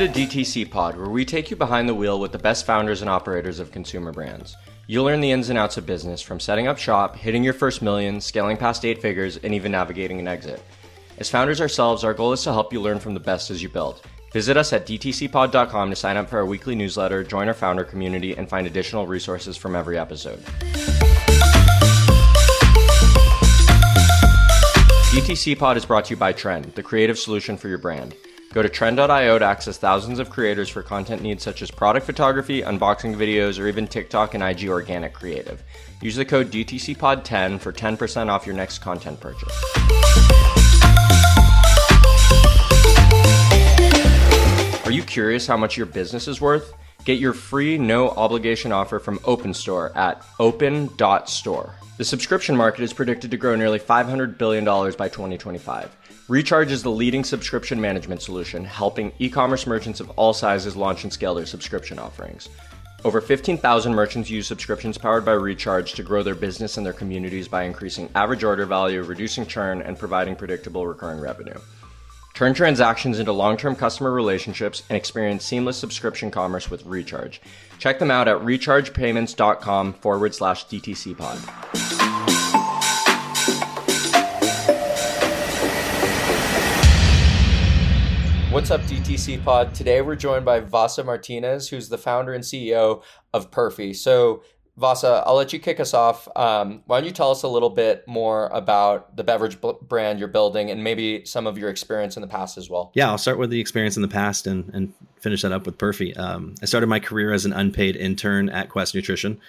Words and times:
To 0.00 0.08
DTC 0.08 0.70
Pod, 0.70 0.96
where 0.96 1.10
we 1.10 1.26
take 1.26 1.50
you 1.50 1.56
behind 1.56 1.86
the 1.86 1.94
wheel 1.94 2.18
with 2.18 2.32
the 2.32 2.38
best 2.38 2.64
founders 2.64 3.02
and 3.02 3.10
operators 3.10 3.60
of 3.60 3.70
consumer 3.70 4.12
brands. 4.12 4.56
You'll 4.86 5.04
learn 5.04 5.20
the 5.20 5.30
ins 5.30 5.50
and 5.50 5.58
outs 5.58 5.76
of 5.76 5.84
business 5.84 6.22
from 6.22 6.40
setting 6.40 6.66
up 6.66 6.78
shop, 6.78 7.16
hitting 7.16 7.44
your 7.44 7.52
first 7.52 7.82
million, 7.82 8.18
scaling 8.18 8.56
past 8.56 8.86
eight 8.86 9.02
figures, 9.02 9.36
and 9.36 9.52
even 9.52 9.72
navigating 9.72 10.18
an 10.18 10.26
exit. 10.26 10.62
As 11.18 11.28
founders 11.28 11.60
ourselves, 11.60 12.02
our 12.02 12.14
goal 12.14 12.32
is 12.32 12.42
to 12.44 12.52
help 12.54 12.72
you 12.72 12.80
learn 12.80 12.98
from 12.98 13.12
the 13.12 13.20
best 13.20 13.50
as 13.50 13.62
you 13.62 13.68
build. 13.68 14.00
Visit 14.32 14.56
us 14.56 14.72
at 14.72 14.86
dtcpod.com 14.86 15.90
to 15.90 15.96
sign 15.96 16.16
up 16.16 16.30
for 16.30 16.38
our 16.38 16.46
weekly 16.46 16.74
newsletter, 16.74 17.22
join 17.22 17.48
our 17.48 17.52
founder 17.52 17.84
community, 17.84 18.34
and 18.34 18.48
find 18.48 18.66
additional 18.66 19.06
resources 19.06 19.58
from 19.58 19.76
every 19.76 19.98
episode. 19.98 20.42
DTC 25.12 25.58
Pod 25.58 25.76
is 25.76 25.84
brought 25.84 26.06
to 26.06 26.14
you 26.14 26.16
by 26.16 26.32
Trend, 26.32 26.64
the 26.74 26.82
creative 26.82 27.18
solution 27.18 27.58
for 27.58 27.68
your 27.68 27.76
brand. 27.76 28.14
Go 28.52 28.62
to 28.62 28.68
trend.io 28.68 29.38
to 29.38 29.44
access 29.44 29.78
thousands 29.78 30.18
of 30.18 30.28
creators 30.28 30.68
for 30.68 30.82
content 30.82 31.22
needs 31.22 31.44
such 31.44 31.62
as 31.62 31.70
product 31.70 32.04
photography, 32.04 32.62
unboxing 32.62 33.14
videos, 33.14 33.60
or 33.60 33.68
even 33.68 33.86
TikTok 33.86 34.34
and 34.34 34.42
IG 34.42 34.68
organic 34.68 35.12
creative. 35.12 35.62
Use 36.02 36.16
the 36.16 36.24
code 36.24 36.50
DTCPOD10 36.50 37.60
for 37.60 37.72
10% 37.72 38.28
off 38.28 38.46
your 38.46 38.56
next 38.56 38.80
content 38.80 39.20
purchase. 39.20 39.54
Are 44.84 44.90
you 44.90 45.04
curious 45.04 45.46
how 45.46 45.56
much 45.56 45.76
your 45.76 45.86
business 45.86 46.26
is 46.26 46.40
worth? 46.40 46.72
Get 47.04 47.20
your 47.20 47.34
free 47.34 47.78
no 47.78 48.10
obligation 48.10 48.72
offer 48.72 48.98
from 48.98 49.20
OpenStore 49.20 49.94
at 49.94 50.26
open.store. 50.40 51.76
The 51.98 52.04
subscription 52.04 52.56
market 52.56 52.82
is 52.82 52.92
predicted 52.92 53.30
to 53.30 53.36
grow 53.36 53.54
nearly 53.54 53.78
$500 53.78 54.38
billion 54.38 54.64
by 54.64 55.08
2025. 55.08 55.96
Recharge 56.30 56.70
is 56.70 56.84
the 56.84 56.92
leading 56.92 57.24
subscription 57.24 57.80
management 57.80 58.22
solution, 58.22 58.64
helping 58.64 59.10
e 59.18 59.28
commerce 59.28 59.66
merchants 59.66 59.98
of 59.98 60.10
all 60.10 60.32
sizes 60.32 60.76
launch 60.76 61.02
and 61.02 61.12
scale 61.12 61.34
their 61.34 61.44
subscription 61.44 61.98
offerings. 61.98 62.48
Over 63.04 63.20
15,000 63.20 63.92
merchants 63.92 64.30
use 64.30 64.46
subscriptions 64.46 64.96
powered 64.96 65.24
by 65.24 65.32
Recharge 65.32 65.92
to 65.94 66.04
grow 66.04 66.22
their 66.22 66.36
business 66.36 66.76
and 66.76 66.86
their 66.86 66.92
communities 66.92 67.48
by 67.48 67.64
increasing 67.64 68.08
average 68.14 68.44
order 68.44 68.64
value, 68.64 69.02
reducing 69.02 69.44
churn, 69.44 69.82
and 69.82 69.98
providing 69.98 70.36
predictable 70.36 70.86
recurring 70.86 71.18
revenue. 71.20 71.58
Turn 72.34 72.54
transactions 72.54 73.18
into 73.18 73.32
long 73.32 73.56
term 73.56 73.74
customer 73.74 74.12
relationships 74.12 74.84
and 74.88 74.96
experience 74.96 75.44
seamless 75.44 75.78
subscription 75.78 76.30
commerce 76.30 76.70
with 76.70 76.86
Recharge. 76.86 77.42
Check 77.80 77.98
them 77.98 78.12
out 78.12 78.28
at 78.28 78.36
rechargepayments.com 78.36 79.94
forward 79.94 80.32
slash 80.32 80.66
DTC 80.66 81.18
pod. 81.18 82.39
What's 88.70 88.84
up, 88.84 88.98
DTC 88.98 89.42
Pod? 89.42 89.74
Today 89.74 90.00
we're 90.00 90.14
joined 90.14 90.44
by 90.44 90.60
Vasa 90.60 91.02
Martinez, 91.02 91.68
who's 91.68 91.88
the 91.88 91.98
founder 91.98 92.32
and 92.32 92.44
CEO 92.44 93.02
of 93.34 93.50
Perfy. 93.50 93.96
So, 93.96 94.44
Vasa, 94.76 95.24
I'll 95.26 95.34
let 95.34 95.52
you 95.52 95.58
kick 95.58 95.80
us 95.80 95.92
off. 95.92 96.28
Um, 96.36 96.84
why 96.86 97.00
don't 97.00 97.04
you 97.04 97.12
tell 97.12 97.32
us 97.32 97.42
a 97.42 97.48
little 97.48 97.70
bit 97.70 98.06
more 98.06 98.46
about 98.52 99.16
the 99.16 99.24
beverage 99.24 99.60
b- 99.60 99.72
brand 99.82 100.20
you're 100.20 100.28
building 100.28 100.70
and 100.70 100.84
maybe 100.84 101.24
some 101.24 101.48
of 101.48 101.58
your 101.58 101.68
experience 101.68 102.16
in 102.16 102.20
the 102.20 102.28
past 102.28 102.56
as 102.56 102.70
well? 102.70 102.92
Yeah, 102.94 103.10
I'll 103.10 103.18
start 103.18 103.40
with 103.40 103.50
the 103.50 103.58
experience 103.58 103.96
in 103.96 104.02
the 104.02 104.08
past 104.08 104.46
and, 104.46 104.72
and 104.72 104.94
finish 105.18 105.42
that 105.42 105.50
up 105.50 105.66
with 105.66 105.76
Perfy. 105.76 106.16
Um, 106.16 106.54
I 106.62 106.66
started 106.66 106.86
my 106.86 107.00
career 107.00 107.32
as 107.32 107.44
an 107.44 107.52
unpaid 107.52 107.96
intern 107.96 108.48
at 108.50 108.68
Quest 108.68 108.94
Nutrition. 108.94 109.40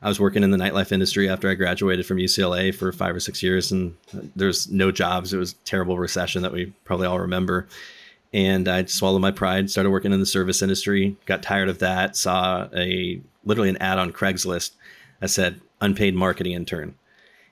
I 0.00 0.08
was 0.08 0.18
working 0.18 0.42
in 0.42 0.52
the 0.52 0.56
nightlife 0.56 0.90
industry 0.90 1.28
after 1.28 1.50
I 1.50 1.54
graduated 1.54 2.06
from 2.06 2.16
UCLA 2.16 2.74
for 2.74 2.92
five 2.92 3.14
or 3.14 3.20
six 3.20 3.42
years, 3.42 3.70
and 3.70 3.94
there's 4.34 4.70
no 4.70 4.90
jobs. 4.90 5.34
It 5.34 5.38
was 5.38 5.52
terrible 5.66 5.98
recession 5.98 6.40
that 6.40 6.52
we 6.52 6.72
probably 6.86 7.08
all 7.08 7.20
remember 7.20 7.68
and 8.32 8.68
I 8.68 8.84
swallowed 8.84 9.22
my 9.22 9.30
pride. 9.30 9.70
Started 9.70 9.90
working 9.90 10.12
in 10.12 10.20
the 10.20 10.26
service 10.26 10.62
industry. 10.62 11.16
Got 11.26 11.42
tired 11.42 11.68
of 11.68 11.78
that. 11.80 12.16
Saw 12.16 12.68
a 12.74 13.20
literally 13.44 13.70
an 13.70 13.76
ad 13.78 13.98
on 13.98 14.12
Craigslist 14.12 14.72
that 15.20 15.30
said 15.30 15.60
unpaid 15.80 16.14
marketing 16.14 16.52
intern. 16.52 16.94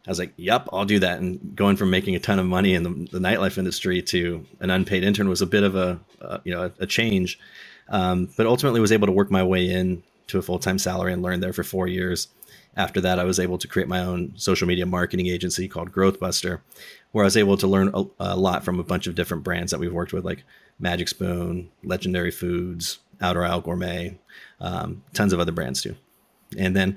I 0.07 0.11
was 0.11 0.19
like, 0.19 0.33
"Yep, 0.37 0.69
I'll 0.73 0.85
do 0.85 0.99
that." 1.01 1.21
And 1.21 1.55
going 1.55 1.77
from 1.77 1.91
making 1.91 2.15
a 2.17 2.21
ton 2.21 2.39
of 2.39 2.47
money 2.47 2.75
in 2.75 2.83
the, 2.83 2.91
the 3.13 3.19
nightlife 3.19 3.59
industry 3.59 4.01
to 4.03 4.47
an 4.61 4.71
unpaid 4.71 5.05
intern 5.05 5.29
was 5.29 5.43
a 5.43 5.47
bit 5.47 5.65
of 5.65 5.75
a 5.75 6.01
uh, 6.23 6.39
you 6.45 6.55
know 6.55 6.65
a, 6.65 6.73
a 6.81 6.87
change, 6.87 7.39
um, 7.89 8.29
but 8.37 8.47
ultimately 8.47 8.81
was 8.81 8.93
able 8.93 9.07
to 9.07 9.13
work 9.13 9.31
my 9.31 9.43
way 9.43 9.69
in 9.69 10.03
to 10.29 10.39
a 10.39 10.43
full 10.43 10.59
time 10.59 10.79
salary 10.79 11.13
and 11.13 11.23
learn 11.23 11.41
there 11.41 11.53
for 11.53 11.65
four 11.65 11.89
years. 11.89 12.29
After 12.77 13.01
that, 13.01 13.19
I 13.19 13.25
was 13.25 13.41
able 13.41 13.59
to 13.59 13.67
create 13.67 13.89
my 13.89 14.01
own 14.01 14.33
social 14.37 14.69
media 14.69 14.87
marketing 14.87 15.27
agency 15.27 15.67
called 15.67 15.91
Growthbuster, 15.91 16.61
where 17.11 17.25
I 17.25 17.27
was 17.27 17.37
able 17.37 17.57
to 17.57 17.67
learn 17.67 17.91
a, 17.93 18.05
a 18.21 18.37
lot 18.37 18.65
from 18.65 18.79
a 18.79 18.85
bunch 18.85 19.09
of 19.09 19.17
different 19.17 19.43
brands 19.43 19.73
that 19.73 19.81
we've 19.81 19.93
worked 19.93 20.13
with, 20.13 20.25
like 20.25 20.45
Magic 20.79 21.09
Spoon, 21.09 21.71
Legendary 21.83 22.31
Foods, 22.31 22.99
Outer 23.21 23.45
Aisle 23.45 23.61
Gourmet, 23.61 24.19
um, 24.61 25.03
tons 25.13 25.33
of 25.33 25.41
other 25.41 25.53
brands 25.53 25.83
too. 25.83 25.97
And 26.57 26.75
then 26.75 26.97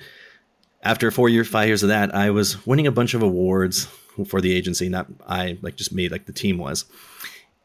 after 0.84 1.12
four 1.12 1.30
years, 1.30 1.48
five 1.48 1.68
years 1.68 1.84
of 1.84 1.90
that, 1.90 2.14
I 2.16 2.30
was 2.30 2.66
winning 2.66 2.88
a 2.88 2.92
bunch 2.92 3.14
of 3.14 3.22
awards 3.22 3.86
for 4.28 4.42
the 4.42 4.54
agency. 4.54 4.90
Not 4.90 5.08
I, 5.28 5.58
like 5.62 5.76
just 5.76 5.94
me, 5.94 6.10
like 6.10 6.26
the 6.26 6.34
team 6.34 6.58
was. 6.58 6.86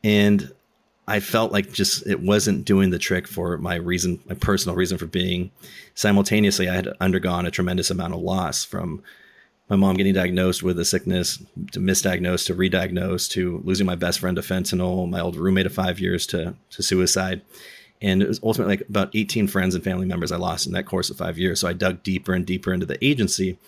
And 0.05 0.53
I 1.09 1.21
felt 1.21 1.53
like 1.53 1.73
just 1.73 2.07
it 2.07 2.21
wasn't 2.21 2.65
doing 2.65 2.91
the 2.91 2.99
trick 2.99 3.29
for 3.29 3.57
my 3.59 3.77
reason, 3.77 4.21
my 4.27 4.35
personal 4.35 4.77
reason 4.77 4.99
for 4.99 5.07
being. 5.07 5.51
Simultaneously, 5.95 6.69
I 6.69 6.75
had 6.75 6.89
undergone 7.01 7.47
a 7.47 7.51
tremendous 7.51 7.91
amount 7.91 8.15
of 8.15 8.21
loss 8.21 8.65
from 8.65 9.03
my 9.69 9.77
mom 9.77 9.97
getting 9.97 10.15
diagnosed 10.15 10.63
with 10.63 10.79
a 10.79 10.85
sickness, 10.85 11.43
to 11.73 11.81
misdiagnosed, 11.81 12.47
to 12.47 12.55
re-diagnosed, 12.55 13.33
to 13.33 13.61
losing 13.65 13.87
my 13.87 13.97
best 13.97 14.21
friend 14.21 14.37
to 14.37 14.43
fentanyl, 14.43 15.09
my 15.09 15.21
old 15.21 15.37
roommate 15.37 15.67
of 15.67 15.75
five 15.75 15.99
years 15.99 16.27
to 16.29 16.55
to 16.71 16.83
suicide, 16.83 17.43
and 18.01 18.23
it 18.23 18.29
was 18.29 18.41
ultimately 18.43 18.77
like 18.77 18.89
about 18.89 19.11
18 19.15 19.49
friends 19.49 19.75
and 19.75 19.83
family 19.83 20.07
members 20.07 20.31
I 20.31 20.37
lost 20.37 20.67
in 20.67 20.73
that 20.73 20.87
course 20.87 21.11
of 21.11 21.17
five 21.17 21.39
years. 21.39 21.61
So 21.61 21.69
I 21.69 21.73
dug 21.73 22.03
deeper 22.03 22.33
and 22.33 22.47
deeper 22.47 22.73
into 22.73 22.87
the 22.87 23.03
agency, 23.05 23.59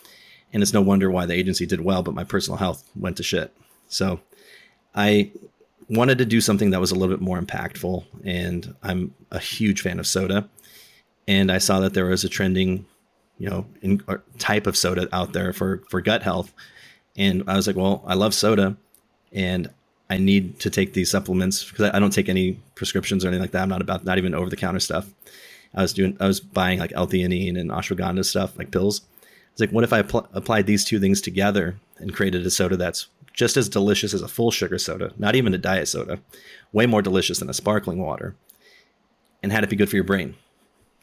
and 0.52 0.62
it's 0.62 0.72
no 0.72 0.82
wonder 0.82 1.10
why 1.10 1.26
the 1.26 1.34
agency 1.34 1.66
did 1.66 1.80
well, 1.80 2.02
but 2.02 2.14
my 2.14 2.24
personal 2.24 2.58
health 2.58 2.88
went 2.94 3.16
to 3.16 3.22
shit. 3.22 3.54
So 3.88 4.20
I 4.94 5.32
wanted 5.88 6.18
to 6.18 6.26
do 6.26 6.40
something 6.40 6.70
that 6.70 6.80
was 6.80 6.90
a 6.90 6.94
little 6.94 7.14
bit 7.14 7.24
more 7.24 7.40
impactful, 7.40 8.04
and 8.24 8.74
I'm 8.82 9.14
a 9.30 9.38
huge 9.38 9.80
fan 9.80 9.98
of 9.98 10.06
soda, 10.06 10.48
and 11.26 11.50
I 11.50 11.58
saw 11.58 11.80
that 11.80 11.94
there 11.94 12.06
was 12.06 12.24
a 12.24 12.28
trending 12.28 12.86
you 13.38 13.48
know 13.48 13.66
in, 13.82 14.02
uh, 14.08 14.16
type 14.38 14.66
of 14.66 14.76
soda 14.76 15.08
out 15.12 15.32
there 15.32 15.52
for 15.52 15.82
for 15.88 16.00
gut 16.00 16.22
health. 16.22 16.52
And 17.16 17.42
i 17.48 17.56
was 17.56 17.66
like 17.66 17.76
well 17.76 18.02
i 18.06 18.14
love 18.14 18.34
soda 18.34 18.76
and 19.32 19.70
i 20.10 20.18
need 20.18 20.60
to 20.60 20.70
take 20.70 20.92
these 20.92 21.10
supplements 21.10 21.64
because 21.64 21.90
I, 21.92 21.98
don't 21.98 22.12
take 22.12 22.28
any 22.28 22.60
prescriptions 22.74 23.24
or 23.24 23.28
anything 23.28 23.42
like 23.42 23.52
that. 23.52 23.62
I'm 23.62 23.68
not 23.68 23.80
about 23.80 24.04
not 24.04 24.18
even 24.18 24.34
over 24.34 24.50
the 24.50 24.56
counter 24.56 24.80
stuff. 24.80 25.08
I 25.74 25.82
was 25.82 25.92
doing 25.92 26.16
i 26.20 26.26
was 26.26 26.40
buying 26.40 26.78
like 26.78 26.92
l-theanine 26.94 27.58
and 27.58 27.70
ashwagandha 27.70 28.24
stuff 28.24 28.56
like 28.58 28.70
pills. 28.70 29.02
It's 29.52 29.60
like 29.60 29.70
what 29.70 29.84
if 29.84 29.92
i 29.92 30.02
pl- 30.02 30.28
applied 30.32 30.66
these 30.66 30.84
two 30.84 31.00
things 31.00 31.20
together 31.20 31.76
and 31.98 32.14
created 32.14 32.46
a 32.46 32.50
soda 32.50 32.76
that's 32.76 33.08
just 33.32 33.56
as 33.56 33.68
delicious 33.68 34.14
as 34.14 34.22
a 34.22 34.28
full 34.28 34.50
sugar 34.50 34.78
soda 34.78 35.12
not 35.16 35.36
even 35.36 35.54
a 35.54 35.58
diet 35.58 35.86
soda 35.88 36.18
way 36.72 36.86
more 36.86 37.02
delicious 37.02 37.38
than 37.38 37.50
a 37.50 37.54
sparkling 37.54 37.98
water 37.98 38.34
and 39.42 39.52
had 39.52 39.64
it 39.64 39.70
be 39.70 39.76
good 39.76 39.88
for 39.88 39.96
your 39.96 40.04
brain? 40.04 40.34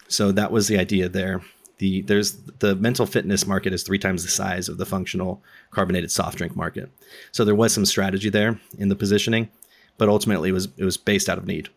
So 0.08 0.32
that 0.32 0.52
was 0.52 0.68
the 0.68 0.78
idea 0.78 1.10
there 1.10 1.42
the 1.78 2.02
there's 2.02 2.34
the 2.60 2.76
mental 2.76 3.06
fitness 3.06 3.46
market 3.46 3.74
is 3.74 3.84
three 3.84 4.00
times 4.00 4.24
the 4.24 4.30
size 4.30 4.70
of 4.70 4.78
the 4.78 4.86
functional 4.86 5.42
carbonated 5.72 6.12
soft 6.12 6.38
drink 6.38 6.56
market. 6.56 6.90
So 7.32 7.44
there 7.44 7.56
was 7.56 7.74
some 7.74 7.86
strategy 7.86 8.30
there 8.30 8.60
in 8.78 8.90
the 8.90 8.96
positioning, 8.96 9.50
but 9.98 10.10
ultimately 10.10 10.50
it 10.50 10.54
was 10.54 10.70
it 10.78 10.86
was 10.86 10.98
based 10.98 11.30
out 11.30 11.38
of 11.38 11.46
need. 11.46 11.70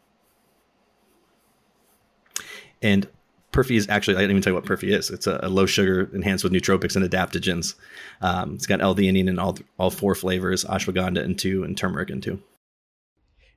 And 2.81 3.09
Perfy 3.53 3.77
is 3.77 3.89
actually 3.89 4.17
I 4.17 4.21
didn't 4.21 4.33
even 4.33 4.43
tell 4.43 4.53
you 4.53 4.55
what 4.55 4.65
Perfy 4.65 4.97
is. 4.97 5.11
It's 5.11 5.27
a, 5.27 5.41
a 5.43 5.49
low 5.49 5.67
sugar 5.67 6.09
enhanced 6.15 6.45
with 6.45 6.53
nootropics 6.53 6.95
and 6.95 7.05
adaptogens. 7.05 7.75
Um, 8.21 8.55
it's 8.55 8.67
got 8.67 8.81
L-theanine 8.81 9.29
in 9.29 9.39
all 9.39 9.59
all 9.79 9.91
four 9.91 10.15
flavors, 10.15 10.65
ashwagandha 10.65 11.25
in 11.25 11.35
two, 11.35 11.65
and 11.65 11.77
turmeric 11.77 12.11
in 12.11 12.21
two. 12.21 12.41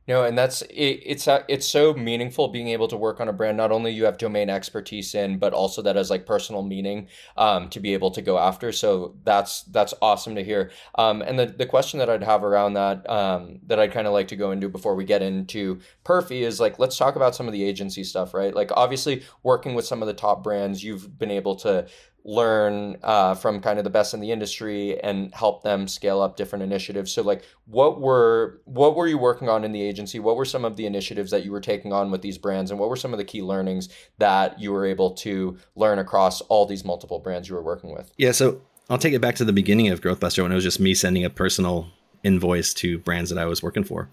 No, 0.07 0.23
and 0.23 0.35
that's 0.35 0.63
it, 0.63 1.01
it's 1.05 1.27
uh, 1.27 1.43
it's 1.47 1.67
so 1.67 1.93
meaningful 1.93 2.47
being 2.47 2.69
able 2.69 2.87
to 2.87 2.97
work 2.97 3.21
on 3.21 3.29
a 3.29 3.33
brand. 3.33 3.55
Not 3.55 3.71
only 3.71 3.91
you 3.91 4.05
have 4.05 4.17
domain 4.17 4.49
expertise 4.49 5.13
in, 5.13 5.37
but 5.37 5.53
also 5.53 5.81
that 5.83 5.95
has 5.95 6.09
like 6.09 6.25
personal 6.25 6.63
meaning 6.63 7.07
um, 7.37 7.69
to 7.69 7.79
be 7.79 7.93
able 7.93 8.09
to 8.11 8.21
go 8.21 8.39
after. 8.39 8.71
So 8.71 9.15
that's 9.23 9.61
that's 9.63 9.93
awesome 10.01 10.33
to 10.35 10.43
hear. 10.43 10.71
Um, 10.95 11.21
and 11.21 11.37
the 11.37 11.45
the 11.45 11.67
question 11.67 11.99
that 11.99 12.09
I'd 12.09 12.23
have 12.23 12.43
around 12.43 12.73
that 12.73 13.07
um, 13.09 13.59
that 13.67 13.79
I'd 13.79 13.91
kind 13.91 14.07
of 14.07 14.13
like 14.13 14.27
to 14.29 14.35
go 14.35 14.51
into 14.51 14.69
before 14.69 14.95
we 14.95 15.05
get 15.05 15.21
into 15.21 15.79
Perfy 16.03 16.41
is 16.41 16.59
like 16.59 16.79
let's 16.79 16.97
talk 16.97 17.15
about 17.15 17.35
some 17.35 17.47
of 17.47 17.53
the 17.53 17.63
agency 17.63 18.03
stuff, 18.03 18.33
right? 18.33 18.55
Like 18.55 18.71
obviously 18.75 19.23
working 19.43 19.75
with 19.75 19.85
some 19.85 20.01
of 20.01 20.07
the 20.07 20.13
top 20.15 20.43
brands, 20.43 20.83
you've 20.83 21.17
been 21.19 21.31
able 21.31 21.55
to 21.57 21.85
learn 22.23 22.97
uh, 23.03 23.33
from 23.35 23.59
kind 23.59 23.77
of 23.79 23.83
the 23.83 23.89
best 23.89 24.13
in 24.13 24.19
the 24.19 24.31
industry 24.31 24.99
and 25.01 25.33
help 25.33 25.63
them 25.63 25.87
scale 25.87 26.21
up 26.21 26.37
different 26.37 26.63
initiatives. 26.63 27.11
So 27.11 27.21
like 27.21 27.43
what 27.65 27.99
were 27.99 28.61
what 28.65 28.95
were 28.95 29.07
you 29.07 29.17
working 29.17 29.49
on 29.49 29.63
in 29.63 29.71
the 29.71 29.81
agency? 29.81 30.19
What 30.19 30.35
were 30.35 30.45
some 30.45 30.63
of 30.65 30.75
the 30.75 30.85
initiatives 30.85 31.31
that 31.31 31.43
you 31.43 31.51
were 31.51 31.61
taking 31.61 31.93
on 31.93 32.11
with 32.11 32.21
these 32.21 32.37
brands? 32.37 32.71
And 32.71 32.79
what 32.79 32.89
were 32.89 32.95
some 32.95 33.13
of 33.13 33.17
the 33.17 33.25
key 33.25 33.41
learnings 33.41 33.89
that 34.19 34.59
you 34.59 34.71
were 34.71 34.85
able 34.85 35.11
to 35.15 35.57
learn 35.75 35.99
across 35.99 36.41
all 36.41 36.65
these 36.65 36.85
multiple 36.85 37.19
brands 37.19 37.49
you 37.49 37.55
were 37.55 37.63
working 37.63 37.91
with? 37.91 38.11
Yeah 38.17 38.31
so 38.31 38.61
i'll 38.89 38.97
take 38.97 39.13
it 39.13 39.21
back 39.21 39.35
to 39.35 39.45
the 39.45 39.53
beginning 39.53 39.87
of 39.89 40.01
growthbuster 40.01 40.43
when 40.43 40.51
it 40.51 40.55
was 40.55 40.63
just 40.63 40.79
me 40.79 40.93
sending 40.93 41.23
a 41.25 41.29
personal 41.29 41.87
invoice 42.23 42.73
to 42.73 42.99
brands 42.99 43.29
that 43.29 43.39
i 43.39 43.45
was 43.45 43.63
working 43.63 43.83
for 43.83 44.09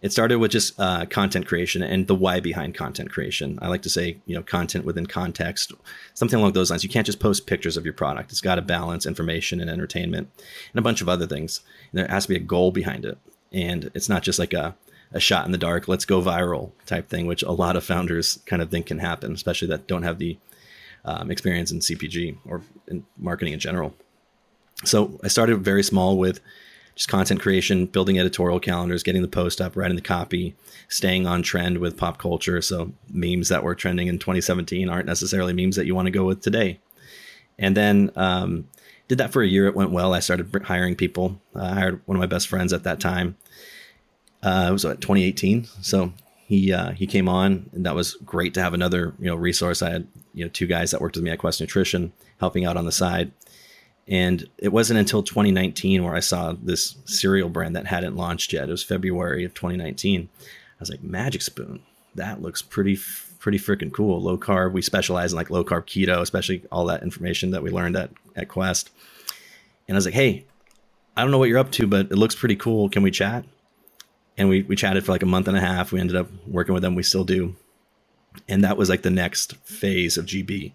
it 0.00 0.12
started 0.12 0.38
with 0.38 0.52
just 0.52 0.78
uh, 0.78 1.06
content 1.06 1.46
creation 1.46 1.82
and 1.82 2.06
the 2.06 2.14
why 2.14 2.38
behind 2.40 2.74
content 2.74 3.10
creation. 3.10 3.58
I 3.60 3.68
like 3.68 3.82
to 3.82 3.90
say, 3.90 4.18
you 4.26 4.34
know, 4.34 4.42
content 4.42 4.84
within 4.84 5.06
context, 5.06 5.72
something 6.14 6.38
along 6.38 6.52
those 6.52 6.70
lines. 6.70 6.84
You 6.84 6.90
can't 6.90 7.06
just 7.06 7.18
post 7.20 7.46
pictures 7.46 7.76
of 7.76 7.84
your 7.84 7.94
product. 7.94 8.30
It's 8.30 8.40
got 8.40 8.56
to 8.56 8.62
balance 8.62 9.06
information 9.06 9.60
and 9.60 9.68
entertainment 9.68 10.30
and 10.72 10.78
a 10.78 10.82
bunch 10.82 11.00
of 11.00 11.08
other 11.08 11.26
things. 11.26 11.60
And 11.90 11.98
there 11.98 12.08
has 12.08 12.24
to 12.24 12.28
be 12.28 12.36
a 12.36 12.40
goal 12.40 12.70
behind 12.70 13.04
it. 13.04 13.18
And 13.52 13.90
it's 13.94 14.08
not 14.08 14.22
just 14.22 14.38
like 14.38 14.52
a, 14.52 14.76
a 15.12 15.18
shot 15.18 15.46
in 15.46 15.52
the 15.52 15.58
dark, 15.58 15.88
let's 15.88 16.04
go 16.04 16.22
viral 16.22 16.70
type 16.86 17.08
thing, 17.08 17.26
which 17.26 17.42
a 17.42 17.50
lot 17.50 17.76
of 17.76 17.82
founders 17.82 18.38
kind 18.46 18.62
of 18.62 18.70
think 18.70 18.86
can 18.86 18.98
happen, 18.98 19.32
especially 19.32 19.68
that 19.68 19.88
don't 19.88 20.04
have 20.04 20.18
the 20.18 20.38
um, 21.04 21.30
experience 21.30 21.72
in 21.72 21.80
CPG 21.80 22.36
or 22.46 22.62
in 22.86 23.04
marketing 23.16 23.54
in 23.54 23.60
general. 23.60 23.94
So 24.84 25.18
I 25.24 25.28
started 25.28 25.64
very 25.64 25.82
small 25.82 26.18
with 26.18 26.40
just 26.98 27.08
content 27.08 27.40
creation, 27.40 27.86
building 27.86 28.18
editorial 28.18 28.58
calendars, 28.58 29.04
getting 29.04 29.22
the 29.22 29.28
post 29.28 29.60
up, 29.60 29.76
writing 29.76 29.94
the 29.94 30.02
copy, 30.02 30.56
staying 30.88 31.28
on 31.28 31.44
trend 31.44 31.78
with 31.78 31.96
pop 31.96 32.18
culture. 32.18 32.60
So 32.60 32.92
memes 33.08 33.50
that 33.50 33.62
were 33.62 33.76
trending 33.76 34.08
in 34.08 34.18
2017 34.18 34.88
aren't 34.88 35.06
necessarily 35.06 35.52
memes 35.52 35.76
that 35.76 35.86
you 35.86 35.94
want 35.94 36.06
to 36.06 36.10
go 36.10 36.24
with 36.24 36.40
today. 36.40 36.80
And 37.56 37.76
then 37.76 38.10
um, 38.16 38.66
did 39.06 39.18
that 39.18 39.32
for 39.32 39.42
a 39.42 39.46
year. 39.46 39.68
It 39.68 39.76
went 39.76 39.92
well. 39.92 40.12
I 40.12 40.18
started 40.18 40.52
hiring 40.64 40.96
people. 40.96 41.40
Uh, 41.54 41.66
I 41.66 41.74
hired 41.74 42.02
one 42.06 42.16
of 42.16 42.20
my 42.20 42.26
best 42.26 42.48
friends 42.48 42.72
at 42.72 42.82
that 42.82 42.98
time. 42.98 43.36
Uh, 44.42 44.66
it 44.68 44.72
was 44.72 44.84
what, 44.84 45.00
2018. 45.00 45.66
So 45.80 46.12
he 46.46 46.72
uh, 46.72 46.90
he 46.92 47.06
came 47.06 47.28
on, 47.28 47.70
and 47.72 47.86
that 47.86 47.94
was 47.94 48.14
great 48.24 48.54
to 48.54 48.60
have 48.60 48.74
another 48.74 49.14
you 49.20 49.26
know 49.26 49.36
resource. 49.36 49.82
I 49.82 49.90
had 49.90 50.08
you 50.34 50.44
know 50.44 50.50
two 50.50 50.66
guys 50.66 50.90
that 50.90 51.00
worked 51.00 51.14
with 51.14 51.24
me 51.24 51.30
at 51.30 51.38
Quest 51.38 51.60
Nutrition, 51.60 52.12
helping 52.40 52.64
out 52.64 52.76
on 52.76 52.86
the 52.86 52.92
side. 52.92 53.30
And 54.08 54.48
it 54.56 54.68
wasn't 54.68 54.98
until 54.98 55.22
2019 55.22 56.02
where 56.02 56.14
I 56.14 56.20
saw 56.20 56.54
this 56.60 56.96
cereal 57.04 57.50
brand 57.50 57.76
that 57.76 57.86
hadn't 57.86 58.16
launched 58.16 58.52
yet. 58.54 58.68
It 58.68 58.72
was 58.72 58.82
February 58.82 59.44
of 59.44 59.52
2019. 59.52 60.28
I 60.38 60.46
was 60.80 60.88
like, 60.88 61.02
Magic 61.02 61.42
Spoon, 61.42 61.82
that 62.14 62.40
looks 62.40 62.62
pretty 62.62 62.98
pretty 63.38 63.58
freaking 63.58 63.92
cool. 63.92 64.20
Low 64.20 64.36
carb. 64.36 64.72
We 64.72 64.82
specialize 64.82 65.32
in 65.32 65.36
like 65.36 65.50
low 65.50 65.64
carb 65.64 65.84
keto, 65.86 66.20
especially 66.20 66.64
all 66.72 66.86
that 66.86 67.02
information 67.02 67.50
that 67.50 67.62
we 67.62 67.70
learned 67.70 67.96
at 67.96 68.10
at 68.34 68.48
Quest. 68.48 68.90
And 69.86 69.96
I 69.96 69.98
was 69.98 70.06
like, 70.06 70.14
hey, 70.14 70.46
I 71.16 71.22
don't 71.22 71.30
know 71.30 71.38
what 71.38 71.48
you're 71.48 71.58
up 71.58 71.72
to, 71.72 71.86
but 71.86 72.06
it 72.06 72.16
looks 72.16 72.34
pretty 72.34 72.56
cool. 72.56 72.88
Can 72.88 73.02
we 73.02 73.10
chat? 73.10 73.44
And 74.38 74.48
we 74.48 74.62
we 74.62 74.76
chatted 74.76 75.04
for 75.04 75.12
like 75.12 75.22
a 75.22 75.26
month 75.26 75.48
and 75.48 75.56
a 75.56 75.60
half. 75.60 75.92
We 75.92 76.00
ended 76.00 76.16
up 76.16 76.28
working 76.46 76.72
with 76.72 76.82
them. 76.82 76.94
We 76.94 77.02
still 77.02 77.24
do. 77.24 77.56
And 78.48 78.64
that 78.64 78.76
was 78.76 78.88
like 78.88 79.02
the 79.02 79.10
next 79.10 79.56
phase 79.56 80.16
of 80.16 80.26
GB 80.26 80.72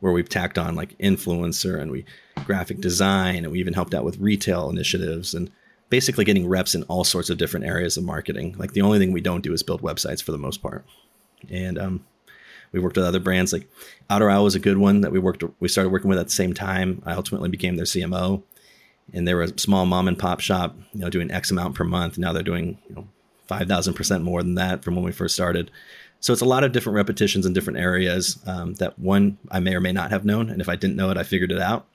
where 0.00 0.12
we've 0.12 0.28
tacked 0.28 0.58
on 0.58 0.74
like 0.74 0.96
influencer 0.98 1.80
and 1.80 1.90
we 1.90 2.04
graphic 2.44 2.80
design 2.80 3.44
and 3.44 3.50
we 3.50 3.58
even 3.58 3.74
helped 3.74 3.94
out 3.94 4.04
with 4.04 4.18
retail 4.18 4.68
initiatives 4.68 5.34
and 5.34 5.50
basically 5.88 6.24
getting 6.24 6.48
reps 6.48 6.74
in 6.74 6.82
all 6.84 7.04
sorts 7.04 7.30
of 7.30 7.38
different 7.38 7.66
areas 7.66 7.96
of 7.96 8.04
marketing. 8.04 8.54
Like 8.58 8.72
the 8.72 8.82
only 8.82 8.98
thing 8.98 9.12
we 9.12 9.20
don't 9.20 9.42
do 9.42 9.52
is 9.52 9.62
build 9.62 9.82
websites 9.82 10.22
for 10.22 10.32
the 10.32 10.38
most 10.38 10.62
part. 10.62 10.84
And 11.48 11.78
um, 11.78 12.04
we 12.72 12.80
worked 12.80 12.96
with 12.96 13.06
other 13.06 13.20
brands 13.20 13.52
like 13.52 13.68
Outer 14.10 14.30
Aisle 14.30 14.44
was 14.44 14.54
a 14.54 14.60
good 14.60 14.78
one 14.78 15.00
that 15.02 15.12
we 15.12 15.18
worked 15.18 15.44
we 15.60 15.68
started 15.68 15.90
working 15.90 16.10
with 16.10 16.18
at 16.18 16.26
the 16.26 16.32
same 16.32 16.54
time. 16.54 17.02
I 17.06 17.12
ultimately 17.12 17.48
became 17.48 17.76
their 17.76 17.86
CMO. 17.86 18.42
And 19.12 19.26
they 19.26 19.34
were 19.34 19.42
a 19.42 19.58
small 19.58 19.86
mom 19.86 20.08
and 20.08 20.18
pop 20.18 20.40
shop, 20.40 20.76
you 20.92 21.00
know, 21.00 21.08
doing 21.08 21.30
X 21.30 21.52
amount 21.52 21.76
per 21.76 21.84
month. 21.84 22.18
Now 22.18 22.32
they're 22.32 22.42
doing, 22.42 22.78
you 22.88 22.96
know, 22.96 23.08
five 23.46 23.68
thousand 23.68 23.94
percent 23.94 24.24
more 24.24 24.42
than 24.42 24.56
that 24.56 24.82
from 24.82 24.96
when 24.96 25.04
we 25.04 25.12
first 25.12 25.34
started. 25.34 25.70
So 26.26 26.32
it's 26.32 26.42
a 26.42 26.44
lot 26.44 26.64
of 26.64 26.72
different 26.72 26.96
repetitions 26.96 27.46
in 27.46 27.52
different 27.52 27.78
areas 27.78 28.36
um, 28.48 28.74
that 28.74 28.98
one 28.98 29.38
I 29.48 29.60
may 29.60 29.76
or 29.76 29.80
may 29.80 29.92
not 29.92 30.10
have 30.10 30.24
known, 30.24 30.50
and 30.50 30.60
if 30.60 30.68
I 30.68 30.74
didn't 30.74 30.96
know 30.96 31.08
it, 31.10 31.16
I 31.16 31.22
figured 31.22 31.52
it 31.52 31.60
out. 31.60 31.86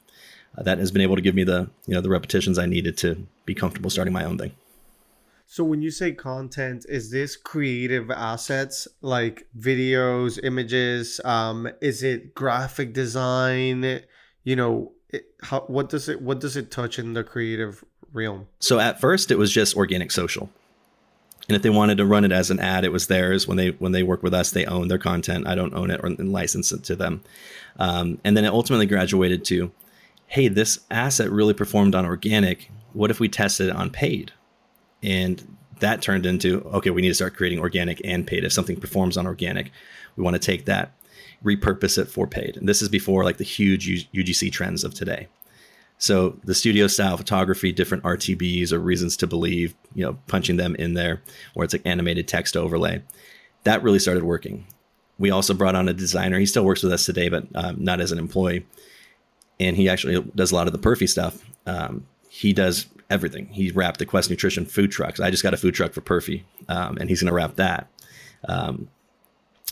Uh, 0.58 0.64
that 0.64 0.78
has 0.78 0.90
been 0.90 1.02
able 1.02 1.18
to 1.18 1.22
give 1.22 1.36
me 1.36 1.44
the 1.44 1.70
you 1.86 1.94
know 1.94 2.00
the 2.00 2.08
repetitions 2.08 2.58
I 2.58 2.66
needed 2.66 2.96
to 3.00 3.28
be 3.44 3.54
comfortable 3.54 3.90
starting 3.90 4.14
my 4.14 4.24
own 4.24 4.38
thing. 4.38 4.54
So 5.48 5.66
when 5.66 5.82
you 5.82 5.92
say 5.92 6.14
content, 6.14 6.86
is 6.88 7.12
this 7.12 7.36
creative 7.36 8.10
assets 8.10 8.88
like 9.02 9.48
videos, 9.60 10.40
images? 10.42 11.20
Um, 11.26 11.70
is 11.82 12.02
it 12.02 12.34
graphic 12.34 12.94
design? 12.94 14.00
You 14.46 14.56
know, 14.56 14.94
it, 15.10 15.26
how, 15.44 15.66
what 15.68 15.90
does 15.90 16.08
it 16.08 16.22
what 16.22 16.40
does 16.40 16.56
it 16.56 16.72
touch 16.72 16.98
in 16.98 17.16
the 17.16 17.26
creative 17.26 17.84
realm? 18.14 18.48
So 18.60 18.80
at 18.80 19.02
first, 19.02 19.30
it 19.30 19.38
was 19.38 19.52
just 19.52 19.76
organic 19.76 20.10
social 20.10 20.50
and 21.52 21.58
if 21.58 21.64
they 21.64 21.70
wanted 21.70 21.98
to 21.98 22.06
run 22.06 22.24
it 22.24 22.32
as 22.32 22.50
an 22.50 22.62
ad, 22.62 22.86
it 22.86 22.94
was 22.94 23.08
theirs. 23.08 23.46
When 23.46 23.58
they 23.58 23.72
when 23.72 23.92
they 23.92 24.04
work 24.04 24.24
with 24.24 24.34
us, 24.34 24.52
they 24.52 24.64
own 24.64 24.88
their 24.88 24.98
content. 24.98 25.48
I 25.48 25.54
don't 25.54 25.74
own 25.74 25.92
it 25.92 26.00
or 26.02 26.10
license 26.12 26.72
it 26.72 26.86
to 26.86 26.96
them. 26.96 27.22
Um, 27.78 28.22
and 28.24 28.38
then 28.38 28.46
it 28.46 28.54
ultimately 28.54 28.86
graduated 28.86 29.44
to, 29.46 29.70
hey, 30.28 30.48
this 30.48 30.80
asset 30.90 31.30
really 31.30 31.54
performed 31.54 31.94
on 31.94 32.06
organic. 32.06 32.72
What 32.94 33.12
if 33.12 33.20
we 33.20 33.28
tested 33.28 33.68
it 33.68 33.76
on 33.76 33.90
paid? 33.90 34.32
And 35.04 35.58
that 35.82 36.02
turned 36.02 36.26
into 36.26 36.62
okay, 36.70 36.90
we 36.90 37.02
need 37.02 37.10
to 37.10 37.16
start 37.16 37.36
creating 37.36 37.60
organic 37.60 38.00
and 38.06 38.26
paid. 38.26 38.46
If 38.46 38.54
something 38.54 38.80
performs 38.80 39.18
on 39.18 39.28
organic, 39.28 39.74
we 40.16 40.24
want 40.24 40.36
to 40.36 40.40
take 40.40 40.68
that, 40.68 40.94
repurpose 41.44 41.98
it 41.98 42.08
for 42.08 42.28
paid. 42.28 42.56
And 42.56 42.70
this 42.70 42.82
is 42.82 42.88
before 42.88 43.26
like 43.26 43.40
the 43.40 43.44
huge 43.44 44.10
UGC 44.14 44.54
trends 44.54 44.86
of 44.86 44.94
today. 44.94 45.28
So 46.02 46.40
the 46.44 46.56
studio 46.56 46.88
style 46.88 47.16
photography, 47.16 47.72
different 47.72 48.04
RTBs 48.04 48.72
or 48.72 48.80
reasons 48.80 49.16
to 49.18 49.28
believe, 49.28 49.76
you 49.94 50.04
know, 50.04 50.18
punching 50.26 50.58
them 50.58 50.76
in 50.78 50.96
there, 50.96 51.22
where 51.54 51.64
it's 51.64 51.76
like 51.76 51.86
animated 51.86 52.28
text 52.28 52.58
overlay, 52.58 53.04
that 53.66 53.84
really 53.84 54.00
started 54.00 54.24
working. 54.24 54.66
We 55.20 55.30
also 55.30 55.54
brought 55.54 55.76
on 55.76 55.88
a 55.88 55.94
designer. 55.94 56.40
He 56.40 56.48
still 56.48 56.66
works 56.66 56.82
with 56.82 56.92
us 56.92 57.06
today, 57.06 57.30
but 57.30 57.46
um, 57.54 57.84
not 57.84 58.02
as 58.02 58.12
an 58.12 58.18
employee. 58.18 58.66
And 59.60 59.78
he 59.78 59.90
actually 59.90 60.20
does 60.34 60.52
a 60.52 60.56
lot 60.56 60.66
of 60.66 60.74
the 60.74 60.80
Perfy 60.80 61.08
stuff. 61.08 61.48
Um, 61.68 62.08
he 62.30 62.52
does 62.52 62.88
everything. 63.12 63.46
He 63.50 63.70
wrapped 63.70 64.00
the 64.00 64.08
Quest 64.08 64.32
Nutrition 64.32 64.66
food 64.66 64.90
trucks. 64.90 65.20
I 65.20 65.30
just 65.30 65.44
got 65.44 65.54
a 65.54 65.58
food 65.58 65.76
truck 65.76 65.94
for 65.94 66.02
Perfy, 66.02 66.42
um, 66.68 66.98
and 66.98 67.10
he's 67.10 67.22
going 67.22 67.30
to 67.30 67.36
wrap 67.36 67.58
that. 67.58 67.88
Um, 68.48 68.90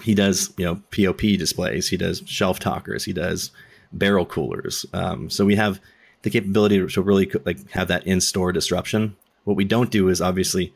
he 0.04 0.14
does, 0.14 0.54
you 0.58 0.66
know, 0.66 0.76
POP 0.92 1.22
displays. 1.40 1.90
He 1.90 1.98
does 1.98 2.22
shelf 2.28 2.60
talkers. 2.60 3.04
He 3.04 3.14
does 3.14 3.50
barrel 3.92 4.28
coolers. 4.28 4.86
Um, 4.94 5.32
so 5.32 5.44
we 5.44 5.56
have 5.56 5.80
the 6.22 6.30
capability 6.30 6.86
to 6.86 7.02
really 7.02 7.32
like 7.46 7.70
have 7.72 7.88
that 7.88 8.06
in-store 8.06 8.52
disruption. 8.52 9.16
What 9.46 9.58
we 9.58 9.66
don't 9.66 9.92
do 9.92 10.10
is 10.10 10.22
obviously 10.22 10.74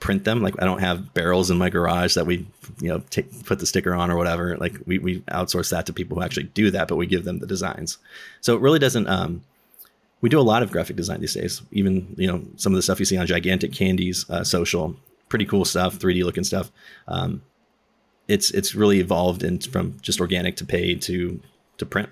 print 0.00 0.24
them. 0.24 0.42
Like 0.42 0.60
I 0.60 0.66
don't 0.66 0.80
have 0.80 1.14
barrels 1.14 1.50
in 1.50 1.56
my 1.56 1.70
garage 1.70 2.14
that 2.14 2.26
we, 2.26 2.46
you 2.80 2.88
know, 2.88 3.02
put 3.44 3.58
the 3.58 3.66
sticker 3.66 3.94
on 3.94 4.10
or 4.10 4.16
whatever. 4.16 4.56
Like 4.58 4.76
we, 4.84 4.98
we 4.98 5.20
outsource 5.22 5.70
that 5.70 5.86
to 5.86 5.92
people 5.92 6.16
who 6.16 6.22
actually 6.22 6.44
do 6.44 6.70
that, 6.72 6.88
but 6.88 6.96
we 6.96 7.06
give 7.06 7.24
them 7.24 7.38
the 7.38 7.46
designs. 7.46 7.98
So 8.40 8.54
it 8.54 8.60
really 8.60 8.78
doesn't, 8.78 9.08
um, 9.08 9.42
we 10.20 10.28
do 10.28 10.40
a 10.40 10.42
lot 10.42 10.62
of 10.62 10.70
graphic 10.70 10.96
design 10.96 11.20
these 11.20 11.34
days. 11.34 11.62
Even, 11.70 12.14
you 12.18 12.26
know, 12.26 12.42
some 12.56 12.72
of 12.72 12.76
the 12.76 12.82
stuff 12.82 12.98
you 12.98 13.06
see 13.06 13.16
on 13.16 13.26
gigantic 13.26 13.72
candies, 13.72 14.28
uh, 14.28 14.44
social, 14.44 14.96
pretty 15.28 15.46
cool 15.46 15.64
stuff, 15.64 15.98
3D 15.98 16.24
looking 16.24 16.44
stuff. 16.44 16.70
Um, 17.08 17.42
it's, 18.28 18.50
it's 18.50 18.74
really 18.74 19.00
evolved 19.00 19.42
in 19.42 19.58
from 19.60 19.98
just 20.00 20.20
organic 20.20 20.56
to 20.56 20.64
paid 20.66 21.00
to, 21.02 21.40
to 21.78 21.86
print. 21.86 22.10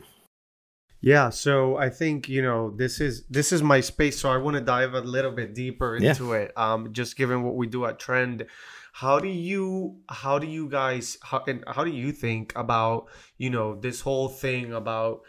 Yeah, 1.03 1.31
so 1.31 1.77
I 1.77 1.91
think 1.91 2.29
you 2.29 2.43
know 2.43 2.71
this 2.71 3.01
is 3.01 3.25
this 3.27 3.51
is 3.51 3.61
my 3.61 3.81
space, 3.81 4.21
so 4.21 4.31
I 4.31 4.37
want 4.37 4.57
to 4.57 4.63
dive 4.63 4.95
a 4.95 5.01
little 5.01 5.33
bit 5.33 5.53
deeper 5.53 5.97
into 5.97 6.29
yeah. 6.29 6.35
it. 6.35 6.57
Um, 6.57 6.93
just 6.93 7.17
given 7.17 7.43
what 7.43 7.57
we 7.57 7.67
do 7.67 7.85
at 7.87 7.99
Trend, 7.99 8.47
how 8.93 9.19
do 9.19 9.27
you 9.29 9.97
how 10.09 10.39
do 10.39 10.47
you 10.47 10.69
guys 10.69 11.19
how 11.21 11.43
and 11.49 11.65
how 11.67 11.83
do 11.83 11.91
you 11.91 12.13
think 12.13 12.53
about 12.55 13.09
you 13.37 13.51
know 13.51 13.75
this 13.75 14.01
whole 14.01 14.29
thing 14.29 14.73
about 14.73 15.23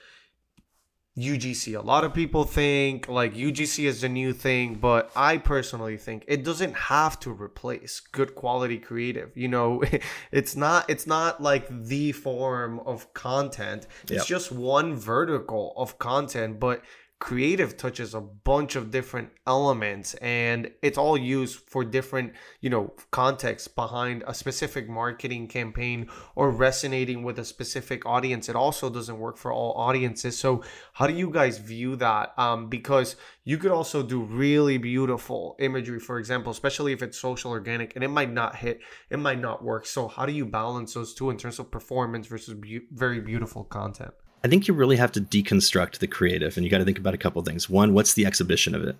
UGC. 1.17 1.77
A 1.77 1.81
lot 1.81 2.03
of 2.03 2.13
people 2.13 2.43
think 2.43 3.07
like 3.07 3.35
UGC 3.35 3.85
is 3.85 4.01
the 4.01 4.09
new 4.09 4.33
thing, 4.33 4.75
but 4.75 5.11
I 5.15 5.37
personally 5.37 5.95
think 5.95 6.25
it 6.27 6.43
doesn't 6.43 6.73
have 6.73 7.19
to 7.19 7.31
replace 7.31 7.99
good 7.99 8.33
quality 8.33 8.79
creative. 8.79 9.31
You 9.35 9.47
know, 9.47 9.83
it's 10.31 10.55
not 10.55 10.89
it's 10.89 11.05
not 11.05 11.41
like 11.41 11.67
the 11.69 12.13
form 12.13 12.79
of 12.79 13.13
content. 13.13 13.85
It's 14.03 14.11
yep. 14.11 14.25
just 14.25 14.51
one 14.51 14.95
vertical 14.95 15.73
of 15.77 15.99
content, 15.99 16.59
but 16.59 16.81
creative 17.23 17.77
touches 17.77 18.13
a 18.13 18.19
bunch 18.19 18.75
of 18.75 18.91
different 18.91 19.29
elements 19.47 20.13
and 20.15 20.69
it's 20.81 20.97
all 20.97 21.17
used 21.17 21.57
for 21.57 21.85
different 21.85 22.33
you 22.59 22.69
know 22.69 22.91
contexts 23.11 23.65
behind 23.65 24.21
a 24.27 24.33
specific 24.33 24.89
marketing 24.89 25.47
campaign 25.47 26.05
or 26.35 26.51
resonating 26.51 27.23
with 27.23 27.39
a 27.39 27.45
specific 27.45 28.05
audience. 28.05 28.49
It 28.49 28.57
also 28.57 28.89
doesn't 28.89 29.17
work 29.17 29.37
for 29.37 29.53
all 29.53 29.71
audiences. 29.77 30.37
So 30.37 30.65
how 30.91 31.07
do 31.07 31.13
you 31.13 31.29
guys 31.29 31.59
view 31.59 31.95
that? 31.95 32.37
Um, 32.37 32.67
because 32.67 33.15
you 33.45 33.57
could 33.57 33.71
also 33.71 34.03
do 34.03 34.21
really 34.21 34.77
beautiful 34.77 35.55
imagery 35.59 36.01
for 36.01 36.19
example 36.19 36.51
especially 36.51 36.91
if 36.91 37.01
it's 37.01 37.17
social 37.17 37.51
organic 37.51 37.95
and 37.95 38.03
it 38.03 38.09
might 38.09 38.33
not 38.33 38.57
hit 38.57 38.81
it 39.09 39.17
might 39.17 39.39
not 39.39 39.63
work. 39.63 39.85
So 39.85 40.09
how 40.09 40.25
do 40.25 40.33
you 40.33 40.45
balance 40.45 40.93
those 40.93 41.13
two 41.13 41.29
in 41.29 41.37
terms 41.37 41.57
of 41.57 41.71
performance 41.71 42.27
versus 42.27 42.55
be- 42.55 42.81
very 42.91 43.21
beautiful 43.21 43.63
content 43.63 44.13
I 44.43 44.49
think 44.49 44.67
you 44.67 44.73
really 44.73 44.97
have 44.97 45.11
to 45.13 45.21
deconstruct 45.21 45.99
the 45.99 46.07
creative 46.07 46.57
and 46.57 46.65
you 46.65 46.69
got 46.69 46.79
to 46.79 46.85
think 46.85 46.99
about 46.99 47.13
a 47.13 47.17
couple 47.17 47.41
things. 47.43 47.69
One, 47.69 47.93
what's 47.93 48.13
the 48.13 48.25
exhibition 48.25 48.75
of 48.75 48.83
it? 48.83 48.97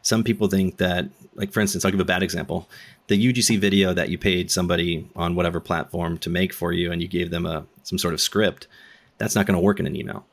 Some 0.00 0.24
people 0.24 0.48
think 0.48 0.78
that, 0.78 1.08
like, 1.34 1.52
for 1.52 1.60
instance, 1.60 1.84
I'll 1.84 1.90
give 1.90 2.00
a 2.00 2.04
bad 2.04 2.22
example. 2.22 2.68
The 3.08 3.32
UGC 3.32 3.58
video 3.58 3.92
that 3.92 4.08
you 4.08 4.16
paid 4.18 4.50
somebody 4.50 5.08
on 5.14 5.34
whatever 5.34 5.60
platform 5.60 6.16
to 6.18 6.30
make 6.30 6.52
for 6.52 6.72
you 6.72 6.90
and 6.90 7.02
you 7.02 7.08
gave 7.08 7.30
them 7.30 7.44
a 7.44 7.66
some 7.82 7.98
sort 7.98 8.14
of 8.14 8.20
script, 8.20 8.66
that's 9.18 9.34
not 9.34 9.46
going 9.46 9.56
to 9.56 9.62
work 9.62 9.78
in 9.78 9.86
an 9.86 9.96
email. 9.96 10.24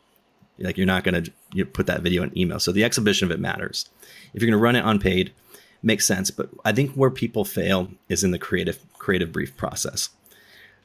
Like, 0.59 0.77
you're 0.77 0.87
not 0.87 1.03
going 1.03 1.23
to 1.23 1.31
you 1.53 1.65
put 1.65 1.87
that 1.87 2.01
video 2.01 2.23
in 2.23 2.37
email. 2.37 2.59
So 2.59 2.71
the 2.71 2.83
exhibition 2.83 3.25
of 3.25 3.31
it 3.31 3.39
matters. 3.39 3.89
If 4.33 4.41
you're 4.41 4.49
going 4.49 4.59
to 4.59 4.63
run 4.63 4.75
it 4.75 4.85
unpaid, 4.85 5.33
makes 5.81 6.05
sense. 6.05 6.31
But 6.31 6.49
I 6.63 6.71
think 6.71 6.91
where 6.91 7.09
people 7.09 7.43
fail 7.43 7.89
is 8.07 8.23
in 8.23 8.31
the 8.31 8.39
creative 8.39 8.79
creative 8.97 9.31
brief 9.31 9.57
process. 9.57 10.09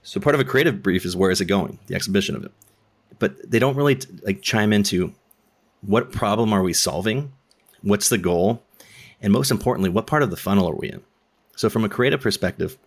So 0.03 0.21
part 0.21 0.35
of 0.35 0.41
a 0.41 0.45
creative 0.45 0.83
brief 0.83 1.05
is 1.05 1.15
where 1.15 1.31
is 1.31 1.41
it 1.41 1.47
going, 1.47 1.79
the 1.87 1.95
exhibition 1.95 2.35
of 2.35 2.45
it. 2.45 2.53
But 3.19 3.51
they 3.51 3.59
don't 3.59 3.77
really 3.77 3.99
like 4.23 4.43
chime 4.43 4.73
into 4.73 5.13
what 5.81 6.13
problem 6.13 6.53
are 6.53 6.63
we 6.63 6.73
solving, 6.73 7.33
what's 7.83 8.09
the 8.09 8.19
goal, 8.19 8.63
and 9.21 9.33
most 9.33 9.51
importantly, 9.51 9.91
what 9.91 10.07
part 10.07 10.23
of 10.23 10.31
the 10.31 10.37
funnel 10.37 10.69
are 10.69 10.77
we 10.77 10.91
in. 10.91 11.03
So 11.57 11.69
from 11.69 11.85
a 11.85 11.89
creative 11.89 12.21
perspective, 12.21 12.79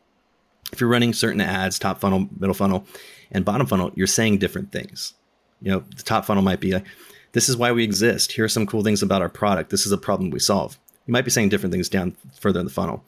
if 0.72 0.80
you're 0.80 0.90
running 0.90 1.14
certain 1.14 1.42
ads, 1.42 1.78
top 1.78 2.00
funnel, 2.00 2.28
middle 2.40 2.54
funnel, 2.54 2.86
and 3.32 3.44
bottom 3.44 3.68
funnel, 3.68 3.92
you're 3.96 4.08
saying 4.08 4.38
different 4.38 4.72
things. 4.72 5.14
You 5.62 5.72
know, 5.72 5.84
the 5.96 6.04
top 6.04 6.26
funnel 6.26 6.44
might 6.44 6.60
be 6.60 6.74
like, 6.74 6.86
this 7.34 7.50
is 7.50 7.58
why 7.58 7.72
we 7.72 7.84
exist. 7.84 8.34
Here 8.34 8.46
are 8.46 8.50
some 8.50 8.66
cool 8.66 8.84
things 8.84 9.02
about 9.02 9.22
our 9.22 9.30
product. 9.30 9.70
This 9.70 9.86
is 9.86 9.92
a 9.92 9.98
problem 9.98 10.30
we 10.30 10.40
solve. 10.40 10.78
You 11.06 11.12
might 11.12 11.26
be 11.26 11.32
saying 11.32 11.50
different 11.50 11.74
things 11.74 11.90
down 11.90 12.16
further 12.40 12.60
in 12.60 12.66
the 12.66 12.72
funnel. 12.72 13.04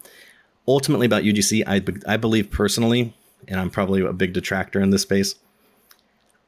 Ultimately, 0.67 1.05
about 1.05 1.23
UGC, 1.23 1.63
I, 1.67 1.81
I 2.11 2.17
believe 2.17 2.49
personally, 2.49 3.13
and 3.47 3.59
I'm 3.59 3.69
probably 3.69 4.01
a 4.01 4.13
big 4.13 4.33
detractor 4.33 4.81
in 4.81 4.91
this 4.91 5.01
space, 5.01 5.35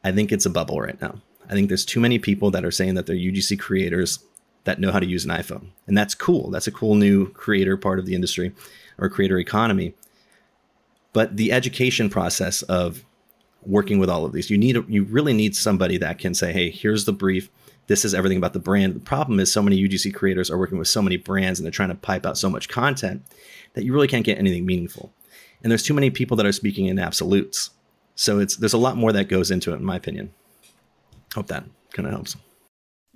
I 0.05 0.11
think 0.11 0.31
it's 0.31 0.45
a 0.45 0.49
bubble 0.49 0.79
right 0.79 0.99
now. 1.01 1.21
I 1.49 1.53
think 1.53 1.67
there's 1.67 1.85
too 1.85 1.99
many 1.99 2.19
people 2.19 2.51
that 2.51 2.63
are 2.63 2.71
saying 2.71 2.95
that 2.95 3.05
they're 3.05 3.15
UGC 3.15 3.59
creators 3.59 4.19
that 4.63 4.79
know 4.79 4.91
how 4.91 4.99
to 4.99 5.05
use 5.05 5.25
an 5.25 5.31
iPhone. 5.31 5.67
And 5.87 5.97
that's 5.97 6.15
cool. 6.15 6.49
That's 6.49 6.67
a 6.67 6.71
cool 6.71 6.95
new 6.95 7.29
creator 7.31 7.77
part 7.77 7.99
of 7.99 8.05
the 8.05 8.15
industry 8.15 8.53
or 8.97 9.09
creator 9.09 9.37
economy. 9.37 9.93
But 11.13 11.37
the 11.37 11.51
education 11.51 12.09
process 12.09 12.61
of 12.63 13.05
working 13.63 13.99
with 13.99 14.09
all 14.09 14.25
of 14.25 14.31
these, 14.31 14.49
you 14.49 14.57
need 14.57 14.77
you 14.87 15.03
really 15.03 15.33
need 15.33 15.55
somebody 15.55 15.97
that 15.97 16.19
can 16.19 16.33
say, 16.33 16.51
"Hey, 16.51 16.69
here's 16.69 17.05
the 17.05 17.13
brief 17.13 17.49
this 17.87 18.03
is 18.03 18.13
everything 18.13 18.37
about 18.37 18.53
the 18.53 18.59
brand. 18.59 18.95
The 18.95 18.99
problem 18.99 19.39
is 19.39 19.51
so 19.51 19.61
many 19.61 19.77
UGC 19.77 20.13
creators 20.13 20.49
are 20.49 20.57
working 20.57 20.77
with 20.77 20.87
so 20.87 21.01
many 21.01 21.17
brands 21.17 21.59
and 21.59 21.65
they're 21.65 21.71
trying 21.71 21.89
to 21.89 21.95
pipe 21.95 22.25
out 22.25 22.37
so 22.37 22.49
much 22.49 22.67
content 22.67 23.23
that 23.73 23.83
you 23.83 23.93
really 23.93 24.07
can't 24.07 24.25
get 24.25 24.39
anything 24.39 24.65
meaningful. 24.65 25.13
And 25.61 25.71
there's 25.71 25.83
too 25.83 25.93
many 25.93 26.09
people 26.09 26.37
that 26.37 26.45
are 26.45 26.51
speaking 26.51 26.87
in 26.87 26.99
absolutes. 26.99 27.69
So 28.15 28.39
it's 28.39 28.55
there's 28.55 28.73
a 28.73 28.77
lot 28.77 28.97
more 28.97 29.11
that 29.11 29.27
goes 29.27 29.51
into 29.51 29.73
it, 29.73 29.77
in 29.77 29.85
my 29.85 29.95
opinion. 29.95 30.33
Hope 31.33 31.47
that 31.47 31.65
kind 31.93 32.07
of 32.07 32.13
helps. 32.13 32.35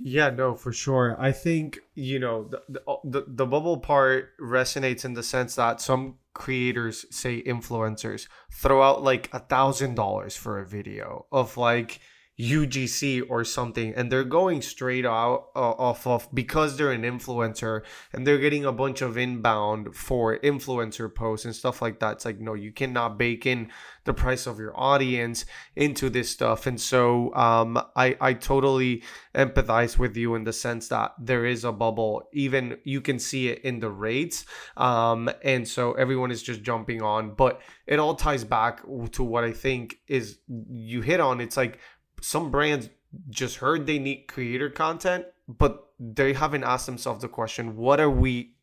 Yeah, 0.01 0.29
no, 0.29 0.55
for 0.55 0.71
sure. 0.71 1.17
I 1.19 1.31
think 1.31 1.79
you 1.95 2.19
know 2.19 2.49
the, 2.67 2.81
uh, 2.87 2.95
the 3.03 3.23
the 3.27 3.45
bubble 3.45 3.77
part 3.77 4.37
resonates 4.39 5.03
in 5.03 5.13
the 5.13 5.23
sense 5.23 5.55
that 5.55 5.81
some 5.81 6.19
creators, 6.33 7.05
say 7.11 7.41
influencers, 7.43 8.27
throw 8.51 8.81
out 8.81 9.03
like 9.03 9.29
a 9.33 9.39
thousand 9.39 9.95
dollars 9.95 10.35
for 10.35 10.59
a 10.59 10.65
video 10.65 11.25
of 11.31 11.57
like 11.57 11.99
UGC 12.39 13.23
or 13.29 13.43
something, 13.43 13.93
and 13.95 14.09
they're 14.09 14.23
going 14.23 14.61
straight 14.61 15.05
out 15.05 15.49
uh, 15.55 15.71
off 15.71 16.07
of 16.07 16.27
because 16.33 16.77
they're 16.77 16.91
an 16.91 17.01
influencer 17.01 17.81
and 18.13 18.25
they're 18.25 18.37
getting 18.37 18.63
a 18.63 18.71
bunch 18.71 19.01
of 19.01 19.17
inbound 19.17 19.93
for 19.93 20.39
influencer 20.39 21.13
posts 21.13 21.45
and 21.45 21.53
stuff 21.53 21.81
like 21.81 21.99
that. 21.99 22.13
It's 22.13 22.25
like, 22.25 22.39
no, 22.39 22.53
you 22.53 22.71
cannot 22.71 23.17
bake 23.17 23.45
in 23.45 23.69
the 24.05 24.13
price 24.13 24.47
of 24.47 24.57
your 24.57 24.77
audience 24.79 25.45
into 25.75 26.09
this 26.09 26.29
stuff. 26.29 26.65
And 26.65 26.79
so 26.79 27.33
um, 27.35 27.77
I, 27.95 28.15
I 28.21 28.33
totally 28.33 29.03
empathize 29.35 29.97
with 29.97 30.15
you 30.15 30.35
in 30.35 30.45
the 30.45 30.53
sense 30.53 30.87
that 30.87 31.13
there 31.19 31.45
is 31.45 31.65
a 31.65 31.73
bubble. 31.73 32.23
Even 32.33 32.77
you 32.85 33.01
can 33.01 33.19
see 33.19 33.49
it 33.49 33.61
in 33.63 33.79
the 33.79 33.91
rates. 33.91 34.45
Um, 34.77 35.29
and 35.43 35.67
so 35.67 35.93
everyone 35.93 36.31
is 36.31 36.41
just 36.41 36.63
jumping 36.63 37.01
on. 37.01 37.35
But 37.35 37.61
it 37.85 37.99
all 37.99 38.15
ties 38.15 38.45
back 38.45 38.81
to 39.11 39.23
what 39.23 39.43
I 39.43 39.51
think 39.51 39.97
is 40.07 40.39
you 40.47 41.01
hit 41.01 41.19
on. 41.19 41.41
It's 41.41 41.57
like, 41.57 41.79
some 42.21 42.51
brands 42.51 42.89
just 43.29 43.57
heard 43.57 43.85
they 43.85 43.99
need 43.99 44.27
creator 44.27 44.69
content, 44.69 45.25
but 45.47 45.87
they 45.99 46.33
haven't 46.33 46.63
asked 46.63 46.85
themselves 46.85 47.21
the 47.21 47.27
question, 47.27 47.75
what 47.75 47.99
are 47.99 48.09
we 48.09 48.53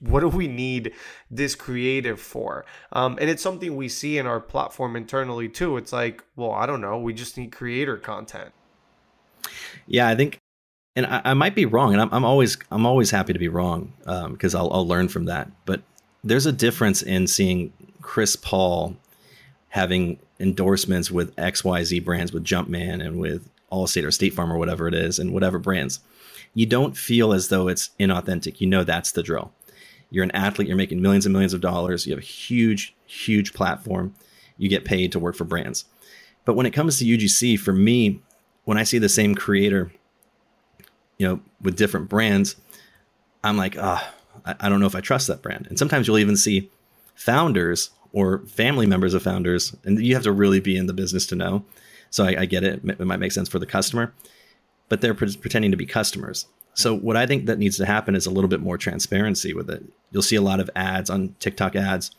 what 0.00 0.20
do 0.20 0.28
we 0.28 0.48
need 0.48 0.92
this 1.30 1.54
creative 1.54 2.18
for? 2.18 2.64
Um, 2.92 3.18
and 3.20 3.30
it's 3.30 3.42
something 3.42 3.76
we 3.76 3.88
see 3.88 4.18
in 4.18 4.26
our 4.26 4.40
platform 4.40 4.96
internally 4.96 5.48
too. 5.48 5.76
It's 5.76 5.92
like, 5.92 6.24
well, 6.34 6.52
I 6.52 6.66
don't 6.66 6.80
know, 6.80 6.98
we 6.98 7.12
just 7.12 7.36
need 7.36 7.52
creator 7.52 7.96
content. 7.96 8.52
Yeah, 9.86 10.08
I 10.08 10.16
think, 10.16 10.38
and 10.96 11.06
I, 11.06 11.20
I 11.26 11.34
might 11.34 11.54
be 11.54 11.66
wrong, 11.66 11.92
and 11.92 12.02
I'm, 12.02 12.12
I'm, 12.12 12.24
always 12.24 12.58
I'm 12.70 12.86
always 12.86 13.10
happy 13.10 13.32
to 13.32 13.38
be 13.38 13.48
wrong 13.48 13.92
because 14.30 14.54
um, 14.54 14.60
I'll, 14.60 14.72
I'll 14.72 14.88
learn 14.88 15.08
from 15.08 15.26
that. 15.26 15.50
But 15.66 15.82
there's 16.24 16.46
a 16.46 16.52
difference 16.52 17.02
in 17.02 17.26
seeing 17.26 17.72
Chris 18.00 18.36
Paul 18.36 18.96
having 19.70 20.18
endorsements 20.38 21.10
with 21.10 21.34
XYZ 21.36 22.04
brands, 22.04 22.32
with 22.32 22.44
Jumpman 22.44 23.04
and 23.04 23.18
with 23.18 23.48
Allstate 23.72 24.04
or 24.04 24.10
State 24.10 24.34
Farm 24.34 24.52
or 24.52 24.58
whatever 24.58 24.88
it 24.88 24.94
is, 24.94 25.18
and 25.18 25.32
whatever 25.32 25.58
brands, 25.58 26.00
you 26.54 26.66
don't 26.66 26.96
feel 26.96 27.32
as 27.32 27.48
though 27.48 27.68
it's 27.68 27.90
inauthentic. 27.98 28.60
You 28.60 28.66
know 28.66 28.84
that's 28.84 29.12
the 29.12 29.22
drill. 29.22 29.52
You're 30.10 30.24
an 30.24 30.32
athlete, 30.32 30.66
you're 30.66 30.76
making 30.76 31.00
millions 31.00 31.24
and 31.24 31.32
millions 31.32 31.54
of 31.54 31.60
dollars, 31.60 32.06
you 32.06 32.12
have 32.12 32.22
a 32.22 32.26
huge, 32.26 32.94
huge 33.06 33.54
platform, 33.54 34.12
you 34.58 34.68
get 34.68 34.84
paid 34.84 35.12
to 35.12 35.20
work 35.20 35.36
for 35.36 35.44
brands. 35.44 35.84
But 36.44 36.54
when 36.54 36.66
it 36.66 36.72
comes 36.72 36.98
to 36.98 37.04
UGC, 37.04 37.58
for 37.60 37.72
me, 37.72 38.20
when 38.64 38.76
I 38.76 38.82
see 38.82 38.98
the 38.98 39.08
same 39.08 39.36
creator, 39.36 39.92
you 41.16 41.28
know, 41.28 41.40
with 41.60 41.76
different 41.76 42.08
brands, 42.08 42.56
I'm 43.44 43.56
like, 43.56 43.76
ah, 43.78 44.12
oh, 44.34 44.40
I, 44.44 44.54
I 44.60 44.68
don't 44.68 44.80
know 44.80 44.86
if 44.86 44.96
I 44.96 45.00
trust 45.00 45.28
that 45.28 45.42
brand. 45.42 45.68
And 45.68 45.78
sometimes 45.78 46.08
you'll 46.08 46.18
even 46.18 46.36
see 46.36 46.70
founders 47.14 47.90
or 48.12 48.44
family 48.46 48.86
members 48.86 49.14
of 49.14 49.22
founders, 49.22 49.74
and 49.84 50.04
you 50.04 50.14
have 50.14 50.24
to 50.24 50.32
really 50.32 50.60
be 50.60 50.76
in 50.76 50.86
the 50.86 50.92
business 50.92 51.26
to 51.26 51.36
know. 51.36 51.64
So 52.10 52.24
I, 52.24 52.40
I 52.40 52.44
get 52.46 52.64
it; 52.64 52.82
it 52.84 53.00
might 53.00 53.20
make 53.20 53.32
sense 53.32 53.48
for 53.48 53.58
the 53.58 53.66
customer, 53.66 54.12
but 54.88 55.00
they're 55.00 55.14
pre- 55.14 55.36
pretending 55.36 55.70
to 55.70 55.76
be 55.76 55.86
customers. 55.86 56.46
So 56.74 56.96
what 56.96 57.16
I 57.16 57.26
think 57.26 57.46
that 57.46 57.58
needs 57.58 57.76
to 57.78 57.86
happen 57.86 58.14
is 58.14 58.26
a 58.26 58.30
little 58.30 58.48
bit 58.48 58.60
more 58.60 58.78
transparency 58.78 59.52
with 59.52 59.68
it. 59.70 59.84
You'll 60.10 60.22
see 60.22 60.36
a 60.36 60.42
lot 60.42 60.60
of 60.60 60.70
ads 60.74 61.10
on 61.10 61.34
TikTok 61.40 61.76
ads 61.76 62.10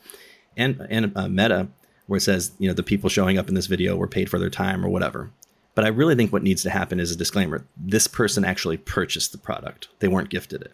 and 0.58 0.86
and 0.90 1.12
uh, 1.16 1.28
Meta 1.28 1.70
where 2.08 2.18
it 2.18 2.22
says 2.22 2.52
you 2.60 2.68
know 2.68 2.74
the 2.74 2.84
people 2.84 3.10
showing 3.10 3.38
up 3.38 3.48
in 3.48 3.56
this 3.56 3.68
video 3.68 3.96
were 3.96 4.08
paid 4.08 4.30
for 4.30 4.40
their 4.40 4.50
time 4.50 4.86
or 4.86 4.90
whatever. 4.90 5.32
But 5.74 5.86
I 5.86 5.88
really 5.88 6.16
think 6.16 6.34
what 6.34 6.44
needs 6.44 6.64
to 6.64 6.70
happen 6.70 7.00
is 7.00 7.12
a 7.12 7.16
disclaimer: 7.16 7.66
this 7.78 8.08
person 8.08 8.44
actually 8.44 8.78
purchased 8.78 9.32
the 9.32 9.38
product; 9.38 9.88
they 10.00 10.08
weren't 10.08 10.30
gifted 10.30 10.62
it. 10.62 10.74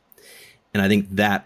And 0.74 0.81
I 0.81 0.88
think 0.88 1.07
that 1.12 1.45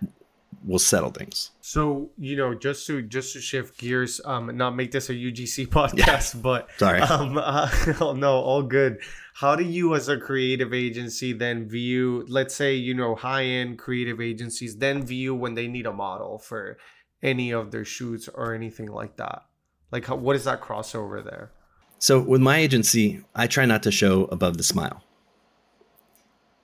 will 0.66 0.80
settle 0.80 1.12
things. 1.12 1.52
So 1.62 2.12
you 2.18 2.36
know, 2.36 2.54
just 2.54 2.86
to 2.88 3.02
just 3.02 3.34
to 3.34 3.42
shift 3.42 3.78
gears, 3.78 4.22
um, 4.26 4.56
not 4.56 4.76
make 4.76 4.92
this 4.92 5.10
a 5.10 5.14
UGC 5.14 5.68
podcast, 5.70 6.36
yeah. 6.36 6.42
but 6.42 6.70
sorry, 6.78 7.00
um, 7.02 7.38
uh, 7.38 7.70
oh, 8.02 8.14
no, 8.14 8.34
all 8.34 8.64
good. 8.64 9.00
How 9.34 9.56
do 9.56 9.64
you, 9.64 9.96
as 9.96 10.10
a 10.10 10.18
creative 10.18 10.74
agency, 10.74 11.34
then 11.34 11.68
view, 11.68 12.26
let's 12.28 12.54
say, 12.54 12.76
you 12.76 12.94
know, 12.94 13.16
high 13.16 13.44
end 13.44 13.80
creative 13.80 14.20
agencies, 14.20 14.78
then 14.78 15.04
view 15.04 15.34
when 15.34 15.56
they 15.56 15.68
need 15.68 15.86
a 15.86 15.94
model 15.94 16.38
for 16.38 16.78
any 17.24 17.52
of 17.52 17.72
their 17.72 17.86
shoots 17.86 18.28
or 18.28 18.54
anything 18.54 18.88
like 18.88 19.18
that? 19.18 19.44
Like, 19.92 20.06
how, 20.06 20.16
what 20.16 20.36
is 20.36 20.44
that 20.46 20.62
crossover 20.62 21.24
there? 21.24 21.52
So 22.00 22.20
with 22.20 22.42
my 22.42 22.58
agency, 22.58 23.24
I 23.36 23.48
try 23.48 23.66
not 23.66 23.84
to 23.84 23.92
show 23.92 24.26
above 24.26 24.58
the 24.58 24.64
smile. 24.64 25.04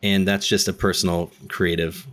And 0.03 0.27
that's 0.27 0.47
just 0.47 0.67
a 0.67 0.73
personal, 0.73 1.31
creative, 1.47 2.05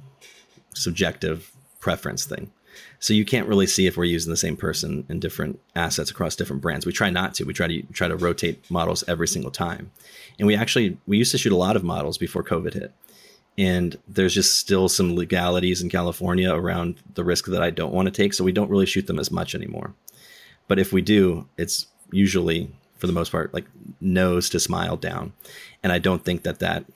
subjective 0.74 1.50
preference 1.84 2.24
thing. 2.24 2.50
So 2.98 3.12
you 3.12 3.26
can't 3.26 3.46
really 3.46 3.66
see 3.66 3.86
if 3.86 3.98
we're 3.98 4.04
using 4.04 4.30
the 4.30 4.38
same 4.38 4.56
person 4.56 5.04
in 5.10 5.20
different 5.20 5.60
assets 5.76 6.10
across 6.10 6.34
different 6.34 6.62
brands. 6.62 6.86
We 6.86 6.92
try 6.92 7.10
not 7.10 7.34
to. 7.34 7.44
We 7.44 7.52
try 7.52 7.68
to 7.68 7.82
try 7.92 8.08
to 8.08 8.16
rotate 8.16 8.68
models 8.70 9.04
every 9.06 9.28
single 9.28 9.50
time. 9.50 9.90
And 10.38 10.46
we 10.46 10.56
actually 10.56 10.96
we 11.06 11.18
used 11.18 11.30
to 11.32 11.38
shoot 11.38 11.52
a 11.52 11.56
lot 11.66 11.76
of 11.76 11.84
models 11.84 12.16
before 12.16 12.42
COVID 12.42 12.72
hit. 12.72 12.94
And 13.58 13.98
there's 14.08 14.32
just 14.32 14.56
still 14.56 14.88
some 14.88 15.14
legalities 15.14 15.82
in 15.82 15.90
California 15.90 16.52
around 16.52 17.02
the 17.14 17.22
risk 17.22 17.44
that 17.46 17.62
I 17.62 17.68
don't 17.68 17.92
want 17.92 18.06
to 18.06 18.22
take, 18.22 18.32
so 18.32 18.42
we 18.42 18.50
don't 18.50 18.70
really 18.70 18.86
shoot 18.86 19.06
them 19.06 19.18
as 19.18 19.30
much 19.30 19.54
anymore. 19.54 19.94
But 20.66 20.78
if 20.78 20.90
we 20.90 21.02
do, 21.02 21.46
it's 21.58 21.86
usually 22.10 22.74
for 22.96 23.06
the 23.06 23.12
most 23.12 23.30
part 23.30 23.52
like 23.52 23.66
nose 24.00 24.48
to 24.48 24.58
smile 24.58 24.96
down. 24.96 25.34
And 25.82 25.92
I 25.92 25.98
don't 25.98 26.24
think 26.24 26.44
that 26.44 26.60
that 26.60 26.86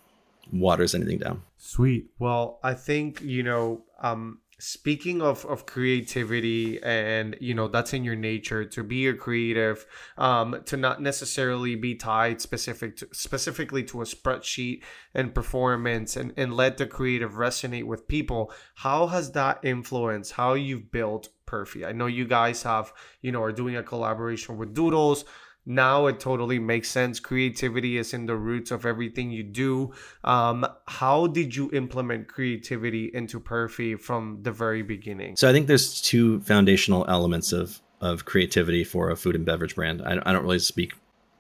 waters 0.51 0.95
anything 0.95 1.19
down. 1.19 1.43
Sweet. 1.59 2.07
Well, 2.19 2.59
I 2.63 2.73
think, 2.73 3.21
you 3.21 3.43
know, 3.43 3.83
um 4.03 4.39
speaking 4.61 5.23
of, 5.23 5.45
of 5.47 5.67
creativity 5.67 6.83
and 6.83 7.37
you 7.41 7.55
know 7.55 7.69
that's 7.69 7.93
in 7.93 8.03
your 8.03 8.17
nature 8.17 8.65
to 8.65 8.83
be 8.83 9.07
a 9.07 9.15
creative 9.15 9.87
um, 10.17 10.61
to 10.65 10.77
not 10.77 11.01
necessarily 11.01 11.77
be 11.77 11.95
tied 11.95 12.41
specific 12.41 12.97
to, 12.97 13.09
specifically 13.13 13.85
to 13.85 14.03
a 14.03 14.05
spreadsheet 14.05 14.83
and 15.15 15.33
performance 15.33 16.17
and, 16.17 16.33
and 16.37 16.55
let 16.55 16.77
the 16.77 16.87
creative 16.87 17.35
resonate 17.35 17.85
with 17.85 18.09
people 18.09 18.53
how 18.75 19.07
has 19.07 19.31
that 19.31 19.61
influenced 19.63 20.33
how 20.33 20.55
you've 20.55 20.91
built 20.91 21.29
perfy 21.47 21.87
i 21.87 21.93
know 21.93 22.07
you 22.07 22.27
guys 22.27 22.65
have 22.65 22.93
you 23.23 23.31
know 23.31 23.43
are 23.43 23.53
doing 23.53 23.77
a 23.77 23.83
collaboration 23.83 24.57
with 24.57 24.75
doodles 24.75 25.25
now 25.69 26.07
it 26.07 26.19
totally 26.19 26.59
makes 26.59 26.89
sense. 26.89 27.21
Creativity 27.21 27.99
is 27.99 28.15
in 28.15 28.25
the 28.25 28.37
roots 28.37 28.71
of 28.71 28.87
everything 28.87 29.31
you 29.31 29.43
do. 29.43 29.93
Um, 30.25 30.67
how 30.87 31.27
did 31.27 31.55
you 31.55 31.71
implement 31.73 32.27
creativity 32.27 33.11
into 33.13 33.39
perfy 33.39 34.01
from 34.01 34.39
the 34.43 34.51
very 34.51 34.83
beginning? 34.83 35.37
So 35.37 35.49
i 35.49 35.53
think 35.53 35.67
there's 35.67 36.01
two 36.01 36.41
foundational 36.41 37.05
elements 37.09 37.53
of 37.53 37.81
of 38.01 38.25
creativity 38.25 38.83
for 38.83 39.11
a 39.11 39.17
food 39.17 39.35
and 39.35 39.45
beverage 39.45 39.75
brand. 39.75 40.01
I, 40.03 40.13
I 40.25 40.33
don't 40.33 40.45
really 40.45 40.59
speak 40.59 40.95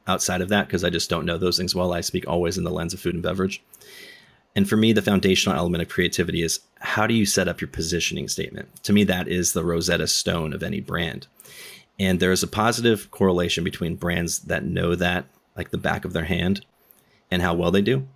outside 0.06 0.40
of 0.40 0.48
that 0.48 0.66
because 0.66 0.84
i 0.84 0.90
just 0.90 1.08
don't 1.08 1.24
know 1.24 1.38
those 1.38 1.56
things 1.56 1.74
well. 1.74 1.92
I 1.92 2.02
speak 2.02 2.28
always 2.28 2.58
in 2.58 2.64
the 2.64 2.70
lens 2.70 2.92
of 2.92 3.00
food 3.00 3.14
and 3.14 3.22
beverage. 3.22 3.62
And 4.54 4.68
for 4.68 4.76
me, 4.76 4.92
the 4.92 5.02
foundational 5.02 5.56
element 5.56 5.82
of 5.82 5.88
creativity 5.88 6.42
is 6.42 6.60
how 6.80 7.06
do 7.06 7.14
you 7.14 7.24
set 7.24 7.48
up 7.48 7.60
your 7.60 7.68
positioning 7.68 8.28
statement? 8.28 8.82
To 8.84 8.92
me, 8.92 9.04
that 9.04 9.28
is 9.28 9.52
the 9.52 9.64
Rosetta 9.64 10.06
Stone 10.08 10.52
of 10.52 10.62
any 10.62 10.80
brand. 10.80 11.28
And 11.98 12.20
there's 12.20 12.42
a 12.42 12.48
positive 12.48 13.10
correlation 13.10 13.64
between 13.64 13.96
brands 13.96 14.40
that 14.40 14.64
know 14.64 14.94
that, 14.94 15.26
like 15.56 15.70
the 15.70 15.78
back 15.78 16.04
of 16.04 16.12
their 16.12 16.24
hand, 16.24 16.64
and 17.30 17.42
how 17.42 17.54
well 17.54 17.70
they 17.70 17.82
do, 17.82 18.06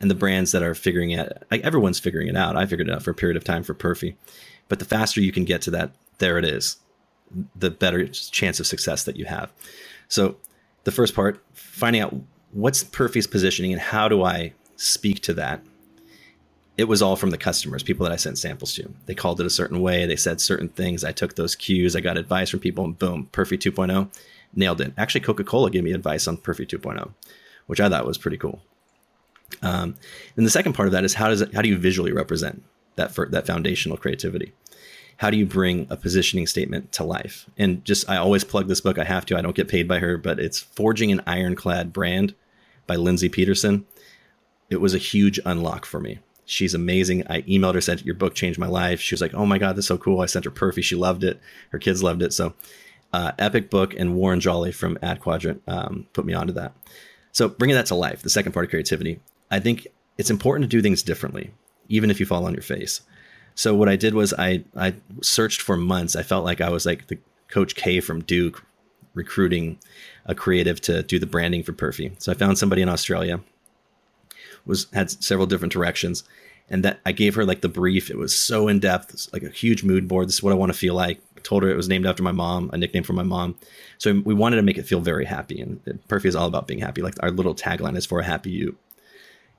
and 0.00 0.10
the 0.10 0.14
brands 0.14 0.52
that 0.52 0.62
are 0.62 0.74
figuring 0.74 1.10
it. 1.10 1.46
Like 1.50 1.62
everyone's 1.62 1.98
figuring 1.98 2.28
it 2.28 2.36
out. 2.36 2.56
I 2.56 2.66
figured 2.66 2.88
it 2.88 2.94
out 2.94 3.02
for 3.02 3.10
a 3.10 3.14
period 3.14 3.36
of 3.36 3.44
time 3.44 3.62
for 3.62 3.74
Perfy, 3.74 4.16
but 4.68 4.78
the 4.78 4.84
faster 4.84 5.20
you 5.20 5.32
can 5.32 5.44
get 5.44 5.62
to 5.62 5.70
that, 5.72 5.92
there 6.18 6.38
it 6.38 6.44
is, 6.44 6.76
the 7.56 7.70
better 7.70 8.06
chance 8.06 8.60
of 8.60 8.66
success 8.66 9.04
that 9.04 9.16
you 9.16 9.24
have. 9.24 9.52
So, 10.08 10.36
the 10.84 10.92
first 10.92 11.14
part, 11.14 11.44
finding 11.52 12.02
out 12.02 12.14
what's 12.52 12.82
Perfy's 12.82 13.26
positioning 13.26 13.72
and 13.72 13.80
how 13.80 14.08
do 14.08 14.22
I 14.22 14.54
speak 14.76 15.20
to 15.22 15.34
that 15.34 15.62
it 16.80 16.88
was 16.88 17.02
all 17.02 17.14
from 17.14 17.28
the 17.28 17.36
customers, 17.36 17.82
people 17.82 18.04
that 18.04 18.12
I 18.12 18.16
sent 18.16 18.38
samples 18.38 18.72
to. 18.76 18.90
They 19.04 19.14
called 19.14 19.38
it 19.38 19.46
a 19.46 19.50
certain 19.50 19.82
way. 19.82 20.06
They 20.06 20.16
said 20.16 20.40
certain 20.40 20.70
things. 20.70 21.04
I 21.04 21.12
took 21.12 21.36
those 21.36 21.54
cues. 21.54 21.94
I 21.94 22.00
got 22.00 22.16
advice 22.16 22.48
from 22.48 22.60
people, 22.60 22.86
and 22.86 22.98
boom, 22.98 23.28
Perfy 23.32 23.58
2.0, 23.58 24.08
nailed 24.54 24.80
it. 24.80 24.94
Actually, 24.96 25.20
Coca 25.20 25.44
Cola 25.44 25.70
gave 25.70 25.84
me 25.84 25.92
advice 25.92 26.26
on 26.26 26.38
Perfy 26.38 26.66
2.0, 26.66 27.12
which 27.66 27.82
I 27.82 27.90
thought 27.90 28.06
was 28.06 28.16
pretty 28.16 28.38
cool. 28.38 28.62
Um, 29.60 29.96
and 30.38 30.46
the 30.46 30.50
second 30.50 30.72
part 30.72 30.88
of 30.88 30.92
that 30.92 31.04
is 31.04 31.12
how 31.12 31.28
does 31.28 31.42
it, 31.42 31.52
how 31.52 31.60
do 31.60 31.68
you 31.68 31.76
visually 31.76 32.12
represent 32.12 32.62
that 32.96 33.12
for, 33.12 33.26
that 33.26 33.46
foundational 33.46 33.98
creativity? 33.98 34.54
How 35.18 35.28
do 35.28 35.36
you 35.36 35.44
bring 35.44 35.86
a 35.90 35.98
positioning 35.98 36.46
statement 36.46 36.92
to 36.92 37.04
life? 37.04 37.44
And 37.58 37.84
just 37.84 38.08
I 38.08 38.16
always 38.16 38.42
plug 38.42 38.68
this 38.68 38.80
book. 38.80 38.98
I 38.98 39.04
have 39.04 39.26
to. 39.26 39.36
I 39.36 39.42
don't 39.42 39.54
get 39.54 39.68
paid 39.68 39.86
by 39.86 39.98
her, 39.98 40.16
but 40.16 40.40
it's 40.40 40.60
Forging 40.60 41.12
an 41.12 41.20
Ironclad 41.26 41.92
Brand 41.92 42.34
by 42.86 42.96
Lindsay 42.96 43.28
Pedersen. 43.28 43.84
It 44.70 44.80
was 44.80 44.94
a 44.94 44.98
huge 44.98 45.38
unlock 45.44 45.84
for 45.84 46.00
me 46.00 46.20
She's 46.50 46.74
amazing. 46.74 47.24
I 47.30 47.42
emailed 47.42 47.74
her, 47.74 47.80
said, 47.80 48.02
Your 48.02 48.16
book 48.16 48.34
changed 48.34 48.58
my 48.58 48.66
life. 48.66 49.00
She 49.00 49.14
was 49.14 49.20
like, 49.20 49.34
Oh 49.34 49.46
my 49.46 49.56
God, 49.56 49.76
that's 49.76 49.86
so 49.86 49.96
cool. 49.96 50.20
I 50.20 50.26
sent 50.26 50.46
her 50.46 50.50
Perfy. 50.50 50.82
She 50.82 50.96
loved 50.96 51.22
it. 51.22 51.40
Her 51.70 51.78
kids 51.78 52.02
loved 52.02 52.22
it. 52.22 52.32
So, 52.32 52.54
uh, 53.12 53.30
epic 53.38 53.70
book. 53.70 53.94
And 53.94 54.16
Warren 54.16 54.40
Jolly 54.40 54.72
from 54.72 54.96
AdQuadrant 54.96 55.60
um, 55.68 56.08
put 56.12 56.24
me 56.24 56.34
onto 56.34 56.52
that. 56.54 56.72
So, 57.30 57.48
bringing 57.48 57.76
that 57.76 57.86
to 57.86 57.94
life, 57.94 58.22
the 58.22 58.30
second 58.30 58.50
part 58.50 58.64
of 58.64 58.70
creativity, 58.70 59.20
I 59.48 59.60
think 59.60 59.86
it's 60.18 60.28
important 60.28 60.68
to 60.68 60.76
do 60.76 60.82
things 60.82 61.04
differently, 61.04 61.52
even 61.88 62.10
if 62.10 62.18
you 62.18 62.26
fall 62.26 62.44
on 62.44 62.52
your 62.52 62.64
face. 62.64 63.02
So, 63.54 63.72
what 63.76 63.88
I 63.88 63.94
did 63.94 64.14
was 64.14 64.34
I, 64.34 64.64
I 64.76 64.94
searched 65.22 65.60
for 65.60 65.76
months. 65.76 66.16
I 66.16 66.24
felt 66.24 66.44
like 66.44 66.60
I 66.60 66.70
was 66.70 66.84
like 66.84 67.06
the 67.06 67.18
Coach 67.46 67.76
K 67.76 68.00
from 68.00 68.24
Duke 68.24 68.64
recruiting 69.14 69.78
a 70.26 70.34
creative 70.34 70.80
to 70.80 71.04
do 71.04 71.20
the 71.20 71.26
branding 71.26 71.62
for 71.62 71.72
Perfy. 71.72 72.20
So, 72.20 72.32
I 72.32 72.34
found 72.34 72.58
somebody 72.58 72.82
in 72.82 72.88
Australia 72.88 73.40
was 74.70 74.86
had 74.92 75.10
several 75.10 75.46
different 75.46 75.72
directions 75.72 76.24
and 76.70 76.84
that 76.84 77.00
I 77.04 77.12
gave 77.12 77.34
her 77.34 77.44
like 77.44 77.60
the 77.60 77.68
brief. 77.68 78.10
It 78.10 78.16
was 78.16 78.34
so 78.34 78.68
in 78.68 78.78
depth, 78.78 79.28
like 79.32 79.42
a 79.42 79.50
huge 79.50 79.82
mood 79.82 80.06
board. 80.06 80.28
This 80.28 80.36
is 80.36 80.42
what 80.42 80.52
I 80.52 80.56
want 80.56 80.72
to 80.72 80.78
feel 80.78 80.94
like. 80.94 81.20
I 81.36 81.40
told 81.40 81.64
her 81.64 81.70
it 81.70 81.76
was 81.76 81.88
named 81.88 82.06
after 82.06 82.22
my 82.22 82.32
mom, 82.32 82.70
a 82.72 82.78
nickname 82.78 83.02
for 83.02 83.12
my 83.12 83.24
mom. 83.24 83.56
So 83.98 84.22
we 84.24 84.34
wanted 84.34 84.56
to 84.56 84.62
make 84.62 84.78
it 84.78 84.86
feel 84.86 85.00
very 85.00 85.24
happy, 85.24 85.60
and 85.60 85.82
Perfy 86.08 86.26
is 86.26 86.36
all 86.36 86.46
about 86.46 86.68
being 86.68 86.80
happy. 86.80 87.02
Like 87.02 87.16
our 87.20 87.32
little 87.32 87.54
tagline 87.54 87.96
is 87.96 88.06
for 88.06 88.20
a 88.20 88.24
happy 88.24 88.50
you, 88.50 88.76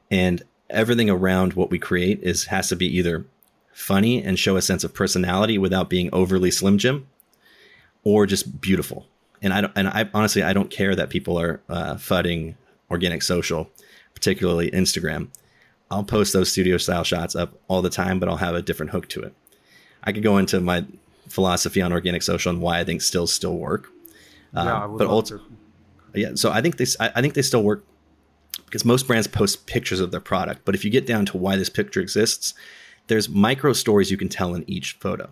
and 0.09 0.41
everything 0.69 1.09
around 1.09 1.53
what 1.53 1.69
we 1.69 1.77
create 1.77 2.23
is 2.23 2.45
has 2.45 2.69
to 2.69 2.77
be 2.77 2.87
either 2.97 3.25
funny 3.73 4.23
and 4.23 4.39
show 4.39 4.55
a 4.55 4.61
sense 4.61 4.83
of 4.85 4.93
personality 4.93 5.57
without 5.57 5.89
being 5.89 6.09
overly 6.13 6.49
slim 6.49 6.77
jim, 6.77 7.07
or 8.03 8.25
just 8.25 8.61
beautiful. 8.61 9.05
And 9.41 9.53
I 9.53 9.61
don't, 9.61 9.73
and 9.75 9.89
I 9.89 10.09
honestly 10.13 10.43
I 10.43 10.53
don't 10.53 10.71
care 10.71 10.95
that 10.95 11.09
people 11.09 11.37
are 11.37 11.61
uh, 11.67 11.95
fudding 11.95 12.55
organic 12.89 13.21
social, 13.21 13.69
particularly 14.21 14.71
Instagram 14.71 15.27
I'll 15.91 16.05
post 16.05 16.31
those 16.31 16.49
studio 16.49 16.77
style 16.77 17.03
shots 17.03 17.35
up 17.35 17.53
all 17.67 17.81
the 17.81 17.89
time, 17.89 18.17
but 18.17 18.29
I'll 18.29 18.37
have 18.37 18.55
a 18.55 18.61
different 18.61 18.93
hook 18.93 19.09
to 19.09 19.21
it. 19.21 19.35
I 20.03 20.13
could 20.13 20.23
go 20.23 20.37
into 20.37 20.61
my 20.61 20.85
philosophy 21.27 21.81
on 21.81 21.91
organic 21.91 22.23
social 22.23 22.49
and 22.49 22.61
why 22.61 22.79
I 22.79 22.85
think 22.85 23.01
stills 23.01 23.33
still 23.33 23.57
work. 23.57 23.89
Um, 24.53 24.67
yeah, 24.67 24.87
but 24.87 25.07
also, 25.07 25.41
yeah. 26.15 26.31
So 26.35 26.49
I 26.49 26.61
think 26.61 26.77
this, 26.77 26.95
I, 26.99 27.11
I 27.15 27.21
think 27.21 27.33
they 27.33 27.41
still 27.41 27.61
work 27.61 27.85
because 28.65 28.85
most 28.85 29.05
brands 29.05 29.27
post 29.27 29.67
pictures 29.67 29.99
of 29.99 30.11
their 30.11 30.21
product. 30.21 30.61
But 30.63 30.75
if 30.75 30.85
you 30.85 30.91
get 30.91 31.05
down 31.05 31.25
to 31.27 31.37
why 31.37 31.57
this 31.57 31.69
picture 31.69 31.99
exists, 31.99 32.53
there's 33.07 33.27
micro 33.27 33.73
stories 33.73 34.09
you 34.09 34.17
can 34.17 34.29
tell 34.29 34.55
in 34.55 34.63
each 34.69 34.93
photo. 34.93 35.29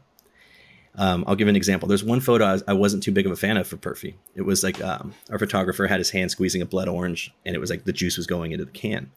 Um, 1.00 1.24
I'll 1.26 1.36
give 1.36 1.48
an 1.48 1.56
example. 1.56 1.88
There's 1.88 2.04
one 2.04 2.20
photo 2.20 2.46
I, 2.46 2.52
was, 2.52 2.64
I 2.68 2.74
wasn't 2.74 3.02
too 3.02 3.12
big 3.12 3.26
of 3.26 3.32
a 3.32 3.36
fan 3.36 3.58
of 3.58 3.66
for 3.66 3.78
Perfy. 3.78 4.16
It 4.36 4.42
was 4.42 4.64
like 4.64 4.84
um, 4.84 5.14
our 5.32 5.40
photographer 5.40 5.88
had 5.88 6.00
his 6.00 6.12
hand 6.12 6.30
squeezing 6.30 6.62
a 6.62 6.66
blood 6.66 6.88
orange, 6.88 7.34
and 7.46 7.56
it 7.56 7.60
was 7.60 7.70
like 7.70 7.86
the 7.86 7.94
juice 7.94 8.18
was 8.18 8.28
going 8.28 8.52
into 8.52 8.66
the 8.66 8.72
can 8.72 9.10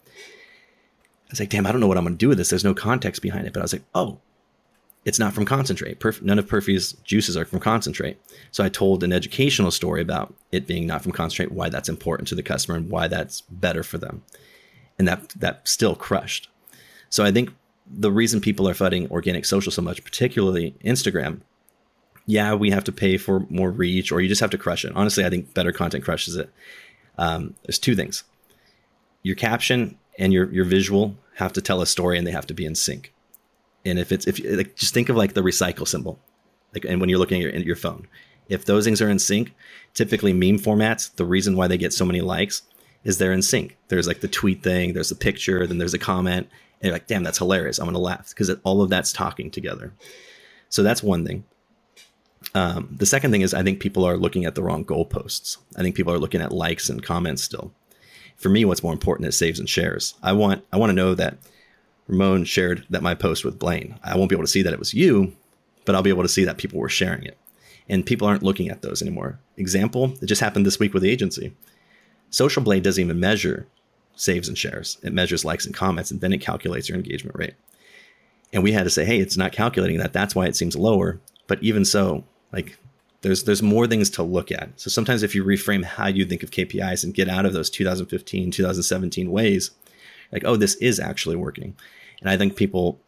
I 1.33 1.33
was 1.33 1.39
like, 1.39 1.49
damn, 1.49 1.65
I 1.65 1.71
don't 1.71 1.81
know 1.81 1.87
what 1.87 1.97
I'm 1.97 2.03
going 2.03 2.13
to 2.13 2.17
do 2.17 2.29
with 2.29 2.37
this. 2.37 2.51
There's 2.51 2.63
no 2.63 2.75
context 2.75 3.23
behind 3.23 3.47
it. 3.47 3.53
But 3.53 3.61
I 3.61 3.63
was 3.63 3.73
like, 3.73 3.81
oh, 3.95 4.19
it's 5.03 5.17
not 5.17 5.33
from 5.33 5.45
concentrate. 5.45 5.99
Perf- 5.99 6.21
none 6.21 6.37
of 6.37 6.45
Perfy's 6.45 6.93
juices 7.03 7.35
are 7.35 7.43
from 7.43 7.59
concentrate. 7.59 8.19
So 8.51 8.63
I 8.63 8.69
told 8.69 9.03
an 9.03 9.11
educational 9.11 9.71
story 9.71 9.99
about 10.01 10.33
it 10.51 10.67
being 10.67 10.85
not 10.85 11.01
from 11.01 11.11
concentrate, 11.11 11.51
why 11.51 11.69
that's 11.69 11.89
important 11.89 12.27
to 12.27 12.35
the 12.35 12.43
customer 12.43 12.77
and 12.77 12.87
why 12.89 13.07
that's 13.07 13.41
better 13.41 13.81
for 13.81 13.97
them. 13.97 14.23
And 14.99 15.07
that 15.07 15.29
that 15.29 15.67
still 15.67 15.95
crushed. 15.95 16.49
So 17.09 17.25
I 17.25 17.31
think 17.31 17.51
the 17.89 18.11
reason 18.11 18.39
people 18.39 18.69
are 18.69 18.75
fighting 18.75 19.09
organic 19.09 19.45
social 19.45 19.71
so 19.71 19.81
much, 19.81 20.03
particularly 20.03 20.75
Instagram, 20.85 21.41
yeah, 22.25 22.53
we 22.53 22.69
have 22.71 22.83
to 22.85 22.91
pay 22.91 23.17
for 23.17 23.41
more 23.49 23.71
reach, 23.71 24.11
or 24.11 24.21
you 24.21 24.29
just 24.29 24.41
have 24.41 24.51
to 24.51 24.57
crush 24.57 24.85
it. 24.85 24.93
Honestly, 24.95 25.25
I 25.25 25.29
think 25.29 25.53
better 25.53 25.71
content 25.71 26.03
crushes 26.03 26.35
it. 26.35 26.49
Um, 27.17 27.55
there's 27.63 27.79
two 27.79 27.95
things: 27.95 28.23
your 29.21 29.35
caption 29.35 29.97
and 30.17 30.31
your 30.31 30.51
your 30.51 30.65
visual 30.65 31.15
have 31.35 31.53
to 31.53 31.61
tell 31.61 31.81
a 31.81 31.85
story 31.85 32.17
and 32.17 32.27
they 32.27 32.31
have 32.31 32.47
to 32.47 32.53
be 32.53 32.65
in 32.65 32.75
sync. 32.75 33.13
And 33.85 33.99
if 33.99 34.11
it's 34.11 34.27
if 34.27 34.39
like 34.43 34.75
just 34.75 34.93
think 34.93 35.09
of 35.09 35.15
like 35.15 35.33
the 35.33 35.41
recycle 35.41 35.87
symbol, 35.87 36.19
like 36.73 36.85
and 36.85 36.99
when 36.99 37.09
you're 37.09 37.19
looking 37.19 37.43
at 37.43 37.53
your 37.53 37.61
your 37.61 37.75
phone, 37.75 38.07
if 38.47 38.65
those 38.65 38.85
things 38.85 39.01
are 39.01 39.09
in 39.09 39.19
sync, 39.19 39.53
typically 39.93 40.33
meme 40.33 40.59
formats, 40.59 41.13
the 41.15 41.25
reason 41.25 41.57
why 41.57 41.67
they 41.67 41.77
get 41.77 41.93
so 41.93 42.05
many 42.05 42.21
likes 42.21 42.61
is 43.03 43.17
they're 43.17 43.33
in 43.33 43.41
sync. 43.41 43.77
There's 43.89 44.07
like 44.07 44.21
the 44.21 44.27
tweet 44.27 44.63
thing, 44.63 44.93
there's 44.93 45.11
a 45.11 45.15
picture, 45.15 45.67
then 45.67 45.77
there's 45.77 45.93
a 45.93 45.99
comment, 45.99 46.47
and 46.79 46.87
you're 46.87 46.93
like, 46.93 47.07
damn, 47.07 47.23
that's 47.23 47.37
hilarious. 47.37 47.79
I'm 47.79 47.85
gonna 47.85 47.99
laugh 47.99 48.29
because 48.29 48.49
all 48.63 48.81
of 48.81 48.89
that's 48.89 49.11
talking 49.11 49.51
together. 49.51 49.93
So 50.69 50.83
that's 50.83 51.03
one 51.03 51.25
thing. 51.25 51.43
Um, 52.55 52.89
the 52.91 53.05
second 53.05 53.31
thing 53.31 53.41
is 53.41 53.53
I 53.53 53.63
think 53.63 53.79
people 53.79 54.05
are 54.05 54.17
looking 54.17 54.45
at 54.45 54.55
the 54.55 54.61
wrong 54.61 54.85
goalposts. 54.85 55.57
I 55.75 55.81
think 55.81 55.95
people 55.95 56.13
are 56.13 56.19
looking 56.19 56.41
at 56.41 56.51
likes 56.51 56.89
and 56.89 57.01
comments 57.01 57.41
still 57.43 57.73
for 58.43 58.49
me, 58.49 58.65
what's 58.65 58.83
more 58.83 58.93
important 58.93 59.27
is 59.27 59.37
saves 59.37 59.59
and 59.59 59.69
shares. 59.69 60.15
I 60.21 60.33
want 60.33 60.63
I 60.71 60.77
want 60.77 60.89
to 60.89 60.95
know 60.95 61.15
that 61.15 61.37
Ramon 62.07 62.43
shared 62.43 62.85
that 62.89 63.01
my 63.01 63.15
post 63.15 63.45
with 63.45 63.57
Blaine. 63.57 63.97
I 64.03 64.17
won't 64.17 64.29
be 64.29 64.35
able 64.35 64.43
to 64.43 64.51
see 64.51 64.61
that 64.61 64.73
it 64.73 64.79
was 64.79 64.93
you, 64.93 65.33
but 65.85 65.95
I'll 65.95 66.03
be 66.03 66.09
able 66.09 66.23
to 66.23 66.29
see 66.29 66.43
that 66.43 66.57
people 66.57 66.79
were 66.79 66.89
sharing 66.89 67.23
it. 67.23 67.37
And 67.89 68.05
people 68.05 68.27
aren't 68.27 68.43
looking 68.43 68.69
at 68.69 68.81
those 68.81 69.01
anymore. 69.01 69.39
Example, 69.57 70.13
it 70.21 70.25
just 70.25 70.41
happened 70.41 70.65
this 70.65 70.79
week 70.79 70.93
with 70.93 71.03
the 71.03 71.09
agency. 71.09 71.53
Social 72.29 72.63
Blade 72.63 72.83
doesn't 72.83 73.03
even 73.03 73.19
measure 73.19 73.67
saves 74.15 74.47
and 74.47 74.57
shares. 74.57 74.97
It 75.03 75.13
measures 75.13 75.45
likes 75.45 75.65
and 75.65 75.73
comments, 75.73 76.11
and 76.11 76.21
then 76.21 76.33
it 76.33 76.41
calculates 76.41 76.87
your 76.87 76.97
engagement 76.97 77.37
rate. 77.37 77.55
And 78.51 78.63
we 78.63 78.71
had 78.71 78.83
to 78.83 78.89
say, 78.89 79.05
hey, 79.05 79.19
it's 79.19 79.37
not 79.37 79.51
calculating 79.51 79.97
that. 79.97 80.13
That's 80.13 80.35
why 80.35 80.45
it 80.45 80.55
seems 80.55 80.75
lower. 80.75 81.19
But 81.47 81.63
even 81.63 81.83
so, 81.83 82.23
like 82.53 82.77
there's 83.21 83.43
there's 83.43 83.63
more 83.63 83.87
things 83.87 84.09
to 84.11 84.23
look 84.23 84.51
at. 84.51 84.69
So 84.79 84.89
sometimes 84.89 85.23
if 85.23 85.33
you 85.33 85.43
reframe 85.43 85.83
how 85.83 86.07
you 86.07 86.25
think 86.25 86.43
of 86.43 86.51
KPIs 86.51 87.03
and 87.03 87.13
get 87.13 87.27
out 87.27 87.45
of 87.45 87.53
those 87.53 87.69
2015, 87.69 88.51
2017 88.51 89.31
ways, 89.31 89.71
like 90.31 90.43
oh, 90.45 90.55
this 90.55 90.75
is 90.75 90.99
actually 90.99 91.35
working. 91.35 91.75
And 92.21 92.29
I 92.29 92.37
think 92.37 92.55
people 92.55 92.99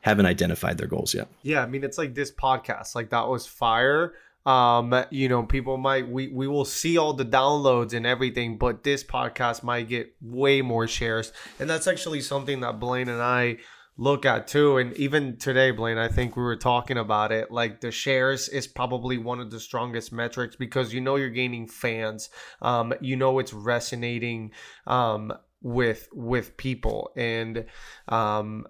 haven't 0.00 0.26
identified 0.26 0.78
their 0.78 0.88
goals 0.88 1.14
yet. 1.14 1.28
Yeah, 1.42 1.62
I 1.62 1.66
mean 1.66 1.84
it's 1.84 1.98
like 1.98 2.14
this 2.14 2.32
podcast, 2.32 2.94
like 2.94 3.10
that 3.10 3.28
was 3.28 3.46
fire. 3.46 4.14
Um, 4.46 5.04
you 5.10 5.28
know, 5.28 5.42
people 5.42 5.76
might 5.76 6.08
we 6.08 6.28
we 6.28 6.48
will 6.48 6.64
see 6.64 6.96
all 6.96 7.12
the 7.12 7.26
downloads 7.26 7.92
and 7.92 8.06
everything, 8.06 8.56
but 8.56 8.84
this 8.84 9.04
podcast 9.04 9.62
might 9.62 9.88
get 9.88 10.14
way 10.22 10.62
more 10.62 10.88
shares. 10.88 11.32
And 11.58 11.68
that's 11.68 11.86
actually 11.86 12.22
something 12.22 12.60
that 12.60 12.80
Blaine 12.80 13.08
and 13.08 13.20
I 13.20 13.58
look 14.00 14.24
at 14.24 14.48
too. 14.48 14.78
And 14.78 14.96
even 14.96 15.36
today, 15.36 15.70
Blaine, 15.70 15.98
I 15.98 16.08
think 16.08 16.34
we 16.34 16.42
were 16.42 16.56
talking 16.56 16.96
about 16.96 17.32
it. 17.32 17.50
Like 17.50 17.82
the 17.82 17.90
shares 17.90 18.48
is 18.48 18.66
probably 18.66 19.18
one 19.18 19.40
of 19.40 19.50
the 19.50 19.60
strongest 19.60 20.10
metrics 20.10 20.56
because 20.56 20.92
you 20.92 21.02
know 21.02 21.16
you're 21.16 21.28
gaining 21.28 21.68
fans. 21.68 22.30
Um, 22.62 22.94
you 23.00 23.14
know 23.14 23.38
it's 23.38 23.52
resonating 23.52 24.52
um, 24.86 25.32
with 25.62 26.08
with 26.12 26.56
people, 26.56 27.12
and 27.14 27.66
um, 28.08 28.66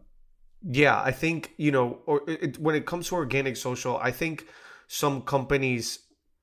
yeah, 0.62 1.00
I 1.00 1.12
think 1.12 1.54
you 1.56 1.70
know, 1.70 2.00
or 2.06 2.22
it, 2.28 2.58
when 2.58 2.74
it 2.74 2.84
comes 2.84 3.08
to 3.08 3.14
organic 3.14 3.56
social, 3.56 3.98
I 3.98 4.10
think 4.10 4.48
some 4.88 5.22
companies 5.22 6.00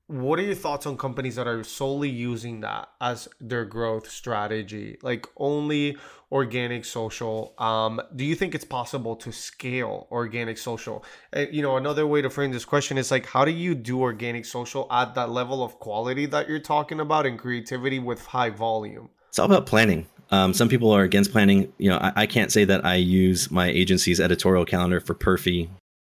what 0.08 0.40
are 0.40 0.44
your 0.44 0.56
thoughts 0.56 0.86
on 0.86 0.98
companies 0.98 1.36
that 1.36 1.48
are 1.48 1.64
solely 1.64 2.10
using 2.10 2.62
that 2.62 2.90
as 3.02 3.28
their 3.42 3.66
growth 3.66 4.10
strategy? 4.10 4.98
Like 5.02 5.28
only 5.36 5.98
organic 6.32 6.86
social. 6.86 7.54
Um, 7.58 8.02
do 8.16 8.24
you 8.24 8.36
think 8.36 8.56
it's 8.56 8.66
possible 8.66 9.16
to 9.18 9.32
scale 9.32 10.08
organic 10.10 10.58
social? 10.58 11.04
Uh, 11.36 11.46
you 11.52 11.62
know 11.62 11.76
another 11.76 12.08
way 12.08 12.22
to 12.22 12.30
frame 12.30 12.52
this 12.52 12.66
question 12.66 12.98
is 12.98 13.12
like 13.12 13.26
how 13.26 13.44
do 13.44 13.52
you 13.52 13.76
do 13.76 14.02
organic 14.02 14.46
social 14.46 14.88
at 14.92 15.14
that 15.16 15.30
level 15.30 15.64
of 15.64 15.80
quality 15.80 16.26
that 16.26 16.48
you're 16.48 16.60
talking 16.60 17.00
about 17.00 17.26
and 17.26 17.38
creativity 17.38 18.00
with 18.00 18.26
high 18.26 18.50
volume? 18.50 19.10
It's 19.28 19.40
all 19.40 19.46
about 19.46 19.66
planning. 19.66 20.08
Um, 20.32 20.54
some 20.54 20.70
people 20.70 20.92
are 20.92 21.04
against 21.04 21.32
planning. 21.32 21.72
You 21.78 21.90
know, 21.90 21.98
I, 21.98 22.14
I, 22.16 22.26
can't 22.26 22.52
say 22.52 22.66
that 22.66 22.86
I 22.86 22.96
use 22.96 23.50
my 23.50 23.68
agency's 23.68 24.20
editorial 24.20 24.66
calendar 24.66 25.00
for 25.00 25.14
Perfy 25.14 25.70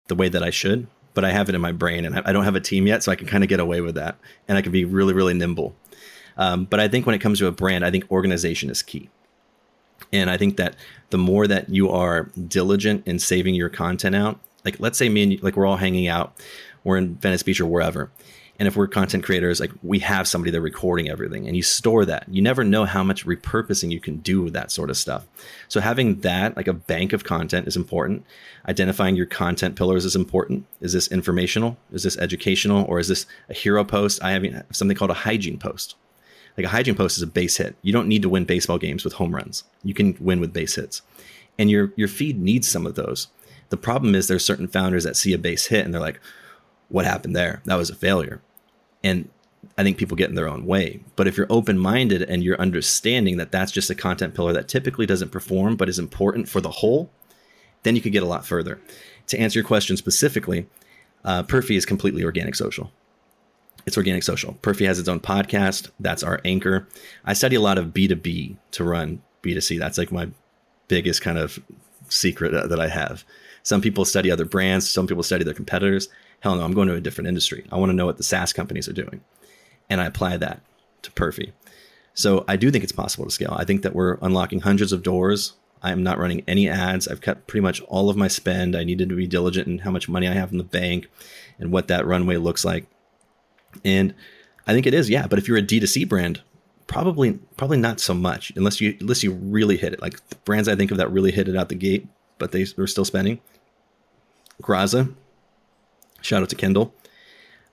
the 0.09 0.17
way 0.17 0.29
that 0.29 0.43
I 0.43 0.51
should, 0.51 0.89
but 1.15 1.25
I 1.25 1.33
have 1.33 1.49
it 1.49 1.55
in 1.55 1.61
my 1.61 1.73
brain, 1.73 2.05
and 2.05 2.19
I 2.19 2.33
don't 2.33 2.45
have 2.45 2.57
a 2.57 2.61
team 2.61 2.87
yet, 2.87 3.03
so 3.03 3.13
I 3.13 3.17
can 3.17 3.27
kind 3.27 3.43
of 3.43 3.49
get 3.49 3.61
away 3.61 3.81
with 3.81 3.95
that, 3.97 4.17
and 4.49 4.57
I 4.57 4.63
can 4.63 4.73
be 4.73 4.85
really, 4.85 5.15
really 5.15 5.35
nimble. 5.35 5.75
Um, 6.37 6.65
but 6.65 6.81
I 6.81 6.89
think 6.89 7.07
when 7.07 7.15
it 7.15 7.21
comes 7.21 7.39
to 7.41 7.47
a 7.47 7.53
brand, 7.53 7.85
I 7.85 7.91
think 7.91 8.11
organization 8.11 8.71
is 8.71 8.83
key. 8.83 9.11
And 10.13 10.31
I 10.31 10.37
think 10.37 10.57
that 10.57 10.77
the 11.11 11.19
more 11.19 11.47
that 11.47 11.69
you 11.69 11.91
are 11.91 12.31
diligent 12.49 13.07
in 13.07 13.19
saving 13.19 13.55
your 13.55 13.69
content 13.69 14.17
out, 14.17 14.41
like 14.65 14.81
let's 14.81 14.99
say 14.99 15.09
me 15.09 15.23
and 15.23 15.33
you, 15.33 15.39
like 15.43 15.57
we're 15.57 15.67
all 15.67 15.77
hanging 15.77 16.09
out, 16.09 16.37
we're 16.85 16.97
in 16.97 17.17
Venice 17.17 17.43
Beach 17.43 17.61
or 17.61 17.67
wherever. 17.67 18.11
And 18.61 18.69
if 18.69 18.77
we're 18.77 18.89
content 18.89 19.25
creators, 19.25 19.59
like 19.59 19.73
we 19.83 20.01
have 20.01 20.29
somebody 20.29 20.51
that's 20.51 20.63
recording 20.63 21.09
everything 21.09 21.47
and 21.47 21.57
you 21.57 21.63
store 21.63 22.05
that. 22.05 22.27
You 22.29 22.43
never 22.43 22.63
know 22.63 22.85
how 22.85 23.03
much 23.03 23.25
repurposing 23.25 23.91
you 23.91 24.01
can 24.01 24.19
do 24.19 24.43
with 24.43 24.53
that 24.53 24.71
sort 24.71 24.91
of 24.91 24.99
stuff. 24.99 25.27
So 25.69 25.81
having 25.81 26.21
that, 26.21 26.59
like 26.59 26.69
a 26.69 26.75
bank 26.75 27.15
of 27.15 27.25
content, 27.25 27.67
is 27.67 27.75
important. 27.75 28.23
Identifying 28.69 29.17
your 29.17 29.25
content 29.25 29.77
pillars 29.77 30.05
is 30.05 30.15
important. 30.15 30.67
Is 30.83 30.93
this 30.93 31.09
informational? 31.09 31.79
Is 31.91 32.03
this 32.03 32.19
educational? 32.19 32.85
Or 32.85 32.99
is 32.99 33.09
this 33.09 33.25
a 33.49 33.55
hero 33.55 33.83
post? 33.83 34.23
I 34.23 34.33
have 34.33 34.45
something 34.73 34.97
called 34.97 35.11
a 35.11 35.15
hygiene 35.15 35.59
post. 35.59 35.97
Like 36.59 36.67
a 36.67 36.71
hygiene 36.71 36.97
post 36.97 37.17
is 37.17 37.23
a 37.23 37.27
base 37.27 37.57
hit. 37.57 37.77
You 37.81 37.95
don't 37.95 38.09
need 38.09 38.21
to 38.21 38.29
win 38.29 38.45
baseball 38.45 38.77
games 38.77 39.05
with 39.05 39.15
home 39.15 39.35
runs. 39.35 39.65
You 39.83 39.95
can 39.95 40.19
win 40.21 40.39
with 40.39 40.53
base 40.53 40.75
hits. 40.75 41.01
And 41.59 41.71
your 41.71 41.95
your 41.97 42.09
feed 42.09 42.39
needs 42.39 42.69
some 42.69 42.87
of 42.87 42.95
those. 42.95 43.29
The 43.71 43.79
problem 43.79 44.15
is 44.15 44.29
there's 44.29 44.45
certain 44.45 44.69
founders 44.69 45.05
that 45.05 45.17
see 45.17 45.33
a 45.33 45.39
base 45.39 45.69
hit 45.69 45.87
and 45.87 45.95
they're 45.95 46.01
like, 46.01 46.21
what 46.91 47.07
happened 47.07 47.35
there? 47.35 47.63
That 47.65 47.77
was 47.77 47.89
a 47.89 47.95
failure. 47.95 48.43
And 49.03 49.29
I 49.79 49.83
think 49.83 49.99
people 49.99 50.17
get 50.17 50.29
in 50.29 50.35
their 50.35 50.49
own 50.49 50.67
way. 50.67 51.01
But 51.17 51.27
if 51.27 51.37
you're 51.37 51.47
open 51.51 51.79
minded 51.79 52.23
and 52.23 52.43
you're 52.43 52.61
understanding 52.61 53.37
that 53.39 53.53
that's 53.53 53.73
just 53.73 53.91
a 53.91 53.95
content 53.95 54.35
pillar 54.35 54.53
that 54.53 54.69
typically 54.69 55.07
doesn't 55.07 55.31
perform 55.31 55.77
but 55.77 55.89
is 55.89 55.99
important 55.99 56.49
for 56.49 56.61
the 56.61 56.71
whole, 56.71 57.11
then 57.83 57.97
you 57.97 58.03
could 58.03 58.13
get 58.13 58.23
a 58.23 58.27
lot 58.27 58.47
further. 58.47 58.81
To 59.29 59.39
answer 59.39 59.59
your 59.59 59.67
question 59.67 59.97
specifically, 59.97 60.67
uh, 61.25 61.43
Perfy 61.45 61.77
is 61.77 61.87
completely 61.87 62.25
organic 62.25 62.55
social 62.55 62.91
it's 63.87 63.97
organic 63.97 64.23
social. 64.23 64.55
Perfy 64.63 64.87
has 64.87 64.99
its 64.99 65.09
own 65.09 65.21
podcast. 65.21 65.91
That's 65.99 66.23
our 66.23 66.41
anchor. 66.45 66.89
I 67.25 67.33
study 67.33 67.57
a 67.57 67.61
lot 67.61 67.79
of 67.79 67.89
B2B 67.89 68.57
to 68.73 68.85
run 68.85 69.23
B2C. 69.43 69.79
That's 69.79 69.99
like 69.99 70.13
my 70.13 70.29
biggest 70.89 71.23
kind 71.23 71.39
of 71.39 71.59
secret 72.09 72.55
uh, 72.55 72.67
that 72.67 72.81
I 72.81 72.89
have. 72.89 73.25
Some 73.63 73.81
people 73.81 74.05
study 74.05 74.31
other 74.31 74.45
brands, 74.45 74.89
some 74.89 75.07
people 75.07 75.23
study 75.23 75.45
their 75.45 75.55
competitors. 75.55 76.09
Hell 76.41 76.57
no, 76.57 76.65
I'm 76.65 76.75
going 76.75 76.89
to 76.89 76.95
a 76.95 77.01
different 77.01 77.29
industry. 77.29 77.67
I 77.71 77.77
want 77.77 77.91
to 77.91 77.97
know 77.97 78.07
what 78.07 78.17
the 78.17 78.23
SaaS 78.23 78.53
companies 78.53 78.89
are 78.89 78.93
doing. 78.93 79.23
And 79.89 80.01
I 80.01 80.07
apply 80.07 80.37
that 80.39 80.61
to 81.03 81.11
Perfy. 81.13 81.53
So 82.15 82.45
I 82.49 82.57
do 82.57 82.71
think 82.71 82.85
it's 82.85 82.93
possible 82.93 83.25
to 83.25 83.31
scale. 83.31 83.55
I 83.57 83.65
think 83.65 83.83
that 83.83 83.95
we're 83.95 84.19
unlocking 84.23 84.61
hundreds 84.61 84.93
of 84.93 85.03
doors. 85.03 85.55
I'm 85.83 86.03
not 86.03 86.19
running 86.19 86.45
any 86.47 86.69
ads. 86.69 87.09
I've 87.09 87.21
cut 87.21 87.47
pretty 87.47 87.63
much 87.63 87.81
all 87.83 88.11
of 88.11 88.17
my 88.17 88.29
spend. 88.29 88.77
I 88.77 88.85
needed 88.85 89.09
to 89.09 89.17
be 89.17 89.27
diligent 89.27 89.67
in 89.67 89.79
how 89.79 89.91
much 89.91 90.09
money 90.09 90.29
I 90.29 90.35
have 90.35 90.53
in 90.53 90.59
the 90.59 90.65
bank 90.65 91.09
and 91.59 91.73
what 91.73 91.89
that 91.89 92.07
runway 92.07 92.37
looks 92.37 92.65
like. 92.65 92.87
And 93.85 94.15
I 94.67 94.73
think 94.73 94.87
it 94.87 94.95
is, 94.95 95.09
yeah. 95.09 95.27
But 95.27 95.39
if 95.39 95.49
you're 95.49 95.57
a 95.57 95.63
D2C 95.63 96.09
brand, 96.09 96.43
probably 96.87 97.35
probably 97.57 97.77
not 97.77 98.01
so 98.01 98.13
much 98.13 98.53
unless 98.57 98.81
you 98.81 98.97
unless 99.01 99.23
you 99.23 99.33
really 99.33 99.77
hit 99.77 99.93
it. 99.93 100.03
Like 100.03 100.19
brands 100.45 100.69
I 100.69 100.75
think 100.75 100.91
of 100.91 100.99
that 100.99 101.11
really 101.11 101.31
hit 101.31 101.49
it 101.49 101.57
out 101.57 101.69
the 101.69 101.77
gate, 101.77 102.07
but 102.39 102.53
they 102.53 102.67
were 102.77 102.89
still 102.89 103.05
spending. 103.05 103.41
Graza, 104.61 105.15
shout 106.23 106.43
out 106.43 106.49
to 106.51 106.57
Kendall. 106.57 106.95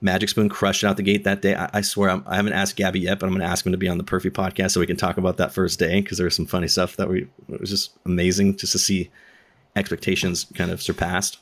Magic 0.00 0.28
Spoon 0.28 0.48
crushed 0.48 0.84
out 0.84 0.96
the 0.96 1.02
gate 1.02 1.24
that 1.24 1.42
day. 1.42 1.54
I, 1.56 1.70
I 1.74 1.80
swear 1.80 2.10
I'm, 2.10 2.22
I 2.26 2.36
have 2.36 2.44
not 2.44 2.54
asked 2.54 2.76
Gabi 2.76 3.00
yet, 3.00 3.18
but 3.18 3.26
I'm 3.26 3.32
going 3.32 3.44
to 3.44 3.50
ask 3.50 3.66
him 3.66 3.72
to 3.72 3.78
be 3.78 3.88
on 3.88 3.98
the 3.98 4.04
Perfy 4.04 4.30
podcast 4.30 4.72
so 4.72 4.80
we 4.80 4.86
can 4.86 4.96
talk 4.96 5.16
about 5.16 5.38
that 5.38 5.52
first 5.52 5.78
day 5.78 6.00
because 6.00 6.18
there 6.18 6.24
was 6.24 6.36
some 6.36 6.46
funny 6.46 6.68
stuff 6.68 6.96
that 6.96 7.08
we 7.08 7.26
it 7.48 7.60
was 7.60 7.70
just 7.70 7.96
amazing 8.06 8.56
just 8.56 8.72
to 8.72 8.78
see 8.78 9.10
expectations 9.74 10.46
kind 10.54 10.70
of 10.70 10.80
surpassed. 10.80 11.38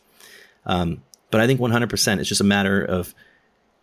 Um, 0.65 1.03
but 1.31 1.41
I 1.41 1.47
think 1.47 1.61
100% 1.61 2.19
it's 2.19 2.29
just 2.29 2.41
a 2.41 2.45
matter 2.45 2.83
of 2.83 3.15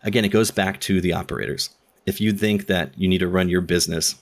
again, 0.02 0.24
it 0.24 0.28
goes 0.28 0.50
back 0.50 0.80
to 0.82 1.00
the 1.00 1.12
operators. 1.12 1.70
If 2.06 2.20
you 2.20 2.32
think 2.32 2.66
that 2.66 2.96
you 2.98 3.08
need 3.08 3.18
to 3.18 3.28
run 3.28 3.48
your 3.48 3.60
business 3.60 4.16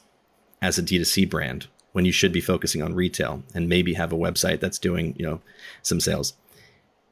as 0.60 0.78
a 0.78 0.82
D2C 0.82 1.28
brand 1.28 1.66
when 1.92 2.04
you 2.04 2.12
should 2.12 2.32
be 2.32 2.40
focusing 2.40 2.82
on 2.82 2.94
retail 2.94 3.42
and 3.54 3.68
maybe 3.68 3.94
have 3.94 4.12
a 4.12 4.16
website 4.16 4.60
that's 4.60 4.78
doing, 4.78 5.14
you 5.18 5.26
know, 5.26 5.40
some 5.82 6.00
sales, 6.00 6.34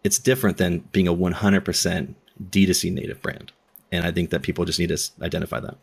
it's 0.04 0.18
different 0.18 0.56
than 0.56 0.80
being 0.92 1.08
a 1.08 1.14
100% 1.14 2.14
D2C 2.50 2.92
native 2.92 3.20
brand. 3.22 3.52
And 3.92 4.04
I 4.04 4.10
think 4.10 4.30
that 4.30 4.42
people 4.42 4.64
just 4.64 4.78
need 4.78 4.88
to 4.88 4.98
identify 5.22 5.60
that. 5.60 5.76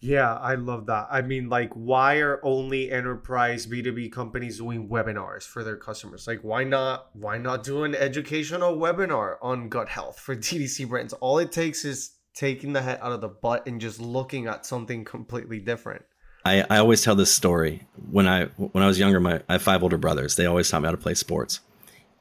Yeah, 0.00 0.34
I 0.34 0.56
love 0.56 0.86
that. 0.86 1.06
I 1.12 1.22
mean, 1.22 1.48
like, 1.48 1.72
why 1.74 2.16
are 2.16 2.40
only 2.42 2.90
enterprise 2.90 3.68
B2B 3.68 4.10
companies 4.10 4.58
doing 4.58 4.88
webinars 4.88 5.44
for 5.44 5.62
their 5.62 5.76
customers? 5.76 6.26
Like, 6.26 6.40
why 6.40 6.64
not 6.64 7.10
why 7.12 7.38
not 7.38 7.62
do 7.62 7.84
an 7.84 7.94
educational 7.94 8.76
webinar 8.76 9.36
on 9.40 9.68
gut 9.68 9.88
health 9.88 10.18
for 10.18 10.34
DTC 10.36 10.88
brands? 10.88 11.12
All 11.14 11.38
it 11.38 11.52
takes 11.52 11.84
is 11.84 12.16
taking 12.34 12.72
the 12.72 12.82
head 12.82 12.98
out 13.00 13.12
of 13.12 13.20
the 13.20 13.28
butt 13.28 13.64
and 13.68 13.80
just 13.80 14.00
looking 14.00 14.48
at 14.48 14.66
something 14.66 15.04
completely 15.04 15.60
different. 15.60 16.02
I, 16.44 16.64
I 16.68 16.78
always 16.78 17.04
tell 17.04 17.14
this 17.14 17.32
story. 17.32 17.86
When 18.10 18.26
I 18.26 18.46
when 18.46 18.82
I 18.82 18.88
was 18.88 18.98
younger, 18.98 19.20
my 19.20 19.40
I 19.48 19.52
have 19.52 19.62
five 19.62 19.84
older 19.84 19.98
brothers. 19.98 20.34
They 20.34 20.46
always 20.46 20.68
taught 20.68 20.82
me 20.82 20.86
how 20.86 20.90
to 20.90 20.96
play 20.96 21.14
sports. 21.14 21.60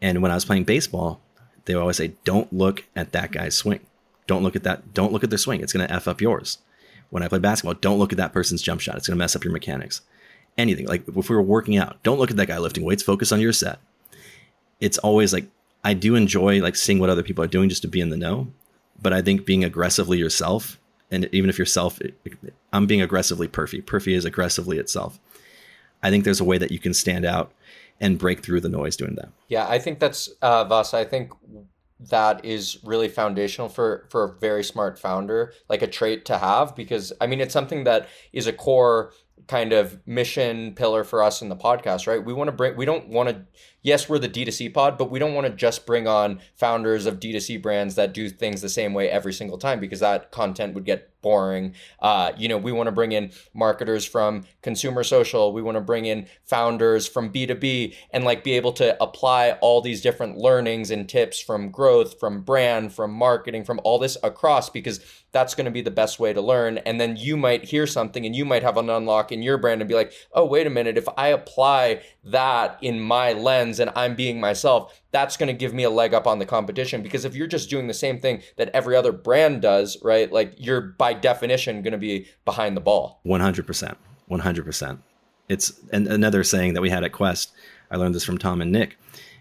And 0.01 0.21
when 0.21 0.31
I 0.31 0.35
was 0.35 0.45
playing 0.45 0.63
baseball, 0.63 1.21
they 1.65 1.75
would 1.75 1.81
always 1.81 1.97
say, 1.97 2.13
Don't 2.23 2.51
look 2.51 2.85
at 2.95 3.11
that 3.11 3.31
guy's 3.31 3.55
swing. 3.55 3.81
Don't 4.27 4.43
look 4.43 4.55
at 4.55 4.63
that, 4.63 4.93
don't 4.93 5.11
look 5.11 5.23
at 5.23 5.29
their 5.29 5.37
swing. 5.37 5.61
It's 5.61 5.73
gonna 5.73 5.87
F 5.89 6.07
up 6.07 6.21
yours 6.21 6.57
when 7.11 7.21
I 7.21 7.27
play 7.27 7.39
basketball, 7.39 7.75
don't 7.75 7.99
look 7.99 8.11
at 8.11 8.17
that 8.17 8.33
person's 8.33 8.61
jump 8.61 8.81
shot. 8.81 8.95
It's 8.95 9.07
going 9.07 9.15
to 9.15 9.19
mess 9.19 9.35
up 9.35 9.43
your 9.43 9.53
mechanics. 9.53 10.01
Anything 10.57 10.87
like 10.87 11.07
if 11.07 11.29
we 11.29 11.35
were 11.35 11.41
working 11.41 11.77
out, 11.77 12.01
don't 12.03 12.17
look 12.17 12.31
at 12.31 12.37
that 12.37 12.47
guy 12.47 12.57
lifting 12.57 12.83
weights. 12.83 13.03
Focus 13.03 13.31
on 13.31 13.39
your 13.39 13.53
set. 13.53 13.79
It's 14.79 14.97
always 14.97 15.31
like 15.31 15.45
I 15.83 15.93
do 15.93 16.15
enjoy 16.15 16.61
like 16.61 16.75
seeing 16.75 16.99
what 16.99 17.09
other 17.09 17.23
people 17.23 17.43
are 17.43 17.47
doing 17.47 17.69
just 17.69 17.83
to 17.83 17.87
be 17.87 18.01
in 18.01 18.09
the 18.09 18.17
know, 18.17 18.47
but 19.01 19.13
I 19.13 19.21
think 19.21 19.45
being 19.45 19.63
aggressively 19.63 20.17
yourself, 20.17 20.79
and 21.09 21.29
even 21.31 21.49
if 21.49 21.59
yourself, 21.59 21.99
I'm 22.73 22.87
being 22.87 23.01
aggressively 23.01 23.47
Perfy. 23.47 23.83
Perfy 23.83 24.13
is 24.13 24.25
aggressively 24.25 24.77
itself. 24.77 25.19
I 26.03 26.09
think 26.09 26.23
there's 26.23 26.39
a 26.39 26.45
way 26.45 26.57
that 26.57 26.71
you 26.71 26.79
can 26.79 26.93
stand 26.93 27.25
out 27.25 27.51
and 28.01 28.17
break 28.17 28.43
through 28.43 28.59
the 28.59 28.69
noise 28.69 28.97
doing 28.97 29.15
that. 29.15 29.29
Yeah, 29.47 29.65
I 29.69 29.79
think 29.79 29.99
that's 29.99 30.27
uh, 30.41 30.65
Vas. 30.65 30.93
I 30.93 31.05
think 31.05 31.31
that 32.09 32.43
is 32.43 32.79
really 32.83 33.07
foundational 33.07 33.69
for 33.69 34.07
for 34.09 34.23
a 34.23 34.39
very 34.39 34.63
smart 34.63 34.97
founder 34.97 35.53
like 35.69 35.83
a 35.83 35.87
trait 35.87 36.25
to 36.25 36.35
have 36.35 36.75
because 36.75 37.13
i 37.21 37.27
mean 37.27 37.39
it's 37.39 37.53
something 37.53 37.83
that 37.83 38.09
is 38.33 38.47
a 38.47 38.53
core 38.53 39.13
kind 39.47 39.71
of 39.71 39.99
mission 40.07 40.73
pillar 40.73 41.03
for 41.03 41.21
us 41.21 41.43
in 41.43 41.49
the 41.49 41.55
podcast 41.55 42.07
right 42.07 42.25
we 42.25 42.33
want 42.33 42.47
to 42.47 42.51
bring 42.51 42.75
we 42.75 42.85
don't 42.85 43.07
want 43.07 43.29
to 43.29 43.45
yes, 43.81 44.07
we're 44.07 44.19
the 44.19 44.29
D2C 44.29 44.73
pod, 44.73 44.97
but 44.97 45.11
we 45.11 45.19
don't 45.19 45.33
want 45.33 45.47
to 45.47 45.53
just 45.53 45.85
bring 45.85 46.07
on 46.07 46.39
founders 46.55 47.05
of 47.05 47.19
D2C 47.19 47.61
brands 47.61 47.95
that 47.95 48.13
do 48.13 48.29
things 48.29 48.61
the 48.61 48.69
same 48.69 48.93
way 48.93 49.09
every 49.09 49.33
single 49.33 49.57
time 49.57 49.79
because 49.79 49.99
that 49.99 50.31
content 50.31 50.73
would 50.73 50.85
get 50.85 51.11
boring. 51.21 51.73
Uh, 51.99 52.31
you 52.37 52.47
know, 52.47 52.57
we 52.57 52.71
want 52.71 52.87
to 52.87 52.91
bring 52.91 53.11
in 53.11 53.31
marketers 53.53 54.05
from 54.05 54.43
consumer 54.61 55.03
social. 55.03 55.53
We 55.53 55.61
want 55.61 55.75
to 55.75 55.81
bring 55.81 56.05
in 56.05 56.27
founders 56.43 57.07
from 57.07 57.31
B2B 57.31 57.95
and 58.11 58.23
like 58.23 58.43
be 58.43 58.53
able 58.53 58.73
to 58.73 59.01
apply 59.01 59.51
all 59.61 59.81
these 59.81 60.01
different 60.01 60.37
learnings 60.37 60.91
and 60.91 61.07
tips 61.07 61.39
from 61.39 61.69
growth, 61.69 62.19
from 62.19 62.41
brand, 62.41 62.93
from 62.93 63.11
marketing, 63.11 63.63
from 63.63 63.79
all 63.83 63.99
this 63.99 64.17
across 64.23 64.69
because 64.69 64.99
that's 65.31 65.55
going 65.55 65.65
to 65.65 65.71
be 65.71 65.81
the 65.81 65.91
best 65.91 66.19
way 66.19 66.33
to 66.33 66.41
learn. 66.41 66.79
And 66.79 66.99
then 66.99 67.15
you 67.15 67.37
might 67.37 67.63
hear 67.63 67.87
something 67.87 68.25
and 68.25 68.35
you 68.35 68.43
might 68.43 68.63
have 68.63 68.77
an 68.77 68.89
unlock 68.89 69.31
in 69.31 69.41
your 69.41 69.57
brand 69.57 69.81
and 69.81 69.87
be 69.87 69.95
like, 69.95 70.11
oh, 70.33 70.45
wait 70.45 70.67
a 70.67 70.69
minute, 70.69 70.97
if 70.97 71.07
I 71.17 71.27
apply 71.27 72.01
that 72.25 72.77
in 72.81 72.99
my 72.99 73.33
lens 73.33 73.70
and 73.79 73.91
I'm 73.95 74.15
being 74.15 74.39
myself, 74.39 75.01
that's 75.11 75.37
going 75.37 75.47
to 75.47 75.53
give 75.53 75.73
me 75.73 75.83
a 75.83 75.89
leg 75.89 76.13
up 76.13 76.27
on 76.27 76.39
the 76.39 76.45
competition. 76.45 77.01
Because 77.01 77.25
if 77.25 77.35
you're 77.35 77.47
just 77.47 77.69
doing 77.69 77.87
the 77.87 77.93
same 77.93 78.19
thing 78.19 78.41
that 78.57 78.69
every 78.73 78.95
other 78.95 79.11
brand 79.11 79.61
does, 79.61 79.97
right, 80.03 80.31
like 80.31 80.53
you're 80.57 80.81
by 80.81 81.13
definition 81.13 81.81
going 81.81 81.93
to 81.93 81.97
be 81.97 82.27
behind 82.45 82.75
the 82.75 82.81
ball. 82.81 83.21
100%. 83.25 83.95
100%. 84.29 84.99
It's 85.49 85.73
and 85.91 86.07
another 86.07 86.43
saying 86.43 86.73
that 86.73 86.81
we 86.81 86.89
had 86.89 87.03
at 87.03 87.11
Quest. 87.11 87.51
I 87.89 87.97
learned 87.97 88.15
this 88.15 88.23
from 88.23 88.37
Tom 88.37 88.61
and 88.61 88.71
Nick. 88.71 88.97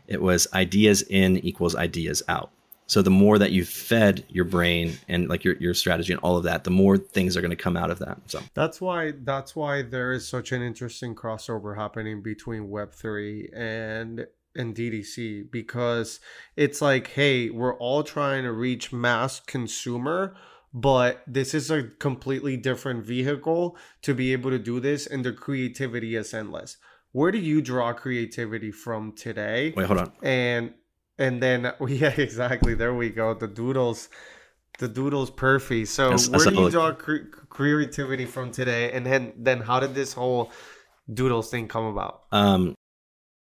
It 0.08 0.20
was 0.20 0.48
ideas 0.52 1.02
in 1.02 1.36
equals 1.38 1.76
ideas 1.76 2.22
out. 2.26 2.50
So 2.90 3.02
the 3.02 3.10
more 3.10 3.38
that 3.38 3.52
you've 3.52 3.68
fed 3.68 4.24
your 4.28 4.44
brain 4.44 4.98
and 5.06 5.28
like 5.28 5.44
your, 5.44 5.54
your 5.58 5.74
strategy 5.74 6.12
and 6.12 6.20
all 6.22 6.36
of 6.36 6.42
that, 6.42 6.64
the 6.64 6.72
more 6.72 6.98
things 6.98 7.36
are 7.36 7.40
going 7.40 7.52
to 7.52 7.56
come 7.56 7.76
out 7.76 7.88
of 7.88 8.00
that. 8.00 8.18
So 8.26 8.40
that's 8.52 8.80
why 8.80 9.12
that's 9.22 9.54
why 9.54 9.82
there 9.82 10.10
is 10.10 10.26
such 10.26 10.50
an 10.50 10.60
interesting 10.60 11.14
crossover 11.14 11.76
happening 11.76 12.20
between 12.20 12.68
Web 12.68 12.92
three 12.92 13.48
and 13.54 14.26
and 14.56 14.74
DTC 14.74 15.52
because 15.52 16.18
it's 16.56 16.82
like, 16.82 17.06
hey, 17.12 17.48
we're 17.48 17.76
all 17.76 18.02
trying 18.02 18.42
to 18.42 18.50
reach 18.50 18.92
mass 18.92 19.38
consumer, 19.38 20.34
but 20.74 21.22
this 21.28 21.54
is 21.54 21.70
a 21.70 21.84
completely 21.84 22.56
different 22.56 23.06
vehicle 23.06 23.76
to 24.02 24.14
be 24.14 24.32
able 24.32 24.50
to 24.50 24.58
do 24.58 24.80
this, 24.80 25.06
and 25.06 25.24
the 25.24 25.32
creativity 25.32 26.16
is 26.16 26.34
endless. 26.34 26.76
Where 27.12 27.30
do 27.30 27.38
you 27.38 27.62
draw 27.62 27.92
creativity 27.92 28.72
from 28.72 29.12
today? 29.12 29.74
Wait, 29.76 29.86
hold 29.86 30.00
on. 30.00 30.12
And 30.22 30.74
and 31.20 31.40
then 31.40 31.72
yeah, 31.88 32.14
exactly. 32.16 32.74
There 32.74 32.94
we 32.94 33.10
go. 33.10 33.34
The 33.34 33.46
doodles, 33.46 34.08
the 34.78 34.88
doodles, 34.88 35.30
perfect. 35.30 35.88
So 35.88 36.10
yes, 36.10 36.28
where 36.28 36.46
do 36.46 36.62
you 36.62 36.70
draw 36.70 36.92
cre- 36.92 37.28
creativity 37.48 38.26
from 38.26 38.50
today? 38.50 38.90
And 38.92 39.06
then 39.06 39.32
then 39.36 39.60
how 39.60 39.78
did 39.78 39.94
this 39.94 40.12
whole 40.12 40.50
Doodles 41.12 41.50
thing 41.50 41.68
come 41.68 41.84
about? 41.84 42.22
Um, 42.32 42.74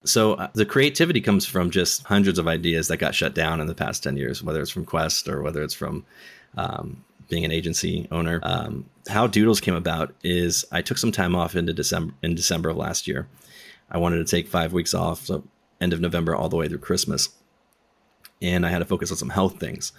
so 0.06 0.34
uh, 0.34 0.50
the 0.54 0.66
creativity 0.66 1.22
comes 1.22 1.46
from 1.46 1.70
just 1.70 2.04
hundreds 2.04 2.38
of 2.38 2.48
ideas 2.48 2.88
that 2.90 2.98
got 2.98 3.16
shut 3.16 3.34
down 3.34 3.62
in 3.62 3.68
the 3.68 3.76
past 3.76 4.04
10 4.04 4.18
years, 4.18 4.44
whether 4.44 4.62
it's 4.62 4.70
from 4.70 4.86
Quest 4.86 5.30
or 5.30 5.42
whether 5.42 5.64
it's 5.64 5.74
from 5.74 6.06
um, 6.58 7.06
being 7.30 7.46
an 7.46 7.52
agency 7.52 8.08
owner. 8.12 8.40
Um, 8.44 8.90
how 9.08 9.28
Doodles 9.28 9.62
came 9.62 9.76
about 9.76 10.14
is 10.24 10.66
I 10.72 10.82
took 10.82 10.98
some 10.98 11.12
time 11.12 11.36
off 11.36 11.56
into 11.56 11.74
December 11.74 12.14
in 12.22 12.36
December 12.36 12.70
of 12.70 12.78
last 12.78 13.08
year. 13.08 13.28
I 13.90 13.98
wanted 13.98 14.18
to 14.18 14.30
take 14.30 14.48
five 14.48 14.74
weeks 14.74 14.94
off, 14.94 15.26
so 15.26 15.44
end 15.80 15.94
of 15.94 16.02
November 16.02 16.36
all 16.36 16.50
the 16.50 16.56
way 16.56 16.68
through 16.68 16.80
Christmas, 16.80 17.30
and 18.41 18.65
I 18.65 18.69
had 18.69 18.80
to 18.80 18.86
focus 18.86 19.12
on 19.12 19.17
some 19.17 19.30
health 19.30 19.60
things. 19.60 19.91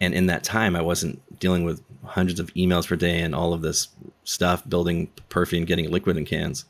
And 0.00 0.12
in 0.14 0.26
that 0.26 0.44
time, 0.44 0.74
I 0.74 0.82
wasn't 0.82 1.22
dealing 1.38 1.64
with 1.64 1.82
hundreds 2.04 2.40
of 2.40 2.52
emails 2.54 2.86
per 2.86 2.96
day 2.96 3.20
and 3.20 3.34
all 3.34 3.52
of 3.52 3.62
this 3.62 3.88
stuff, 4.24 4.68
building 4.68 5.08
Perfy 5.30 5.58
and 5.58 5.66
getting 5.66 5.90
liquid 5.90 6.16
in 6.16 6.24
cans. 6.24 6.64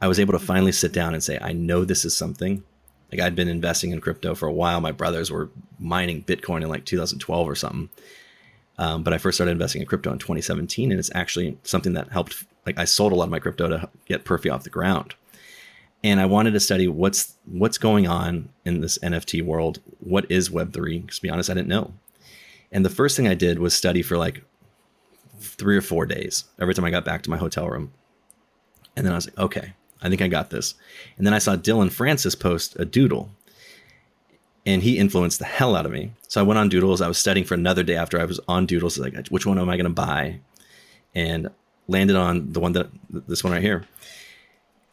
I 0.00 0.08
was 0.08 0.18
able 0.18 0.32
to 0.32 0.38
finally 0.38 0.72
sit 0.72 0.92
down 0.92 1.12
and 1.12 1.22
say, 1.22 1.38
I 1.40 1.52
know 1.52 1.84
this 1.84 2.04
is 2.04 2.16
something. 2.16 2.62
Like 3.12 3.20
I'd 3.20 3.34
been 3.34 3.48
investing 3.48 3.90
in 3.90 4.00
crypto 4.00 4.34
for 4.34 4.46
a 4.46 4.52
while. 4.52 4.80
My 4.80 4.92
brothers 4.92 5.30
were 5.30 5.50
mining 5.78 6.22
Bitcoin 6.22 6.62
in 6.62 6.68
like 6.68 6.84
2012 6.84 7.48
or 7.48 7.54
something. 7.54 7.88
Um, 8.78 9.02
but 9.02 9.12
I 9.12 9.18
first 9.18 9.36
started 9.36 9.52
investing 9.52 9.82
in 9.82 9.88
crypto 9.88 10.12
in 10.12 10.18
2017, 10.18 10.92
and 10.92 11.00
it's 11.00 11.10
actually 11.14 11.58
something 11.64 11.94
that 11.94 12.12
helped. 12.12 12.44
Like 12.64 12.78
I 12.78 12.84
sold 12.84 13.12
a 13.12 13.16
lot 13.16 13.24
of 13.24 13.30
my 13.30 13.40
crypto 13.40 13.68
to 13.68 13.88
get 14.06 14.24
Perfy 14.24 14.52
off 14.52 14.62
the 14.62 14.70
ground, 14.70 15.14
and 16.04 16.20
I 16.20 16.26
wanted 16.26 16.52
to 16.52 16.60
study 16.60 16.88
what's 16.88 17.34
what's 17.46 17.78
going 17.78 18.06
on 18.06 18.48
in 18.64 18.80
this 18.80 18.98
NFT 18.98 19.44
world. 19.44 19.80
What 20.00 20.30
is 20.30 20.50
Web 20.50 20.72
three? 20.72 21.00
To 21.00 21.22
be 21.22 21.30
honest, 21.30 21.50
I 21.50 21.54
didn't 21.54 21.68
know. 21.68 21.92
And 22.70 22.84
the 22.84 22.90
first 22.90 23.16
thing 23.16 23.26
I 23.26 23.34
did 23.34 23.58
was 23.58 23.74
study 23.74 24.02
for 24.02 24.16
like 24.16 24.42
three 25.40 25.76
or 25.76 25.82
four 25.82 26.06
days 26.06 26.44
every 26.60 26.74
time 26.74 26.84
I 26.84 26.90
got 26.90 27.04
back 27.04 27.22
to 27.22 27.30
my 27.30 27.36
hotel 27.36 27.68
room, 27.68 27.92
and 28.96 29.04
then 29.04 29.12
I 29.12 29.16
was 29.16 29.26
like, 29.26 29.38
okay, 29.38 29.72
I 30.02 30.08
think 30.08 30.22
I 30.22 30.28
got 30.28 30.50
this. 30.50 30.74
And 31.16 31.26
then 31.26 31.34
I 31.34 31.38
saw 31.38 31.56
Dillon 31.56 31.90
Francis 31.90 32.34
post 32.34 32.76
a 32.78 32.84
doodle 32.84 33.30
and 34.68 34.82
he 34.82 34.98
influenced 34.98 35.38
the 35.38 35.46
hell 35.46 35.74
out 35.74 35.86
of 35.86 35.92
me. 35.92 36.12
So 36.28 36.40
I 36.40 36.44
went 36.44 36.58
on 36.58 36.68
Doodles. 36.68 37.00
I 37.00 37.08
was 37.08 37.16
studying 37.16 37.46
for 37.46 37.54
another 37.54 37.82
day 37.82 37.96
after 37.96 38.20
I 38.20 38.26
was 38.26 38.38
on 38.48 38.66
Doodles, 38.66 38.98
like 38.98 39.28
which 39.28 39.46
one 39.46 39.58
am 39.58 39.70
I 39.70 39.76
going 39.78 39.84
to 39.84 39.90
buy, 39.90 40.40
and 41.14 41.48
landed 41.86 42.16
on 42.16 42.52
the 42.52 42.60
one 42.60 42.72
that 42.72 42.88
this 43.10 43.42
one 43.42 43.54
right 43.54 43.62
here. 43.62 43.86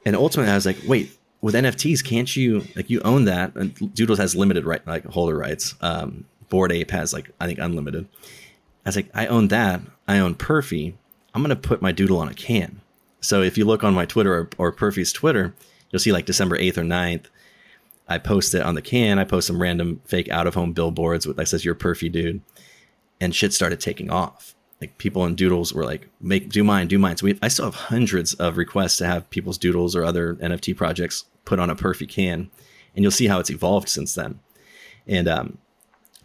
And 0.05 0.15
ultimately, 0.15 0.51
I 0.51 0.55
was 0.55 0.65
like, 0.65 0.77
wait, 0.87 1.11
with 1.41 1.55
NFTs, 1.55 2.03
can't 2.03 2.33
you 2.35 2.65
like 2.75 2.89
you 2.89 3.01
own 3.01 3.25
that? 3.25 3.55
And 3.55 3.93
Doodles 3.93 4.19
has 4.19 4.35
limited 4.35 4.65
right 4.65 4.85
like 4.87 5.05
holder 5.05 5.37
rights. 5.37 5.75
Um, 5.81 6.25
Bored 6.49 6.71
Ape 6.71 6.91
has 6.91 7.13
like 7.13 7.31
I 7.39 7.47
think 7.47 7.59
unlimited. 7.59 8.07
I 8.85 8.89
was 8.89 8.95
like, 8.95 9.09
I 9.13 9.27
own 9.27 9.47
that. 9.49 9.81
I 10.07 10.19
own 10.19 10.35
Perfy. 10.35 10.93
I'm 11.33 11.41
gonna 11.41 11.55
put 11.55 11.81
my 11.81 11.91
doodle 11.91 12.17
on 12.17 12.29
a 12.29 12.33
can. 12.33 12.81
So 13.19 13.41
if 13.41 13.57
you 13.57 13.65
look 13.65 13.83
on 13.83 13.93
my 13.93 14.05
Twitter 14.05 14.33
or, 14.33 14.49
or 14.57 14.71
Perfy's 14.71 15.11
Twitter, 15.11 15.53
you'll 15.91 15.99
see 15.99 16.11
like 16.11 16.25
December 16.25 16.57
8th 16.57 16.77
or 16.77 16.83
9th, 16.83 17.25
I 18.07 18.17
post 18.19 18.53
it 18.53 18.61
on 18.61 18.75
the 18.75 18.81
can. 18.81 19.17
I 19.17 19.23
post 19.23 19.47
some 19.47 19.61
random 19.61 20.01
fake 20.05 20.29
out 20.29 20.47
of 20.47 20.53
home 20.53 20.73
billboards 20.73 21.25
with 21.25 21.37
that 21.37 21.47
says 21.47 21.65
"You're 21.65 21.75
perfy, 21.75 22.11
dude," 22.11 22.41
and 23.19 23.33
shit 23.35 23.53
started 23.53 23.79
taking 23.79 24.09
off. 24.09 24.55
Like 24.81 24.97
people 24.97 25.25
in 25.25 25.35
Doodles 25.35 25.73
were 25.73 25.85
like, 25.85 26.09
"Make 26.19 26.49
do 26.49 26.63
mine, 26.63 26.87
do 26.87 26.99
mine." 26.99 27.17
So 27.17 27.25
we, 27.25 27.39
I 27.41 27.47
still 27.47 27.65
have 27.65 27.75
hundreds 27.75 28.33
of 28.35 28.57
requests 28.57 28.97
to 28.97 29.05
have 29.05 29.29
people's 29.29 29.57
Doodles 29.57 29.95
or 29.95 30.03
other 30.03 30.35
NFT 30.35 30.75
projects 30.75 31.25
put 31.45 31.59
on 31.59 31.69
a 31.69 31.75
perfy 31.75 32.07
can, 32.07 32.49
and 32.95 33.03
you'll 33.03 33.11
see 33.11 33.27
how 33.27 33.39
it's 33.39 33.49
evolved 33.49 33.87
since 33.87 34.15
then. 34.15 34.39
And 35.07 35.27
um, 35.27 35.57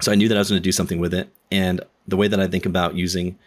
so 0.01 0.11
I 0.11 0.15
knew 0.15 0.29
that 0.29 0.37
I 0.37 0.41
was 0.41 0.49
going 0.49 0.61
to 0.61 0.67
do 0.67 0.73
something 0.73 0.99
with 0.99 1.15
it. 1.15 1.29
And 1.51 1.83
the 2.09 2.17
way 2.17 2.29
that 2.29 2.41
I 2.41 2.47
think 2.47 2.67
about 2.67 2.95
using, 2.95 3.39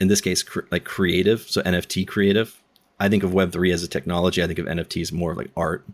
in 0.00 0.08
this 0.08 0.20
case, 0.20 0.42
cr- 0.42 0.60
like 0.70 0.84
creative, 0.84 1.42
so 1.42 1.60
NFT 1.62 2.06
creative, 2.06 2.62
I 3.00 3.08
think 3.08 3.22
of 3.22 3.34
Web 3.34 3.52
three 3.52 3.72
as 3.72 3.82
a 3.82 3.88
technology. 3.88 4.42
I 4.42 4.46
think 4.46 4.58
of 4.58 4.66
NFTs 4.66 5.12
more 5.12 5.34
like 5.34 5.50
art. 5.56 5.84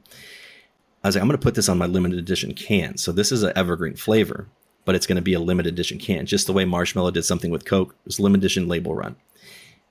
I 1.02 1.08
was 1.08 1.14
like, 1.14 1.22
I'm 1.22 1.28
going 1.28 1.38
to 1.38 1.42
put 1.42 1.54
this 1.54 1.68
on 1.68 1.78
my 1.78 1.86
limited 1.86 2.18
edition 2.18 2.54
can. 2.54 2.96
So 2.96 3.12
this 3.12 3.32
is 3.32 3.42
an 3.42 3.52
evergreen 3.56 3.94
flavor, 3.94 4.48
but 4.84 4.94
it's 4.94 5.06
going 5.06 5.16
to 5.16 5.22
be 5.22 5.34
a 5.34 5.40
limited 5.40 5.72
edition 5.72 5.98
can, 5.98 6.26
just 6.26 6.46
the 6.46 6.52
way 6.52 6.64
Marshmello 6.64 7.12
did 7.12 7.24
something 7.24 7.50
with 7.50 7.64
Coke. 7.64 7.90
It 7.90 8.06
was 8.06 8.20
limited 8.20 8.44
edition 8.44 8.68
label 8.68 8.94
run. 8.94 9.16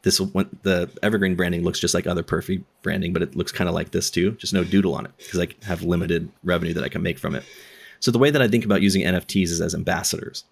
This 0.03 0.19
one, 0.19 0.49
the 0.63 0.89
evergreen 1.03 1.35
branding 1.35 1.63
looks 1.63 1.79
just 1.79 1.93
like 1.93 2.07
other 2.07 2.23
Perfy 2.23 2.63
branding, 2.81 3.13
but 3.13 3.21
it 3.21 3.35
looks 3.35 3.51
kind 3.51 3.67
of 3.67 3.75
like 3.75 3.91
this 3.91 4.09
too, 4.09 4.31
just 4.33 4.53
no 4.53 4.63
doodle 4.63 4.95
on 4.95 5.05
it 5.05 5.11
because 5.17 5.39
I 5.39 5.47
have 5.65 5.83
limited 5.83 6.31
revenue 6.43 6.73
that 6.73 6.83
I 6.83 6.89
can 6.89 7.01
make 7.01 7.19
from 7.19 7.35
it. 7.35 7.43
So 7.99 8.11
the 8.11 8.19
way 8.19 8.29
that 8.29 8.41
I 8.41 8.47
think 8.47 8.63
about 8.63 8.81
using 8.81 9.01
NFTs 9.01 9.49
is 9.49 9.61
as 9.61 9.73
ambassadors. 9.73 10.43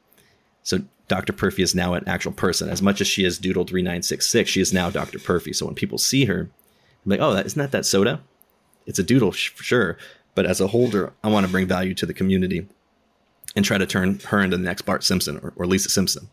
So 0.63 0.80
Dr. 1.08 1.32
Perfy 1.32 1.60
is 1.60 1.76
now 1.76 1.93
an 1.93 2.08
actual 2.08 2.32
person. 2.32 2.69
As 2.69 2.82
much 2.82 3.00
as 3.02 3.08
she 3.08 3.24
is 3.24 3.38
Doodle 3.38 3.65
3966, 3.65 4.50
she 4.50 4.62
is 4.62 4.74
now 4.74 4.89
Dr. 4.89 5.19
Perfy. 5.19 5.56
So 5.56 5.67
when 5.67 5.76
people 5.76 6.00
see 6.00 6.26
her, 6.26 6.50
I'm 7.06 7.10
like, 7.12 7.19
oh, 7.19 7.34
that, 7.34 7.45
isn't 7.45 7.60
that 7.60 7.71
that 7.71 7.86
soda? 7.86 8.21
It's 8.88 9.00
a 9.00 9.04
doodle 9.04 9.32
for 9.32 9.63
sure. 9.63 9.98
But 10.34 10.45
as 10.45 10.60
a 10.60 10.67
holder, 10.67 11.13
I 11.24 11.30
want 11.30 11.45
to 11.45 11.52
bring 11.52 11.67
value 11.67 11.93
to 11.93 12.06
the 12.06 12.13
community 12.13 12.67
and 13.56 13.63
try 13.63 13.78
to 13.78 13.86
turn 13.86 14.20
her 14.28 14.41
into 14.41 14.58
the 14.58 14.63
next 14.63 14.84
Bart 14.84 15.04
Simpson 15.04 15.38
or, 15.38 15.54
or 15.56 15.65
Lisa 15.65 15.89
Simpson. 15.89 16.30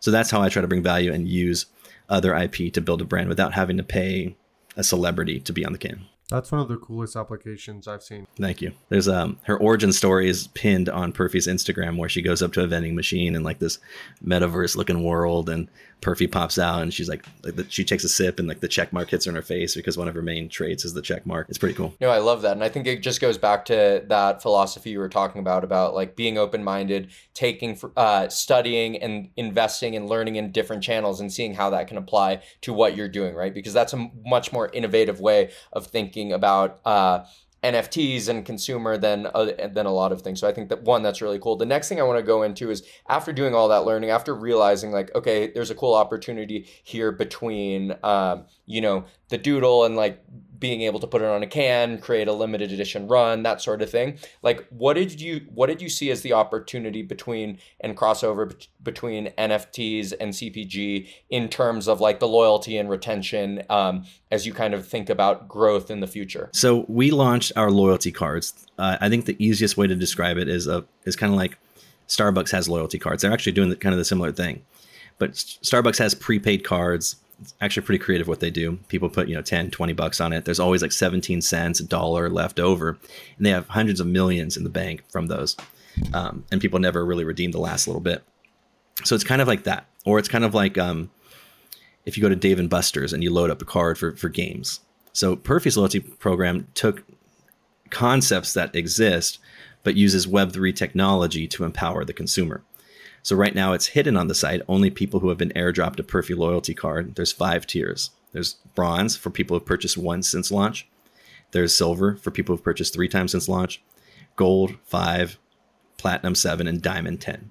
So 0.00 0.10
that's 0.10 0.30
how 0.30 0.40
I 0.40 0.48
try 0.48 0.62
to 0.62 0.68
bring 0.68 0.82
value 0.82 1.12
and 1.12 1.28
use 1.28 1.66
other 2.08 2.34
IP 2.34 2.72
to 2.72 2.80
build 2.80 3.02
a 3.02 3.04
brand 3.04 3.28
without 3.28 3.54
having 3.54 3.76
to 3.76 3.82
pay 3.82 4.36
a 4.76 4.82
celebrity 4.82 5.40
to 5.40 5.52
be 5.52 5.64
on 5.64 5.72
the 5.72 5.78
can. 5.78 6.06
That's 6.30 6.50
one 6.52 6.60
of 6.60 6.68
the 6.68 6.76
coolest 6.76 7.16
applications 7.16 7.88
I've 7.88 8.02
seen. 8.02 8.26
Thank 8.36 8.62
you. 8.62 8.72
There's 8.88 9.08
um 9.08 9.38
her 9.44 9.58
origin 9.58 9.92
story 9.92 10.28
is 10.28 10.46
pinned 10.48 10.88
on 10.88 11.12
Perfy's 11.12 11.46
Instagram 11.46 11.98
where 11.98 12.08
she 12.08 12.22
goes 12.22 12.42
up 12.42 12.52
to 12.52 12.62
a 12.62 12.66
vending 12.66 12.94
machine 12.94 13.34
in 13.34 13.42
like 13.42 13.58
this 13.58 13.78
metaverse 14.24 14.76
looking 14.76 15.02
world 15.02 15.48
and 15.48 15.68
Perfy 16.00 16.30
pops 16.30 16.58
out 16.58 16.80
and 16.80 16.94
she's 16.94 17.08
like, 17.08 17.26
like 17.44 17.56
the, 17.56 17.66
she 17.68 17.84
takes 17.84 18.04
a 18.04 18.08
sip 18.08 18.38
and 18.38 18.48
like 18.48 18.60
the 18.60 18.68
check 18.68 18.92
mark 18.92 19.10
hits 19.10 19.26
her 19.26 19.30
in 19.30 19.34
her 19.34 19.42
face 19.42 19.74
because 19.74 19.98
one 19.98 20.08
of 20.08 20.14
her 20.14 20.22
main 20.22 20.48
traits 20.48 20.84
is 20.84 20.94
the 20.94 21.02
check 21.02 21.26
mark. 21.26 21.48
It's 21.50 21.58
pretty 21.58 21.74
cool. 21.74 21.94
No, 22.00 22.08
I 22.08 22.18
love 22.18 22.40
that. 22.42 22.52
And 22.52 22.64
I 22.64 22.70
think 22.70 22.86
it 22.86 23.02
just 23.02 23.20
goes 23.20 23.36
back 23.36 23.66
to 23.66 24.02
that 24.08 24.40
philosophy 24.40 24.90
you 24.90 24.98
were 24.98 25.10
talking 25.10 25.40
about, 25.40 25.62
about 25.62 25.94
like 25.94 26.16
being 26.16 26.38
open 26.38 26.64
minded, 26.64 27.10
taking, 27.34 27.78
uh, 27.96 28.28
studying 28.28 28.96
and 28.96 29.28
investing 29.36 29.94
and 29.94 30.08
learning 30.08 30.36
in 30.36 30.52
different 30.52 30.82
channels 30.82 31.20
and 31.20 31.30
seeing 31.30 31.52
how 31.52 31.68
that 31.68 31.86
can 31.86 31.98
apply 31.98 32.42
to 32.62 32.72
what 32.72 32.96
you're 32.96 33.08
doing, 33.08 33.34
right? 33.34 33.52
Because 33.52 33.74
that's 33.74 33.92
a 33.92 34.10
much 34.24 34.52
more 34.52 34.70
innovative 34.72 35.20
way 35.20 35.50
of 35.72 35.86
thinking 35.86 36.19
about, 36.32 36.80
uh, 36.84 37.24
NFTs 37.62 38.28
and 38.28 38.44
consumer 38.44 38.96
than 38.96 39.26
uh, 39.34 39.52
than 39.72 39.84
a 39.84 39.92
lot 39.92 40.12
of 40.12 40.22
things. 40.22 40.40
So 40.40 40.48
I 40.48 40.52
think 40.52 40.70
that 40.70 40.82
one 40.82 41.02
that's 41.02 41.20
really 41.20 41.38
cool. 41.38 41.56
The 41.56 41.66
next 41.66 41.88
thing 41.88 42.00
I 42.00 42.04
want 42.04 42.18
to 42.18 42.22
go 42.22 42.42
into 42.42 42.70
is 42.70 42.82
after 43.08 43.32
doing 43.32 43.54
all 43.54 43.68
that 43.68 43.84
learning, 43.84 44.10
after 44.10 44.34
realizing 44.34 44.92
like 44.92 45.14
okay, 45.14 45.50
there's 45.52 45.70
a 45.70 45.74
cool 45.74 45.94
opportunity 45.94 46.66
here 46.82 47.12
between 47.12 47.94
um, 48.02 48.46
you 48.64 48.80
know 48.80 49.04
the 49.30 49.38
doodle 49.38 49.84
and 49.84 49.96
like 49.96 50.22
being 50.60 50.82
able 50.82 51.00
to 51.00 51.06
put 51.06 51.22
it 51.22 51.24
on 51.24 51.42
a 51.42 51.46
can, 51.46 51.98
create 51.98 52.28
a 52.28 52.32
limited 52.32 52.70
edition 52.70 53.08
run, 53.08 53.42
that 53.42 53.62
sort 53.62 53.80
of 53.80 53.90
thing. 53.90 54.18
Like, 54.42 54.66
what 54.68 54.94
did 54.94 55.20
you 55.20 55.46
what 55.52 55.66
did 55.66 55.80
you 55.80 55.88
see 55.88 56.10
as 56.10 56.20
the 56.20 56.34
opportunity 56.34 57.02
between 57.02 57.58
and 57.80 57.96
crossover 57.96 58.54
between 58.82 59.28
NFTs 59.38 60.12
and 60.20 60.32
CPG 60.32 61.08
in 61.30 61.48
terms 61.48 61.88
of 61.88 62.00
like 62.00 62.20
the 62.20 62.28
loyalty 62.28 62.76
and 62.76 62.90
retention 62.90 63.62
um, 63.70 64.04
as 64.30 64.46
you 64.46 64.52
kind 64.52 64.74
of 64.74 64.86
think 64.86 65.08
about 65.08 65.48
growth 65.48 65.90
in 65.90 66.00
the 66.00 66.06
future? 66.06 66.50
So 66.52 66.84
we 66.88 67.10
launched 67.10 67.52
our 67.56 67.70
loyalty 67.70 68.12
cards. 68.12 68.66
Uh, 68.78 68.98
I 69.00 69.08
think 69.08 69.24
the 69.24 69.42
easiest 69.44 69.76
way 69.76 69.86
to 69.86 69.96
describe 69.96 70.36
it 70.36 70.48
is 70.48 70.66
a 70.66 70.84
is 71.04 71.16
kind 71.16 71.32
of 71.32 71.38
like 71.38 71.56
Starbucks 72.06 72.50
has 72.50 72.68
loyalty 72.68 72.98
cards. 72.98 73.22
They're 73.22 73.32
actually 73.32 73.52
doing 73.52 73.70
the, 73.70 73.76
kind 73.76 73.94
of 73.94 73.98
the 73.98 74.04
similar 74.04 74.30
thing, 74.30 74.62
but 75.18 75.32
Starbucks 75.32 75.98
has 75.98 76.14
prepaid 76.14 76.64
cards 76.64 77.16
it's 77.40 77.54
actually 77.60 77.86
pretty 77.86 78.02
creative 78.02 78.28
what 78.28 78.40
they 78.40 78.50
do. 78.50 78.78
People 78.88 79.08
put, 79.08 79.28
you 79.28 79.34
know, 79.34 79.42
10, 79.42 79.70
20 79.70 79.92
bucks 79.94 80.20
on 80.20 80.32
it. 80.32 80.44
There's 80.44 80.60
always 80.60 80.82
like 80.82 80.92
17 80.92 81.40
cents, 81.40 81.80
a 81.80 81.84
dollar 81.84 82.28
left 82.28 82.60
over. 82.60 82.98
And 83.36 83.46
they 83.46 83.50
have 83.50 83.68
hundreds 83.68 84.00
of 84.00 84.06
millions 84.06 84.56
in 84.56 84.64
the 84.64 84.70
bank 84.70 85.02
from 85.08 85.26
those. 85.26 85.56
Um, 86.12 86.44
and 86.52 86.60
people 86.60 86.78
never 86.78 87.04
really 87.04 87.24
redeem 87.24 87.52
the 87.52 87.58
last 87.58 87.86
little 87.86 88.00
bit. 88.00 88.22
So 89.04 89.14
it's 89.14 89.24
kind 89.24 89.40
of 89.40 89.48
like 89.48 89.64
that. 89.64 89.86
Or 90.04 90.18
it's 90.18 90.28
kind 90.28 90.44
of 90.44 90.54
like 90.54 90.76
um, 90.78 91.10
if 92.04 92.16
you 92.16 92.22
go 92.22 92.28
to 92.28 92.36
Dave 92.36 92.58
and 92.58 92.70
Buster's 92.70 93.12
and 93.12 93.22
you 93.22 93.32
load 93.32 93.50
up 93.50 93.62
a 93.62 93.66
card 93.66 93.98
for, 93.98 94.16
for 94.16 94.28
games. 94.28 94.80
So 95.12 95.36
Perfy's 95.36 95.76
loyalty 95.76 96.00
program 96.00 96.68
took 96.74 97.02
concepts 97.90 98.52
that 98.54 98.74
exist, 98.74 99.38
but 99.82 99.96
uses 99.96 100.26
Web3 100.26 100.74
technology 100.74 101.48
to 101.48 101.64
empower 101.64 102.04
the 102.04 102.12
consumer. 102.12 102.62
So 103.22 103.36
right 103.36 103.54
now 103.54 103.72
it's 103.72 103.88
hidden 103.88 104.16
on 104.16 104.28
the 104.28 104.34
site. 104.34 104.62
Only 104.68 104.90
people 104.90 105.20
who 105.20 105.28
have 105.28 105.38
been 105.38 105.52
airdropped 105.56 105.98
a 105.98 106.02
Perfy 106.02 106.36
loyalty 106.36 106.74
card. 106.74 107.14
There's 107.14 107.32
five 107.32 107.66
tiers. 107.66 108.10
There's 108.32 108.54
bronze 108.74 109.16
for 109.16 109.30
people 109.30 109.56
who've 109.56 109.66
purchased 109.66 109.98
once 109.98 110.28
since 110.28 110.50
launch. 110.50 110.88
There's 111.52 111.74
silver 111.74 112.16
for 112.16 112.30
people 112.30 112.54
who've 112.54 112.64
purchased 112.64 112.94
three 112.94 113.08
times 113.08 113.32
since 113.32 113.48
launch. 113.48 113.82
Gold 114.36 114.76
five, 114.84 115.38
platinum 115.98 116.34
seven, 116.34 116.66
and 116.66 116.80
diamond 116.80 117.20
ten. 117.20 117.50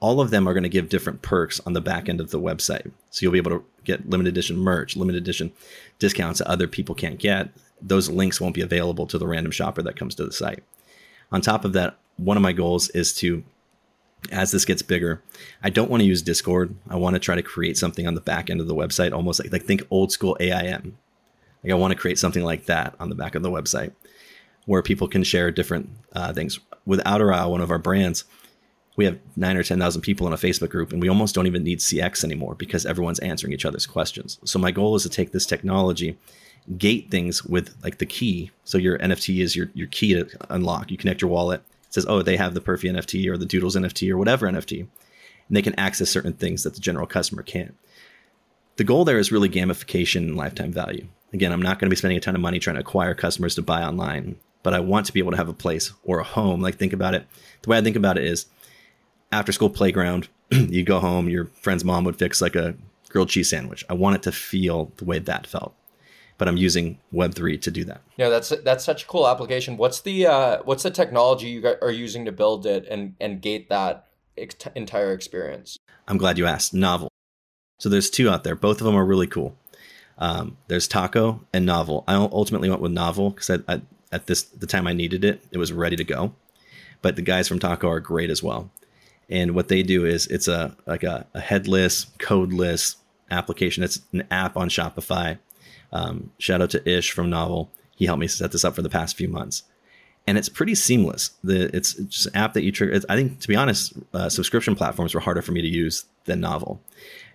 All 0.00 0.20
of 0.20 0.30
them 0.30 0.48
are 0.48 0.52
going 0.52 0.62
to 0.62 0.68
give 0.68 0.88
different 0.88 1.22
perks 1.22 1.58
on 1.66 1.72
the 1.72 1.80
back 1.80 2.08
end 2.08 2.20
of 2.20 2.30
the 2.30 2.40
website. 2.40 2.92
So 3.10 3.22
you'll 3.22 3.32
be 3.32 3.38
able 3.38 3.50
to 3.50 3.64
get 3.82 4.08
limited 4.08 4.30
edition 4.30 4.56
merch, 4.56 4.96
limited 4.96 5.22
edition 5.22 5.52
discounts 5.98 6.38
that 6.38 6.48
other 6.48 6.68
people 6.68 6.94
can't 6.94 7.18
get. 7.18 7.48
Those 7.80 8.08
links 8.08 8.40
won't 8.40 8.54
be 8.54 8.60
available 8.60 9.06
to 9.08 9.18
the 9.18 9.26
random 9.26 9.50
shopper 9.50 9.82
that 9.82 9.96
comes 9.96 10.14
to 10.16 10.24
the 10.24 10.32
site. 10.32 10.62
On 11.32 11.40
top 11.40 11.64
of 11.64 11.72
that, 11.72 11.98
one 12.16 12.36
of 12.36 12.42
my 12.42 12.52
goals 12.52 12.90
is 12.90 13.12
to 13.16 13.42
as 14.30 14.50
this 14.50 14.64
gets 14.64 14.82
bigger, 14.82 15.22
I 15.62 15.70
don't 15.70 15.90
want 15.90 16.02
to 16.02 16.06
use 16.06 16.22
Discord. 16.22 16.74
I 16.88 16.96
want 16.96 17.14
to 17.14 17.20
try 17.20 17.34
to 17.34 17.42
create 17.42 17.78
something 17.78 18.06
on 18.06 18.14
the 18.14 18.20
back 18.20 18.50
end 18.50 18.60
of 18.60 18.66
the 18.66 18.74
website, 18.74 19.12
almost 19.12 19.40
like, 19.40 19.52
like 19.52 19.64
think 19.64 19.82
old 19.90 20.12
school 20.12 20.36
AIM. 20.40 20.96
Like 21.62 21.72
I 21.72 21.76
want 21.76 21.92
to 21.92 21.98
create 21.98 22.18
something 22.18 22.44
like 22.44 22.66
that 22.66 22.94
on 23.00 23.08
the 23.08 23.14
back 23.14 23.34
of 23.34 23.42
the 23.42 23.50
website 23.50 23.92
where 24.66 24.82
people 24.82 25.08
can 25.08 25.24
share 25.24 25.50
different 25.50 25.88
uh, 26.12 26.32
things. 26.32 26.60
With 26.84 27.00
Outer 27.06 27.32
Aisle, 27.32 27.52
one 27.52 27.60
of 27.60 27.70
our 27.70 27.78
brands, 27.78 28.24
we 28.96 29.04
have 29.04 29.18
nine 29.36 29.56
or 29.56 29.62
10,000 29.62 30.02
people 30.02 30.26
in 30.26 30.32
a 30.32 30.36
Facebook 30.36 30.70
group, 30.70 30.92
and 30.92 31.00
we 31.00 31.08
almost 31.08 31.34
don't 31.34 31.46
even 31.46 31.62
need 31.62 31.78
CX 31.78 32.24
anymore 32.24 32.54
because 32.54 32.84
everyone's 32.84 33.20
answering 33.20 33.52
each 33.52 33.64
other's 33.64 33.86
questions. 33.86 34.38
So 34.44 34.58
my 34.58 34.70
goal 34.70 34.94
is 34.94 35.04
to 35.04 35.08
take 35.08 35.32
this 35.32 35.46
technology, 35.46 36.18
gate 36.76 37.10
things 37.10 37.44
with 37.44 37.74
like 37.82 37.98
the 37.98 38.06
key. 38.06 38.50
So 38.64 38.76
your 38.76 38.98
NFT 38.98 39.40
is 39.40 39.56
your, 39.56 39.70
your 39.72 39.86
key 39.86 40.14
to 40.14 40.28
unlock. 40.50 40.90
You 40.90 40.98
connect 40.98 41.22
your 41.22 41.30
wallet. 41.30 41.62
Says, 41.98 42.06
oh, 42.08 42.22
they 42.22 42.36
have 42.36 42.54
the 42.54 42.60
Perfy 42.60 42.90
NFT 42.90 43.28
or 43.28 43.36
the 43.36 43.46
Doodles 43.46 43.76
NFT 43.76 44.10
or 44.10 44.16
whatever 44.16 44.46
NFT. 44.46 44.80
And 44.80 45.56
they 45.56 45.62
can 45.62 45.78
access 45.78 46.10
certain 46.10 46.34
things 46.34 46.62
that 46.62 46.74
the 46.74 46.80
general 46.80 47.06
customer 47.06 47.42
can't. 47.42 47.74
The 48.76 48.84
goal 48.84 49.04
there 49.04 49.18
is 49.18 49.32
really 49.32 49.48
gamification 49.48 50.28
and 50.28 50.36
lifetime 50.36 50.72
value. 50.72 51.08
Again, 51.32 51.52
I'm 51.52 51.62
not 51.62 51.78
going 51.78 51.88
to 51.88 51.90
be 51.90 51.96
spending 51.96 52.18
a 52.18 52.20
ton 52.20 52.34
of 52.34 52.40
money 52.40 52.58
trying 52.58 52.76
to 52.76 52.80
acquire 52.80 53.14
customers 53.14 53.54
to 53.56 53.62
buy 53.62 53.82
online 53.82 54.36
but 54.62 54.74
I 54.74 54.80
want 54.80 55.06
to 55.06 55.12
be 55.12 55.20
able 55.20 55.30
to 55.32 55.36
have 55.36 55.48
a 55.48 55.54
place 55.54 55.92
or 56.04 56.18
a 56.18 56.24
home. 56.24 56.60
Like 56.60 56.76
think 56.76 56.92
about 56.92 57.14
it. 57.14 57.26
The 57.62 57.70
way 57.70 57.78
I 57.78 57.82
think 57.82 57.96
about 57.96 58.18
it 58.18 58.24
is 58.24 58.46
after 59.32 59.52
school 59.52 59.70
playground, 59.70 60.28
you 60.50 60.84
go 60.84 61.00
home, 61.00 61.28
your 61.28 61.46
friend's 61.46 61.84
mom 61.84 62.04
would 62.04 62.16
fix 62.16 62.40
like 62.40 62.56
a 62.56 62.74
grilled 63.08 63.30
cheese 63.30 63.48
sandwich. 63.48 63.84
I 63.88 63.94
want 63.94 64.16
it 64.16 64.22
to 64.24 64.32
feel 64.32 64.92
the 64.96 65.04
way 65.04 65.18
that 65.20 65.46
felt. 65.46 65.74
But 66.38 66.48
I'm 66.48 66.56
using 66.56 66.98
Web3 67.12 67.60
to 67.62 67.70
do 67.70 67.84
that. 67.84 68.00
Yeah, 68.16 68.28
that's 68.28 68.50
that's 68.64 68.84
such 68.84 69.02
a 69.02 69.06
cool 69.06 69.26
application. 69.26 69.76
What's 69.76 70.00
the 70.00 70.26
uh, 70.26 70.62
what's 70.64 70.84
the 70.84 70.90
technology 70.90 71.48
you 71.48 71.76
are 71.82 71.90
using 71.90 72.24
to 72.24 72.32
build 72.32 72.64
it 72.64 72.86
and 72.88 73.14
and 73.20 73.42
gate 73.42 73.68
that 73.68 74.06
ex- 74.36 74.54
entire 74.74 75.12
experience? 75.12 75.76
I'm 76.06 76.16
glad 76.16 76.38
you 76.38 76.46
asked. 76.46 76.72
Novel. 76.72 77.08
So 77.78 77.88
there's 77.88 78.10
two 78.10 78.30
out 78.30 78.44
there. 78.44 78.54
Both 78.54 78.80
of 78.80 78.86
them 78.86 78.96
are 78.96 79.04
really 79.04 79.26
cool. 79.26 79.56
Um, 80.18 80.56
there's 80.66 80.88
Taco 80.88 81.44
and 81.52 81.64
Novel. 81.64 82.04
I 82.08 82.14
ultimately 82.14 82.68
went 82.68 82.82
with 82.82 82.92
Novel 82.92 83.30
because 83.30 83.50
I, 83.50 83.58
I, 83.72 83.82
at 84.10 84.26
this 84.26 84.42
the 84.42 84.66
time 84.66 84.86
I 84.86 84.92
needed 84.92 85.24
it, 85.24 85.42
it 85.52 85.58
was 85.58 85.72
ready 85.72 85.96
to 85.96 86.04
go. 86.04 86.34
But 87.02 87.16
the 87.16 87.22
guys 87.22 87.46
from 87.46 87.58
Taco 87.58 87.88
are 87.88 88.00
great 88.00 88.30
as 88.30 88.42
well. 88.42 88.70
And 89.30 89.54
what 89.54 89.68
they 89.68 89.82
do 89.82 90.04
is 90.04 90.26
it's 90.26 90.48
a 90.48 90.76
like 90.86 91.02
a, 91.02 91.26
a 91.34 91.40
headless, 91.40 92.06
codeless 92.18 92.96
application. 93.30 93.82
It's 93.82 94.00
an 94.12 94.24
app 94.30 94.56
on 94.56 94.68
Shopify. 94.68 95.38
Um, 95.92 96.32
shout 96.38 96.60
out 96.60 96.70
to 96.70 96.88
Ish 96.88 97.12
from 97.12 97.30
Novel. 97.30 97.70
He 97.96 98.06
helped 98.06 98.20
me 98.20 98.28
set 98.28 98.52
this 98.52 98.64
up 98.64 98.74
for 98.74 98.82
the 98.82 98.88
past 98.88 99.16
few 99.16 99.28
months, 99.28 99.64
and 100.26 100.38
it's 100.38 100.48
pretty 100.48 100.74
seamless. 100.74 101.30
The 101.42 101.74
it's 101.74 101.94
just 101.94 102.26
an 102.26 102.36
app 102.36 102.54
that 102.54 102.62
you 102.62 102.72
trigger. 102.72 103.00
I 103.08 103.16
think 103.16 103.40
to 103.40 103.48
be 103.48 103.56
honest, 103.56 103.94
uh, 104.14 104.28
subscription 104.28 104.76
platforms 104.76 105.14
were 105.14 105.20
harder 105.20 105.42
for 105.42 105.52
me 105.52 105.62
to 105.62 105.68
use 105.68 106.04
than 106.24 106.40
Novel. 106.40 106.80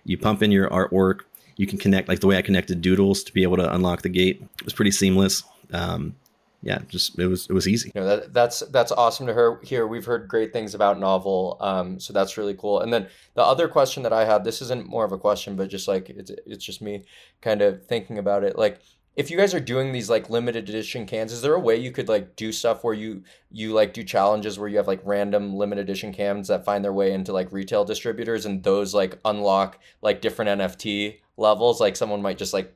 You 0.04 0.16
pump 0.18 0.42
in 0.42 0.50
your 0.50 0.70
artwork. 0.70 1.20
You 1.56 1.66
can 1.66 1.78
connect 1.78 2.08
like 2.08 2.20
the 2.20 2.26
way 2.26 2.36
I 2.36 2.42
connected 2.42 2.80
Doodles 2.80 3.22
to 3.24 3.32
be 3.32 3.42
able 3.42 3.56
to 3.58 3.72
unlock 3.72 4.02
the 4.02 4.08
gate. 4.08 4.42
It 4.58 4.64
was 4.64 4.74
pretty 4.74 4.90
seamless. 4.90 5.44
Um, 5.72 6.16
yeah, 6.64 6.78
just 6.88 7.18
it 7.18 7.26
was 7.26 7.46
it 7.46 7.52
was 7.52 7.68
easy. 7.68 7.92
You 7.94 8.00
know, 8.00 8.06
that, 8.06 8.32
that's 8.32 8.60
that's 8.70 8.90
awesome 8.90 9.26
to 9.26 9.34
hear. 9.34 9.60
Here, 9.62 9.86
we've 9.86 10.06
heard 10.06 10.28
great 10.28 10.50
things 10.50 10.74
about 10.74 10.98
Novel, 10.98 11.58
um, 11.60 12.00
so 12.00 12.14
that's 12.14 12.38
really 12.38 12.54
cool. 12.54 12.80
And 12.80 12.90
then 12.90 13.06
the 13.34 13.42
other 13.42 13.68
question 13.68 14.02
that 14.02 14.14
I 14.14 14.24
had, 14.24 14.44
this 14.44 14.62
isn't 14.62 14.88
more 14.88 15.04
of 15.04 15.12
a 15.12 15.18
question, 15.18 15.56
but 15.56 15.68
just 15.68 15.86
like 15.86 16.08
it's 16.08 16.30
it's 16.46 16.64
just 16.64 16.80
me 16.80 17.04
kind 17.42 17.60
of 17.60 17.84
thinking 17.84 18.16
about 18.16 18.44
it. 18.44 18.56
Like, 18.56 18.80
if 19.14 19.30
you 19.30 19.36
guys 19.36 19.52
are 19.52 19.60
doing 19.60 19.92
these 19.92 20.08
like 20.08 20.30
limited 20.30 20.66
edition 20.70 21.04
cans, 21.04 21.34
is 21.34 21.42
there 21.42 21.52
a 21.52 21.60
way 21.60 21.76
you 21.76 21.92
could 21.92 22.08
like 22.08 22.34
do 22.34 22.50
stuff 22.50 22.82
where 22.82 22.94
you 22.94 23.24
you 23.50 23.74
like 23.74 23.92
do 23.92 24.02
challenges 24.02 24.58
where 24.58 24.68
you 24.68 24.78
have 24.78 24.88
like 24.88 25.02
random 25.04 25.54
limited 25.54 25.82
edition 25.82 26.14
cans 26.14 26.48
that 26.48 26.64
find 26.64 26.82
their 26.82 26.94
way 26.94 27.12
into 27.12 27.34
like 27.34 27.52
retail 27.52 27.84
distributors 27.84 28.46
and 28.46 28.62
those 28.62 28.94
like 28.94 29.18
unlock 29.26 29.78
like 30.00 30.22
different 30.22 30.62
NFT 30.62 31.20
levels? 31.36 31.78
Like 31.78 31.94
someone 31.94 32.22
might 32.22 32.38
just 32.38 32.54
like 32.54 32.74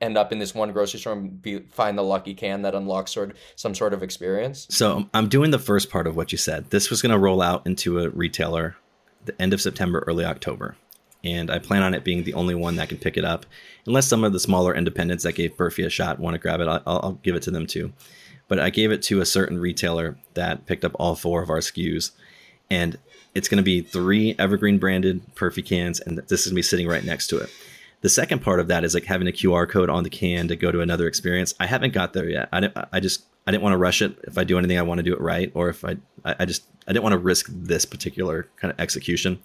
end 0.00 0.16
up 0.16 0.32
in 0.32 0.38
this 0.38 0.54
one 0.54 0.72
grocery 0.72 1.00
store 1.00 1.14
and 1.14 1.40
be, 1.40 1.60
find 1.60 1.96
the 1.96 2.02
lucky 2.02 2.34
can 2.34 2.62
that 2.62 2.74
unlocks 2.74 3.12
sort 3.12 3.36
some 3.56 3.74
sort 3.74 3.92
of 3.92 4.02
experience. 4.02 4.66
So 4.70 4.96
um, 4.96 5.10
I'm 5.14 5.28
doing 5.28 5.50
the 5.50 5.58
first 5.58 5.90
part 5.90 6.06
of 6.06 6.16
what 6.16 6.32
you 6.32 6.38
said. 6.38 6.70
This 6.70 6.90
was 6.90 7.02
going 7.02 7.12
to 7.12 7.18
roll 7.18 7.42
out 7.42 7.66
into 7.66 8.00
a 8.00 8.08
retailer 8.10 8.76
the 9.24 9.40
end 9.40 9.52
of 9.52 9.60
September, 9.60 10.04
early 10.06 10.24
October. 10.24 10.76
And 11.24 11.50
I 11.50 11.58
plan 11.60 11.82
on 11.82 11.94
it 11.94 12.04
being 12.04 12.24
the 12.24 12.34
only 12.34 12.54
one 12.54 12.76
that 12.76 12.88
can 12.88 12.98
pick 12.98 13.16
it 13.16 13.24
up. 13.24 13.46
Unless 13.86 14.08
some 14.08 14.24
of 14.24 14.32
the 14.32 14.40
smaller 14.40 14.74
independents 14.74 15.22
that 15.24 15.34
gave 15.34 15.56
Perfy 15.56 15.86
a 15.86 15.90
shot 15.90 16.18
want 16.18 16.34
to 16.34 16.38
grab 16.38 16.60
it, 16.60 16.66
I'll, 16.66 16.82
I'll 16.86 17.18
give 17.22 17.36
it 17.36 17.42
to 17.44 17.50
them 17.50 17.66
too. 17.66 17.92
But 18.48 18.58
I 18.58 18.70
gave 18.70 18.90
it 18.90 19.02
to 19.02 19.20
a 19.20 19.26
certain 19.26 19.58
retailer 19.58 20.18
that 20.34 20.66
picked 20.66 20.84
up 20.84 20.92
all 20.96 21.14
four 21.14 21.42
of 21.42 21.50
our 21.50 21.60
SKUs. 21.60 22.10
And 22.70 22.98
it's 23.34 23.48
going 23.48 23.58
to 23.58 23.62
be 23.62 23.82
three 23.82 24.34
evergreen 24.38 24.78
branded 24.78 25.22
Perfy 25.34 25.64
cans, 25.64 26.00
and 26.00 26.18
this 26.18 26.40
is 26.40 26.46
going 26.46 26.52
to 26.52 26.56
be 26.56 26.62
sitting 26.62 26.88
right 26.88 27.04
next 27.04 27.28
to 27.28 27.38
it. 27.38 27.50
The 28.02 28.08
second 28.08 28.40
part 28.40 28.58
of 28.60 28.68
that 28.68 28.84
is 28.84 28.94
like 28.94 29.04
having 29.04 29.28
a 29.28 29.32
QR 29.32 29.68
code 29.68 29.88
on 29.88 30.02
the 30.02 30.10
can 30.10 30.48
to 30.48 30.56
go 30.56 30.72
to 30.72 30.80
another 30.80 31.06
experience. 31.06 31.54
I 31.60 31.66
haven't 31.66 31.94
got 31.94 32.12
there 32.12 32.28
yet. 32.28 32.48
I 32.52 32.68
I 32.92 33.00
just 33.00 33.24
I 33.46 33.52
didn't 33.52 33.62
want 33.62 33.74
to 33.74 33.78
rush 33.78 34.02
it. 34.02 34.18
If 34.24 34.36
I 34.36 34.44
do 34.44 34.58
anything, 34.58 34.78
I 34.78 34.82
want 34.82 34.98
to 34.98 35.04
do 35.04 35.14
it 35.14 35.20
right, 35.20 35.50
or 35.54 35.68
if 35.68 35.84
I 35.84 35.96
I 36.24 36.44
just 36.44 36.64
I 36.86 36.92
didn't 36.92 37.04
want 37.04 37.12
to 37.12 37.18
risk 37.18 37.46
this 37.48 37.84
particular 37.84 38.48
kind 38.56 38.72
of 38.72 38.80
execution. 38.80 39.40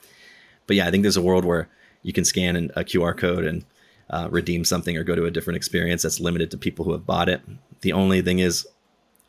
But 0.65 0.75
yeah, 0.75 0.87
I 0.87 0.91
think 0.91 1.03
there's 1.03 1.17
a 1.17 1.21
world 1.21 1.45
where 1.45 1.69
you 2.01 2.13
can 2.13 2.25
scan 2.25 2.71
a 2.75 2.83
QR 2.83 3.15
code 3.15 3.45
and 3.45 3.63
uh, 4.09 4.27
redeem 4.31 4.65
something 4.65 4.97
or 4.97 5.03
go 5.03 5.15
to 5.15 5.25
a 5.25 5.31
different 5.31 5.57
experience 5.57 6.01
that's 6.01 6.19
limited 6.19 6.49
to 6.51 6.57
people 6.57 6.83
who 6.83 6.93
have 6.93 7.05
bought 7.05 7.29
it. 7.29 7.41
The 7.81 7.93
only 7.93 8.21
thing 8.21 8.39
is, 8.39 8.67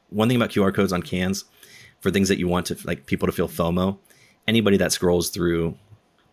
one 0.08 0.28
thing 0.28 0.36
about 0.36 0.50
QR 0.50 0.74
codes 0.74 0.92
on 0.92 1.02
cans 1.02 1.44
for 2.00 2.10
things 2.10 2.28
that 2.28 2.38
you 2.38 2.48
want 2.48 2.66
to 2.66 2.78
like 2.84 3.04
people 3.06 3.26
to 3.26 3.32
feel 3.32 3.48
FOMO. 3.48 3.98
Anybody 4.46 4.78
that 4.78 4.92
scrolls 4.92 5.28
through 5.28 5.76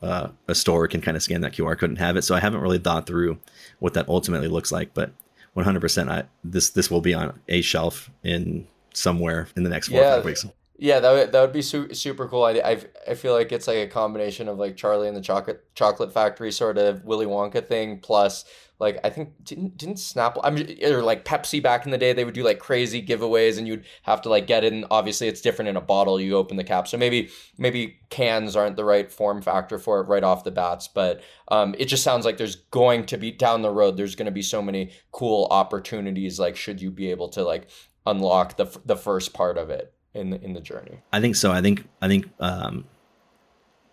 uh, 0.06 0.30
a 0.48 0.56
store 0.56 0.88
can 0.88 1.02
kind 1.02 1.18
of 1.18 1.24
scan 1.24 1.42
that 1.42 1.54
QR 1.54 1.78
code 1.78 1.90
and 1.90 1.98
have 1.98 2.16
it. 2.16 2.22
So 2.24 2.36
I 2.36 2.40
haven't 2.40 2.62
really 2.62 2.78
thought 2.78 3.08
through 3.08 3.40
what 3.80 3.94
that 3.96 4.08
ultimately 4.08 4.48
looks 4.48 4.72
like, 4.72 4.94
but 4.94 5.12
100%, 5.56 6.10
I, 6.10 6.24
this 6.44 6.70
this 6.70 6.92
will 6.92 7.02
be 7.02 7.14
on 7.14 7.40
a 7.48 7.62
shelf 7.62 8.10
in 8.24 8.68
somewhere 8.94 9.48
in 9.56 9.64
the 9.64 9.70
next 9.70 9.90
four 9.90 10.00
yeah, 10.00 10.14
or 10.14 10.16
five 10.18 10.26
weeks. 10.26 10.46
Yeah, 10.78 11.00
that 11.00 11.12
would, 11.12 11.32
that 11.32 11.42
would 11.42 11.54
be 11.54 11.62
su- 11.62 11.94
super 11.94 12.28
cool. 12.28 12.44
I, 12.44 12.52
I, 12.54 12.78
I 13.08 13.14
feel 13.14 13.34
like 13.34 13.54
it's 13.54 13.68
like 13.68 13.78
a 13.78 13.88
combination 13.88 14.50
of 14.50 14.58
like 14.58 14.76
Charlie 14.76 15.08
and 15.08 15.16
the 15.16 15.22
Chocolate 15.22 15.64
Chocolate 15.74 16.14
Factory 16.14 16.52
sort 16.52 16.78
of 16.78 17.06
Willy 17.06 17.26
Wonka 17.26 17.66
thing 17.66 18.00
plus 18.00 18.44
like 18.78 19.00
I 19.06 19.10
think 19.10 19.32
didn't 19.42 19.78
didn't 19.78 19.96
Snapple 19.98 20.42
I'm 20.44 20.58
or 20.84 21.02
like 21.02 21.24
Pepsi 21.24 21.64
back 21.64 21.86
in 21.86 21.92
the 21.92 21.98
day 21.98 22.12
they 22.12 22.26
would 22.26 22.34
do 22.34 22.44
like 22.44 22.60
crazy 22.60 23.02
giveaways 23.06 23.58
and 23.58 23.66
you'd 23.68 23.86
have 24.04 24.22
to 24.24 24.30
like 24.30 24.48
get 24.48 24.66
and 24.66 24.86
obviously 24.92 25.30
it's 25.30 25.40
different 25.40 25.70
in 25.70 25.78
a 25.78 25.82
bottle 25.82 26.20
you 26.20 26.36
open 26.36 26.58
the 26.58 26.64
cap 26.64 26.90
so 26.90 26.98
maybe 26.98 27.30
maybe 27.58 28.00
cans 28.10 28.56
aren't 28.56 28.76
the 28.76 28.84
right 28.84 29.10
form 29.10 29.42
factor 29.42 29.80
for 29.80 30.02
it 30.02 30.10
right 30.10 30.26
off 30.26 30.44
the 30.44 30.52
bats 30.52 30.90
but 30.90 31.22
um, 31.48 31.74
it 31.80 31.86
just 31.86 32.04
sounds 32.04 32.26
like 32.26 32.36
there's 32.36 32.56
going 32.56 33.06
to 33.06 33.18
be 33.18 33.32
down 33.32 33.62
the 33.62 33.70
road 33.72 33.96
there's 33.96 34.16
going 34.16 34.26
to 34.26 34.32
be 34.32 34.42
so 34.42 34.62
many 34.62 34.92
cool 35.14 35.48
opportunities 35.52 36.38
like 36.38 36.58
should 36.58 36.82
you 36.82 36.92
be 36.92 37.12
able 37.12 37.30
to 37.30 37.44
like 37.44 37.70
unlock 38.06 38.58
the 38.58 38.66
the 38.84 38.98
first 38.98 39.34
part 39.34 39.58
of 39.58 39.70
it 39.70 39.95
in 40.16 40.30
the, 40.32 40.42
in 40.42 40.54
the 40.54 40.62
journey 40.62 41.00
I 41.12 41.22
think 41.22 41.36
so 41.36 41.52
I 41.52 41.62
think 41.62 41.88
I 42.02 42.08
think 42.08 42.28
um, 42.40 42.86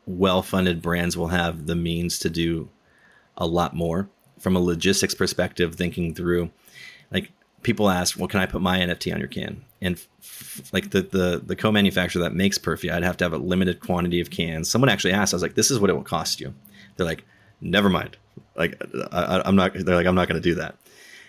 well 0.07 0.43
funded 0.43 0.83
brands 0.83 1.17
will 1.17 1.29
have 1.29 1.67
the 1.67 1.77
means 1.77 2.19
to 2.21 2.31
do 2.31 2.69
a 3.37 3.47
lot 3.47 3.75
more 3.75 4.09
from 4.43 4.57
a 4.57 4.61
logistics 4.61 5.15
perspective, 5.15 5.77
thinking 5.77 6.15
through, 6.15 6.51
like 7.13 7.31
people 7.63 7.89
ask, 7.89 8.19
well, 8.19 8.27
can 8.27 8.41
I 8.41 8.47
put 8.47 8.61
my 8.61 8.79
NFT 8.79 9.15
on 9.15 9.21
your 9.21 9.29
can? 9.29 9.65
And 9.81 9.95
f- 10.21 10.69
like 10.73 10.91
the 10.91 11.03
the 11.03 11.43
the 11.45 11.57
co-manufacturer 11.57 12.23
that 12.23 12.35
makes 12.35 12.59
Perfy, 12.59 12.93
I'd 12.93 13.05
have 13.05 13.17
to 13.19 13.25
have 13.25 13.33
a 13.33 13.39
limited 13.39 13.81
quantity 13.81 14.21
of 14.21 14.31
cans. 14.31 14.69
Someone 14.69 14.89
actually 14.89 15.13
asked, 15.13 15.33
I 15.33 15.37
was 15.37 15.43
like, 15.43 15.55
this 15.55 15.71
is 15.71 15.79
what 15.79 15.91
it 15.91 15.95
will 15.95 16.03
cost 16.03 16.41
you. 16.41 16.55
They're 16.97 17.07
like, 17.07 17.25
never 17.61 17.89
mind. 17.89 18.17
Like 18.57 18.81
I, 19.13 19.43
am 19.45 19.57
not. 19.57 19.75
They're 19.75 19.95
like, 19.95 20.07
I'm 20.07 20.15
not 20.17 20.29
going 20.29 20.43
to 20.43 20.49
do 20.49 20.57
that. 20.57 20.77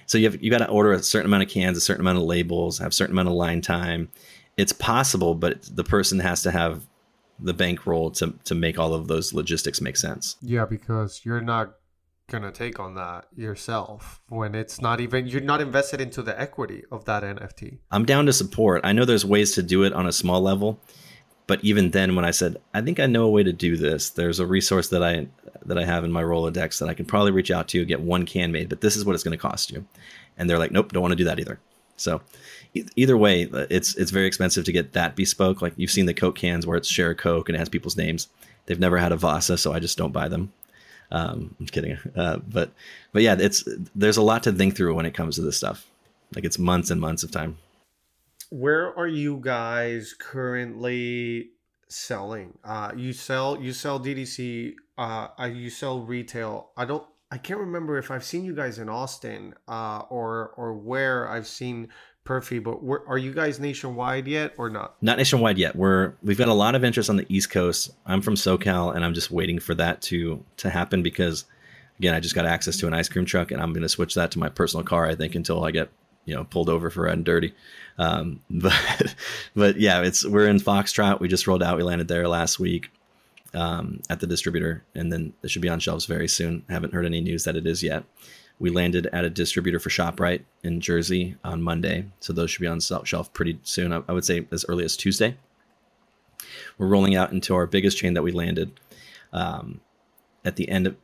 So 0.08 0.18
you 0.18 0.26
have 0.26 0.44
you 0.44 0.50
got 0.50 0.58
to 0.60 0.70
order 0.70 0.92
a 0.92 1.04
certain 1.04 1.28
amount 1.28 1.44
of 1.44 1.50
cans, 1.50 1.78
a 1.78 1.82
certain 1.82 2.02
amount 2.02 2.18
of 2.18 2.24
labels, 2.24 2.80
have 2.80 2.90
a 2.90 2.96
certain 2.96 3.14
amount 3.14 3.28
of 3.28 3.36
line 3.36 3.62
time. 3.62 4.10
It's 4.58 4.74
possible, 4.74 5.36
but 5.36 5.64
the 5.64 5.84
person 5.84 6.20
has 6.20 6.44
to 6.44 6.52
have 6.52 6.88
the 7.40 7.54
bankroll 7.54 8.12
to 8.12 8.34
to 8.44 8.56
make 8.56 8.78
all 8.80 8.94
of 8.94 9.08
those 9.08 9.34
logistics 9.34 9.82
make 9.82 9.98
sense. 9.98 10.38
Yeah, 10.42 10.66
because 10.66 11.22
you're 11.24 11.42
not 11.42 11.76
gonna 12.30 12.52
take 12.52 12.80
on 12.80 12.96
that 12.96 13.28
yourself 13.36 14.22
when 14.30 14.56
it's 14.56 14.82
not 14.82 15.00
even 15.00 15.28
you're 15.28 15.42
not 15.42 15.62
invested 15.62 16.00
into 16.00 16.22
the 16.22 16.40
equity 16.40 16.84
of 16.92 17.06
that 17.06 17.24
NFT? 17.24 17.80
I'm 17.92 18.06
down 18.06 18.26
to 18.28 18.34
support. 18.34 18.82
I 18.84 18.94
know 18.94 19.06
there's 19.06 19.26
ways 19.26 19.54
to 19.54 19.64
do 19.64 19.84
it 19.84 19.94
on 19.94 20.08
a 20.08 20.12
small 20.12 20.42
level, 20.42 20.80
but 21.48 21.64
even 21.64 21.92
then 21.92 22.16
when 22.16 22.26
I 22.26 22.32
said 22.32 22.58
I 22.74 22.82
think 22.82 23.00
I 23.00 23.08
know 23.08 23.26
a 23.26 23.30
way 23.30 23.44
to 23.44 23.54
do 23.54 23.76
this, 23.76 24.12
there's 24.12 24.40
a 24.40 24.48
resource 24.48 24.90
that 24.90 25.04
I 25.04 25.28
that 25.66 25.78
I 25.78 25.86
have 25.86 26.04
in 26.04 26.12
my 26.12 26.24
Rolodex 26.24 26.80
that 26.80 26.90
I 26.90 26.94
can 26.94 27.06
probably 27.06 27.32
reach 27.32 27.52
out 27.52 27.68
to 27.70 27.86
get 27.86 28.02
one 28.02 28.26
can 28.26 28.52
made, 28.52 28.70
but 28.70 28.82
this 28.82 28.96
is 28.96 29.06
what 29.06 29.16
it's 29.16 29.24
going 29.24 29.38
to 29.38 29.42
cost 29.42 29.72
you. 29.72 29.86
And 30.38 30.50
they're 30.50 30.60
like, 30.60 30.72
"Nope, 30.72 30.92
don't 30.92 31.02
want 31.02 31.12
to 31.12 31.18
do 31.18 31.26
that 31.26 31.40
either." 31.40 31.60
So 32.04 32.22
either 32.74 33.18
way, 33.18 33.44
it's 33.70 33.96
it's 33.96 34.12
very 34.12 34.28
expensive 34.28 34.66
to 34.66 34.72
get 34.72 34.94
that 34.94 35.16
bespoke. 35.16 35.62
Like 35.62 35.74
you've 35.78 35.92
seen 35.92 36.06
the 36.06 36.14
Coke 36.14 36.36
cans 36.36 36.68
where 36.68 36.78
it's 36.78 36.88
share 36.88 37.16
Coke 37.16 37.50
and 37.50 37.56
it 37.56 37.60
has 37.60 37.70
people's 37.70 37.98
names. 37.98 38.28
They've 38.66 38.80
never 38.80 38.98
had 38.98 39.12
a 39.12 39.18
Vasa, 39.18 39.58
so 39.58 39.74
I 39.74 39.80
just 39.80 39.98
don't 39.98 40.12
buy 40.12 40.28
them. 40.28 40.54
Um, 41.12 41.56
I'm 41.60 41.66
kidding, 41.68 41.98
uh, 42.16 42.38
but 42.38 42.72
but 43.12 43.22
yeah, 43.22 43.36
it's 43.40 43.68
there's 43.96 44.18
a 44.18 44.22
lot 44.22 44.44
to 44.44 44.52
think 44.52 44.76
through 44.76 44.94
when 44.94 45.06
it 45.06 45.14
comes 45.14 45.36
to 45.36 45.42
this 45.42 45.58
stuff. 45.58 45.88
Like 46.36 46.44
it's 46.44 46.60
months 46.60 46.90
and 46.90 47.00
months 47.00 47.24
of 47.24 47.32
time. 47.32 47.58
Where 48.50 48.98
are 48.98 49.08
you 49.08 49.40
guys 49.42 50.14
currently 50.18 51.50
selling? 51.88 52.58
Uh, 52.64 52.92
you 52.96 53.14
sell 53.14 53.60
you 53.62 53.74
sell 53.74 54.00
DTC. 54.00 54.76
Uh, 54.98 55.28
you 55.52 55.70
sell 55.70 56.02
retail. 56.02 56.70
I 56.76 56.86
don't. 56.86 57.06
I 57.34 57.38
can't 57.40 57.60
remember 57.60 57.98
if 57.98 58.12
I've 58.12 58.24
seen 58.24 58.46
you 58.46 58.54
guys 58.54 58.78
in 58.78 58.90
Austin 58.90 59.56
uh, 59.68 60.04
or 60.12 60.52
or 60.56 60.72
where 60.76 61.28
I've 61.28 61.48
seen 61.48 61.88
Perfy, 62.26 62.64
but 62.64 62.80
are 63.08 63.18
you 63.18 63.34
guys 63.34 63.60
nationwide 63.60 64.28
yet 64.28 64.54
or 64.56 64.70
not? 64.70 65.02
Not 65.02 65.18
nationwide 65.18 65.58
yet. 65.58 65.76
We're 65.76 66.14
we've 66.22 66.38
got 66.38 66.48
a 66.48 66.54
lot 66.54 66.76
of 66.76 66.84
interest 66.84 67.10
on 67.10 67.16
the 67.16 67.26
East 67.30 67.50
Coast. 67.50 67.90
I'm 68.06 68.22
from 68.22 68.36
SoCal, 68.36 68.96
and 68.96 69.04
I'm 69.04 69.16
just 69.16 69.32
waiting 69.32 69.58
for 69.58 69.74
that 69.74 70.00
to 70.04 70.46
to 70.58 70.70
happen 70.70 71.02
because, 71.02 71.46
again, 71.98 72.14
I 72.14 72.20
just 72.20 72.36
got 72.36 72.46
access 72.46 72.78
to 72.78 72.88
an 72.88 72.94
ice 72.94 73.10
cream 73.10 73.26
truck, 73.26 73.50
and 73.50 73.60
I'm 73.60 73.74
going 73.74 73.82
to 73.82 73.90
switch 73.90 74.14
that 74.14 74.30
to 74.32 74.40
my 74.40 74.50
personal 74.50 74.86
car. 74.86 75.08
I 75.08 75.16
think 75.16 75.34
until 75.34 75.66
I 75.66 75.72
get 75.72 75.90
you 76.26 76.36
know 76.36 76.44
pulled 76.44 76.70
over 76.70 76.92
for 76.92 77.06
red 77.06 77.16
and 77.16 77.26
dirty. 77.26 77.56
Um, 77.98 78.42
but 78.52 79.16
but 79.56 79.80
yeah, 79.80 80.04
it's 80.04 80.24
we're 80.24 80.48
in 80.48 80.60
Foxtrot. 80.60 81.20
We 81.20 81.28
just 81.30 81.48
rolled 81.48 81.64
out. 81.64 81.78
We 81.78 81.84
landed 81.84 82.08
there 82.08 82.28
last 82.28 82.60
week 82.60 82.92
um, 83.54 84.02
at 84.10 84.20
the 84.20 84.28
distributor, 84.28 84.84
and 84.96 85.12
then 85.12 85.34
it 85.44 85.52
should 85.52 85.62
be 85.62 85.70
on 85.70 85.80
shelves 85.80 86.06
very 86.06 86.28
soon. 86.28 86.64
I 86.70 86.74
haven't 86.74 86.94
heard 86.94 87.06
any 87.06 87.22
news 87.22 87.44
that 87.44 87.56
it 87.56 87.68
is 87.68 87.84
yet. 87.84 88.04
We 88.60 88.70
landed 88.70 89.08
at 89.08 89.26
a 89.26 89.30
distributor 89.30 89.80
for 89.80 89.90
ShopRite 89.90 90.44
in 90.64 90.80
Jersey 90.80 91.36
on 91.44 91.62
Monday, 91.62 92.06
so 92.20 92.34
those 92.34 92.52
should 92.52 92.62
be 92.62 92.68
on 92.68 92.80
shelf 92.80 93.34
pretty 93.34 93.60
soon. 93.64 93.92
I, 93.92 94.12
would 94.12 94.26
say 94.26 94.48
as 94.52 94.66
early 94.68 94.86
as 94.86 94.96
Tuesday. 94.96 95.38
We're 96.78 96.88
rolling 96.88 97.16
out 97.16 97.32
into 97.32 97.56
our 97.56 97.68
biggest 97.68 97.98
chain 97.98 98.14
that 98.14 98.22
we 98.22 98.32
landed 98.32 98.80
um, 99.32 99.82
at 100.46 100.56
the 100.56 100.70
end 100.70 100.88
of 100.88 100.96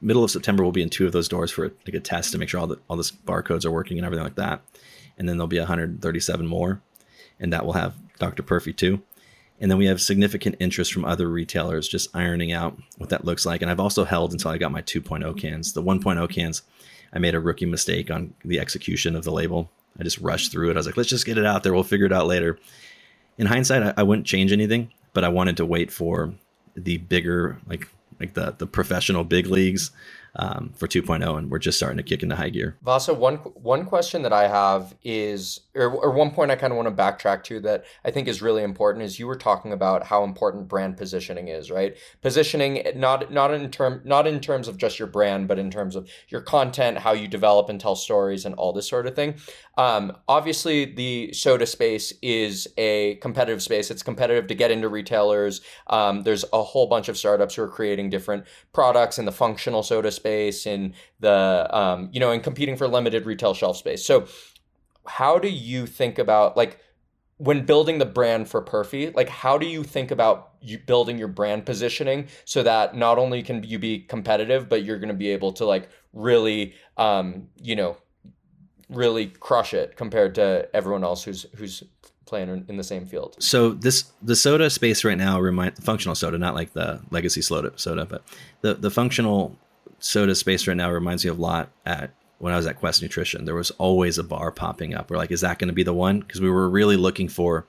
middle 0.00 0.24
of 0.24 0.30
September. 0.30 0.62
We'll 0.62 0.72
be 0.72 0.82
in 0.82 0.90
two 0.90 1.06
of 1.06 1.12
those 1.12 1.28
doors 1.28 1.50
for 1.50 1.72
like 1.86 1.94
a 1.94 2.00
test 2.00 2.32
to 2.32 2.38
make 2.38 2.48
sure 2.48 2.60
all 2.60 2.66
the 2.66 2.80
all 2.88 2.96
the 2.96 3.10
barcodes 3.26 3.64
are 3.64 3.70
working 3.70 3.98
and 3.98 4.04
everything 4.04 4.24
like 4.24 4.36
that. 4.36 4.62
And 5.16 5.28
then 5.28 5.36
there'll 5.36 5.46
be 5.46 5.58
137 5.58 6.46
more, 6.46 6.82
and 7.38 7.52
that 7.52 7.64
will 7.64 7.74
have 7.74 7.94
Dr. 8.18 8.42
Perfy 8.42 8.76
too. 8.76 9.02
And 9.64 9.70
then 9.70 9.78
we 9.78 9.86
have 9.86 9.98
significant 9.98 10.56
interest 10.60 10.92
from 10.92 11.06
other 11.06 11.26
retailers 11.26 11.88
just 11.88 12.14
ironing 12.14 12.52
out 12.52 12.76
what 12.98 13.08
that 13.08 13.24
looks 13.24 13.46
like. 13.46 13.62
And 13.62 13.70
I've 13.70 13.80
also 13.80 14.04
held 14.04 14.32
until 14.32 14.50
I 14.50 14.58
got 14.58 14.70
my 14.70 14.82
2.0 14.82 15.40
cans. 15.40 15.72
The 15.72 15.82
1.0 15.82 16.28
cans 16.28 16.60
I 17.14 17.18
made 17.18 17.34
a 17.34 17.40
rookie 17.40 17.64
mistake 17.64 18.10
on 18.10 18.34
the 18.44 18.60
execution 18.60 19.16
of 19.16 19.24
the 19.24 19.32
label. 19.32 19.70
I 19.98 20.02
just 20.02 20.18
rushed 20.18 20.52
through 20.52 20.68
it. 20.68 20.76
I 20.76 20.80
was 20.80 20.84
like, 20.84 20.98
let's 20.98 21.08
just 21.08 21.24
get 21.24 21.38
it 21.38 21.46
out 21.46 21.62
there. 21.62 21.72
We'll 21.72 21.82
figure 21.82 22.04
it 22.04 22.12
out 22.12 22.26
later. 22.26 22.58
In 23.38 23.46
hindsight, 23.46 23.82
I, 23.82 23.94
I 23.96 24.02
wouldn't 24.02 24.26
change 24.26 24.52
anything, 24.52 24.92
but 25.14 25.24
I 25.24 25.30
wanted 25.30 25.56
to 25.56 25.64
wait 25.64 25.90
for 25.90 26.34
the 26.76 26.98
bigger, 26.98 27.56
like 27.66 27.88
like 28.20 28.34
the 28.34 28.54
the 28.58 28.66
professional 28.66 29.24
big 29.24 29.46
leagues 29.46 29.92
um, 30.36 30.72
for 30.74 30.88
2.0, 30.88 31.38
and 31.38 31.50
we're 31.50 31.58
just 31.58 31.78
starting 31.78 31.96
to 31.96 32.02
kick 32.02 32.22
into 32.22 32.36
high 32.36 32.48
gear. 32.48 32.76
Vasa, 32.82 33.14
one 33.14 33.36
one 33.36 33.84
question 33.84 34.22
that 34.22 34.32
I 34.32 34.48
have 34.48 34.94
is, 35.02 35.60
or, 35.74 35.90
or 35.90 36.10
one 36.10 36.30
point 36.30 36.50
I 36.50 36.56
kind 36.56 36.72
of 36.72 36.76
want 36.76 36.88
to 36.88 37.02
backtrack 37.02 37.44
to 37.44 37.60
that 37.60 37.84
I 38.04 38.10
think 38.10 38.28
is 38.28 38.42
really 38.42 38.62
important 38.62 39.04
is 39.04 39.18
you 39.18 39.26
were 39.26 39.36
talking 39.36 39.72
about 39.72 40.06
how 40.06 40.24
important 40.24 40.68
brand 40.68 40.96
positioning 40.96 41.48
is, 41.48 41.70
right? 41.70 41.96
Positioning 42.22 42.82
not 42.96 43.32
not 43.32 43.54
in 43.54 43.70
term 43.70 44.00
not 44.04 44.26
in 44.26 44.40
terms 44.40 44.68
of 44.68 44.76
just 44.76 44.98
your 44.98 45.08
brand, 45.08 45.48
but 45.48 45.58
in 45.58 45.70
terms 45.70 45.96
of 45.96 46.08
your 46.28 46.40
content, 46.40 46.98
how 46.98 47.12
you 47.12 47.28
develop 47.28 47.68
and 47.68 47.80
tell 47.80 47.96
stories, 47.96 48.44
and 48.44 48.54
all 48.56 48.72
this 48.72 48.88
sort 48.88 49.06
of 49.06 49.14
thing. 49.14 49.34
Um, 49.76 50.16
obviously, 50.28 50.84
the 50.84 51.32
soda 51.32 51.66
space 51.66 52.12
is 52.22 52.68
a 52.76 53.16
competitive 53.16 53.62
space. 53.62 53.90
It's 53.90 54.02
competitive 54.02 54.46
to 54.48 54.54
get 54.54 54.70
into 54.70 54.88
retailers. 54.88 55.60
Um, 55.88 56.22
there's 56.22 56.44
a 56.52 56.62
whole 56.62 56.86
bunch 56.86 57.08
of 57.08 57.16
startups 57.16 57.54
who 57.54 57.62
are 57.62 57.68
creating 57.68 58.10
different 58.10 58.44
products 58.72 59.18
in 59.18 59.24
the 59.24 59.32
functional 59.32 59.82
soda 59.82 60.10
space, 60.10 60.23
in 60.24 60.94
the 61.20 61.68
um, 61.70 62.08
you 62.12 62.20
know, 62.20 62.30
and 62.30 62.42
competing 62.42 62.76
for 62.76 62.88
limited 62.88 63.26
retail 63.26 63.54
shelf 63.54 63.76
space. 63.76 64.04
So, 64.04 64.26
how 65.06 65.38
do 65.38 65.48
you 65.48 65.86
think 65.86 66.18
about 66.18 66.56
like? 66.56 66.80
when 67.38 67.66
building 67.66 67.98
the 67.98 68.06
brand 68.06 68.48
for 68.48 68.62
Perfy, 68.62 69.14
like 69.14 69.28
how 69.28 69.58
do 69.58 69.66
you 69.66 69.82
think 69.82 70.12
about 70.12 70.52
you 70.60 70.78
building 70.78 71.18
your 71.18 71.28
brand 71.28 71.66
positioning 71.66 72.28
so 72.44 72.62
that 72.62 72.94
not 72.94 73.18
only 73.18 73.42
can 73.42 73.62
you 73.64 73.78
be 73.78 73.98
competitive, 73.98 74.68
but 74.68 74.84
you're 74.84 74.98
going 74.98 75.08
to 75.08 75.14
be 75.14 75.30
able 75.30 75.52
to 75.54 75.64
like 75.64 75.88
really, 76.12 76.74
um, 76.96 77.48
you 77.60 77.74
know, 77.74 77.96
really 78.88 79.26
crush 79.26 79.74
it 79.74 79.96
compared 79.96 80.36
to 80.36 80.68
everyone 80.74 81.02
else 81.02 81.24
who's 81.24 81.46
who's 81.56 81.82
playing 82.26 82.64
in 82.68 82.76
the 82.76 82.84
same 82.84 83.04
field. 83.04 83.36
So 83.40 83.70
this 83.70 84.04
the 84.22 84.36
soda 84.36 84.70
space 84.70 85.04
right 85.04 85.18
now 85.18 85.40
remind 85.40 85.76
functional 85.78 86.14
soda, 86.14 86.38
not 86.38 86.54
like 86.54 86.72
the 86.72 87.00
legacy 87.10 87.42
soda 87.42 87.72
soda, 87.76 88.06
but 88.06 88.22
the 88.60 88.74
the 88.74 88.90
functional 88.90 89.58
soda 90.04 90.34
space 90.34 90.66
right 90.66 90.76
now 90.76 90.90
reminds 90.90 91.24
me 91.24 91.30
of 91.30 91.38
a 91.38 91.42
lot 91.42 91.70
at 91.86 92.10
when 92.38 92.52
I 92.52 92.56
was 92.56 92.66
at 92.66 92.78
Quest 92.78 93.00
Nutrition. 93.00 93.46
There 93.46 93.54
was 93.54 93.70
always 93.72 94.18
a 94.18 94.24
bar 94.24 94.50
popping 94.50 94.94
up. 94.94 95.10
We're 95.10 95.16
like, 95.16 95.30
is 95.30 95.40
that 95.40 95.58
going 95.58 95.68
to 95.68 95.74
be 95.74 95.82
the 95.82 95.94
one? 95.94 96.20
Because 96.20 96.40
we 96.40 96.50
were 96.50 96.68
really 96.68 96.96
looking 96.96 97.28
for 97.28 97.64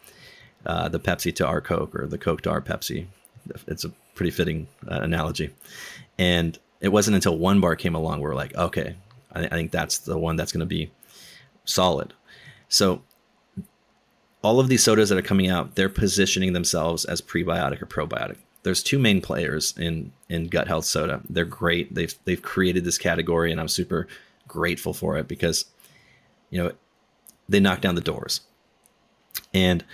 uh, 0.65 0.89
the 0.89 0.99
Pepsi 0.99 1.33
to 1.35 1.47
our 1.47 1.61
Coke 1.61 1.95
or 1.95 2.07
the 2.07 2.17
Coke 2.17 2.41
to 2.41 2.49
our 2.49 2.61
Pepsi. 2.61 3.05
It's 3.67 3.85
a 3.85 3.89
pretty 4.15 4.31
fitting 4.31 4.67
uh, 4.89 4.99
analogy. 5.01 5.51
And 6.17 6.59
it 6.81 6.89
wasn't 6.89 7.15
until 7.15 7.37
one 7.37 7.61
bar 7.61 7.75
came 7.75 7.95
along 7.95 8.19
where 8.19 8.31
we're 8.31 8.35
like, 8.35 8.55
okay, 8.55 8.95
I, 9.33 9.45
I 9.45 9.49
think 9.49 9.71
that's 9.71 9.99
the 9.99 10.17
one 10.17 10.35
that's 10.35 10.51
going 10.51 10.59
to 10.59 10.65
be 10.65 10.91
solid. 11.63 12.13
So 12.67 13.01
all 14.41 14.59
of 14.59 14.67
these 14.67 14.83
sodas 14.83 15.09
that 15.09 15.17
are 15.17 15.21
coming 15.21 15.47
out, 15.47 15.75
they're 15.75 15.89
positioning 15.89 16.53
themselves 16.53 17.05
as 17.05 17.21
prebiotic 17.21 17.81
or 17.81 17.85
probiotic. 17.85 18.37
There's 18.65 18.83
two 18.83 18.99
main 18.99 19.21
players 19.21 19.73
in 19.77 20.11
in 20.27 20.47
gut 20.47 20.67
health 20.67 20.85
soda. 20.85 21.21
They're 21.29 21.45
great. 21.45 21.93
They've 21.93 22.13
they've 22.25 22.41
created 22.41 22.83
this 22.83 22.97
category, 22.97 23.51
and 23.51 23.61
I'm 23.61 23.67
super 23.67 24.07
grateful 24.47 24.93
for 24.93 25.17
it 25.17 25.27
because 25.27 25.65
you 26.49 26.61
know 26.61 26.71
they 27.47 27.59
knock 27.59 27.81
down 27.81 27.95
the 27.95 28.01
doors. 28.01 28.41
And 29.53 29.85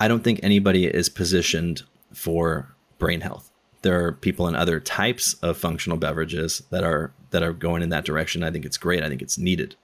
I 0.00 0.08
don't 0.08 0.24
think 0.24 0.40
anybody 0.42 0.86
is 0.86 1.08
positioned 1.08 1.82
for 2.12 2.74
brain 2.98 3.20
health. 3.20 3.50
There 3.82 4.04
are 4.04 4.12
people 4.12 4.48
in 4.48 4.54
other 4.54 4.80
types 4.80 5.34
of 5.34 5.58
functional 5.58 5.98
beverages 5.98 6.62
that 6.70 6.82
are 6.82 7.12
that 7.30 7.42
are 7.42 7.52
going 7.52 7.82
in 7.82 7.90
that 7.90 8.06
direction. 8.06 8.42
I 8.42 8.50
think 8.50 8.64
it's 8.64 8.78
great. 8.78 9.02
I 9.02 9.08
think 9.08 9.22
it's 9.22 9.38
needed 9.38 9.76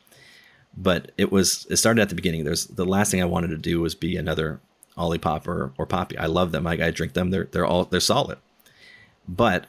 but 0.77 1.13
it 1.17 1.31
was 1.31 1.67
it 1.71 1.77
started 1.77 2.03
at 2.03 2.09
the 2.09 2.15
beginning. 2.15 2.45
There's 2.45 2.67
the 2.67 2.85
last 2.85 3.11
thing 3.11 3.23
I 3.23 3.27
wanted 3.27 3.51
to 3.51 3.59
do 3.59 3.81
was 3.81 3.95
be 3.95 4.17
another 4.17 4.61
Olipop 4.97 5.47
or, 5.47 5.73
or 5.77 5.87
Poppi. 5.87 6.17
I 6.19 6.27
love 6.27 6.53
them. 6.53 6.67
I, 6.67 6.73
I 6.73 6.91
drink 6.91 7.15
them. 7.15 7.31
They're 7.31 7.49
they're 7.51 7.67
all 7.67 7.85
they're 7.85 8.01
solid. 8.01 8.39
But 9.29 9.67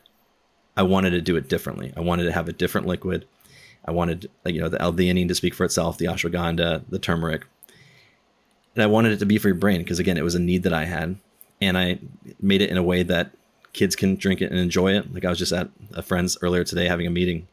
I 0.78 0.84
wanted 0.84 1.12
to 1.12 1.22
do 1.22 1.36
it 1.36 1.50
differently. 1.50 1.94
I 1.96 2.02
wanted 2.02 2.24
to 2.26 2.32
have 2.32 2.48
a 2.48 2.54
different 2.54 2.88
liquid. 2.88 3.26
I 3.86 3.92
wanted 3.92 4.30
you 4.46 4.62
know 4.62 4.70
the 4.70 4.82
L-theanine 4.82 5.28
to 5.28 5.36
speak 5.36 5.54
for 5.54 5.64
itself, 5.64 5.98
the 5.98 6.06
ashwagandha, 6.06 6.84
the 6.90 7.00
turmeric, 7.00 7.46
and 8.76 8.84
I 8.84 8.88
wanted 8.88 9.14
it 9.14 9.20
to 9.20 9.26
be 9.26 9.38
for 9.38 9.48
your 9.48 9.56
brain 9.56 9.80
because 9.80 10.00
again, 10.00 10.18
it 10.18 10.24
was 10.24 10.36
a 10.36 10.40
need 10.40 10.64
that 10.64 10.74
I 10.74 10.86
had, 10.86 11.18
and 11.62 11.78
I 11.78 12.00
made 12.40 12.62
it 12.62 12.70
in 12.70 12.78
a 12.78 12.84
way 12.84 13.04
that 13.04 13.32
kids 13.74 13.96
can 13.96 14.16
drink 14.16 14.42
it 14.42 14.52
and 14.52 14.60
enjoy 14.60 14.94
it. 14.94 15.14
Like 15.14 15.26
I 15.26 15.30
was 15.30 15.40
just 15.40 15.54
at 15.54 15.70
a 15.94 16.02
friend's 16.02 16.38
earlier 16.42 16.64
today 16.64 16.88
having 16.88 17.08
a 17.08 17.12
meeting, 17.12 17.48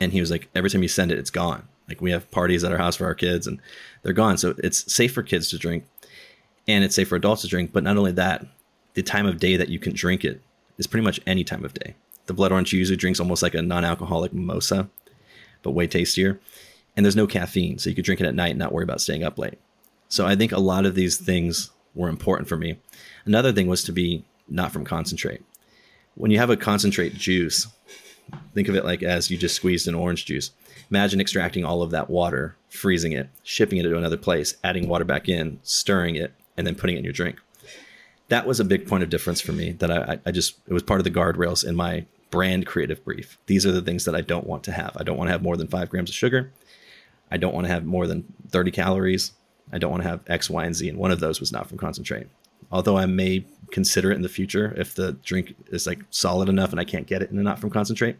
and 0.00 0.12
he 0.12 0.20
was 0.20 0.30
like, 0.30 0.48
every 0.54 0.70
time 0.70 0.82
you 0.82 0.88
send 0.88 1.12
it, 1.12 1.18
it's 1.18 1.30
gone. 1.30 1.68
Like 1.88 2.00
we 2.00 2.10
have 2.12 2.30
parties 2.30 2.64
at 2.64 2.72
our 2.72 2.78
house 2.78 2.96
for 2.96 3.04
our 3.04 3.14
kids 3.14 3.46
and 3.46 3.60
they're 4.02 4.12
gone. 4.12 4.38
So 4.38 4.54
it's 4.58 4.90
safe 4.92 5.12
for 5.12 5.22
kids 5.22 5.48
to 5.50 5.58
drink 5.58 5.84
and 6.66 6.84
it's 6.84 6.94
safe 6.94 7.08
for 7.08 7.16
adults 7.16 7.42
to 7.42 7.48
drink. 7.48 7.72
But 7.72 7.84
not 7.84 7.96
only 7.96 8.12
that, 8.12 8.46
the 8.94 9.02
time 9.02 9.26
of 9.26 9.38
day 9.38 9.56
that 9.56 9.68
you 9.68 9.78
can 9.78 9.92
drink 9.92 10.24
it 10.24 10.40
is 10.78 10.86
pretty 10.86 11.04
much 11.04 11.20
any 11.26 11.44
time 11.44 11.64
of 11.64 11.74
day. 11.74 11.94
The 12.26 12.34
blood 12.34 12.52
orange 12.52 12.72
usually 12.72 12.96
drinks 12.96 13.20
almost 13.20 13.42
like 13.42 13.54
a 13.54 13.62
non-alcoholic 13.62 14.32
mimosa, 14.32 14.88
but 15.62 15.72
way 15.72 15.86
tastier. 15.86 16.40
And 16.96 17.04
there's 17.04 17.16
no 17.16 17.26
caffeine, 17.26 17.78
so 17.78 17.90
you 17.90 17.96
could 17.96 18.04
drink 18.04 18.20
it 18.20 18.26
at 18.26 18.34
night 18.34 18.50
and 18.50 18.58
not 18.58 18.72
worry 18.72 18.84
about 18.84 19.00
staying 19.00 19.24
up 19.24 19.38
late. 19.38 19.58
So 20.08 20.26
I 20.26 20.36
think 20.36 20.52
a 20.52 20.58
lot 20.58 20.86
of 20.86 20.94
these 20.94 21.16
things 21.16 21.70
were 21.94 22.08
important 22.08 22.48
for 22.48 22.56
me. 22.56 22.78
Another 23.24 23.52
thing 23.52 23.66
was 23.66 23.82
to 23.84 23.92
be 23.92 24.24
not 24.48 24.72
from 24.72 24.84
concentrate. 24.84 25.42
When 26.14 26.30
you 26.30 26.38
have 26.38 26.50
a 26.50 26.56
concentrate 26.56 27.14
juice, 27.14 27.66
think 28.54 28.68
of 28.68 28.76
it 28.76 28.84
like 28.84 29.02
as 29.02 29.30
you 29.30 29.36
just 29.36 29.56
squeezed 29.56 29.88
an 29.88 29.94
orange 29.94 30.24
juice. 30.24 30.52
Imagine 30.90 31.20
extracting 31.20 31.64
all 31.64 31.82
of 31.82 31.90
that 31.90 32.10
water, 32.10 32.56
freezing 32.68 33.12
it, 33.12 33.28
shipping 33.42 33.78
it 33.78 33.82
to 33.82 33.98
another 33.98 34.16
place, 34.16 34.56
adding 34.62 34.88
water 34.88 35.04
back 35.04 35.28
in, 35.28 35.58
stirring 35.62 36.14
it, 36.14 36.32
and 36.56 36.66
then 36.66 36.74
putting 36.74 36.96
it 36.96 37.00
in 37.00 37.04
your 37.04 37.12
drink. 37.12 37.40
That 38.28 38.46
was 38.46 38.58
a 38.58 38.64
big 38.64 38.86
point 38.86 39.02
of 39.02 39.10
difference 39.10 39.40
for 39.40 39.52
me 39.52 39.72
that 39.72 39.90
I, 39.90 40.18
I 40.24 40.30
just, 40.30 40.58
it 40.66 40.72
was 40.72 40.82
part 40.82 41.00
of 41.00 41.04
the 41.04 41.10
guardrails 41.10 41.66
in 41.66 41.76
my 41.76 42.06
brand 42.30 42.66
creative 42.66 43.04
brief. 43.04 43.38
These 43.46 43.66
are 43.66 43.72
the 43.72 43.82
things 43.82 44.04
that 44.06 44.14
I 44.14 44.20
don't 44.20 44.46
want 44.46 44.64
to 44.64 44.72
have. 44.72 44.96
I 44.96 45.04
don't 45.04 45.16
want 45.16 45.28
to 45.28 45.32
have 45.32 45.42
more 45.42 45.56
than 45.56 45.68
five 45.68 45.90
grams 45.90 46.10
of 46.10 46.16
sugar. 46.16 46.52
I 47.30 47.36
don't 47.36 47.54
want 47.54 47.66
to 47.66 47.72
have 47.72 47.84
more 47.84 48.06
than 48.06 48.24
30 48.48 48.70
calories. 48.70 49.32
I 49.72 49.78
don't 49.78 49.90
want 49.90 50.02
to 50.02 50.08
have 50.08 50.20
X, 50.26 50.48
Y, 50.48 50.64
and 50.64 50.74
Z. 50.74 50.88
And 50.88 50.98
one 50.98 51.10
of 51.10 51.20
those 51.20 51.40
was 51.40 51.52
not 51.52 51.68
from 51.68 51.78
concentrate. 51.78 52.28
Although 52.72 52.96
I 52.96 53.06
may 53.06 53.44
consider 53.70 54.10
it 54.10 54.16
in 54.16 54.22
the 54.22 54.28
future 54.28 54.74
if 54.76 54.94
the 54.94 55.12
drink 55.24 55.54
is 55.68 55.86
like 55.86 56.00
solid 56.10 56.48
enough 56.48 56.70
and 56.70 56.80
I 56.80 56.84
can't 56.84 57.06
get 57.06 57.22
it 57.22 57.30
in 57.30 57.38
a 57.38 57.42
not 57.42 57.58
from 57.58 57.70
concentrate. 57.70 58.16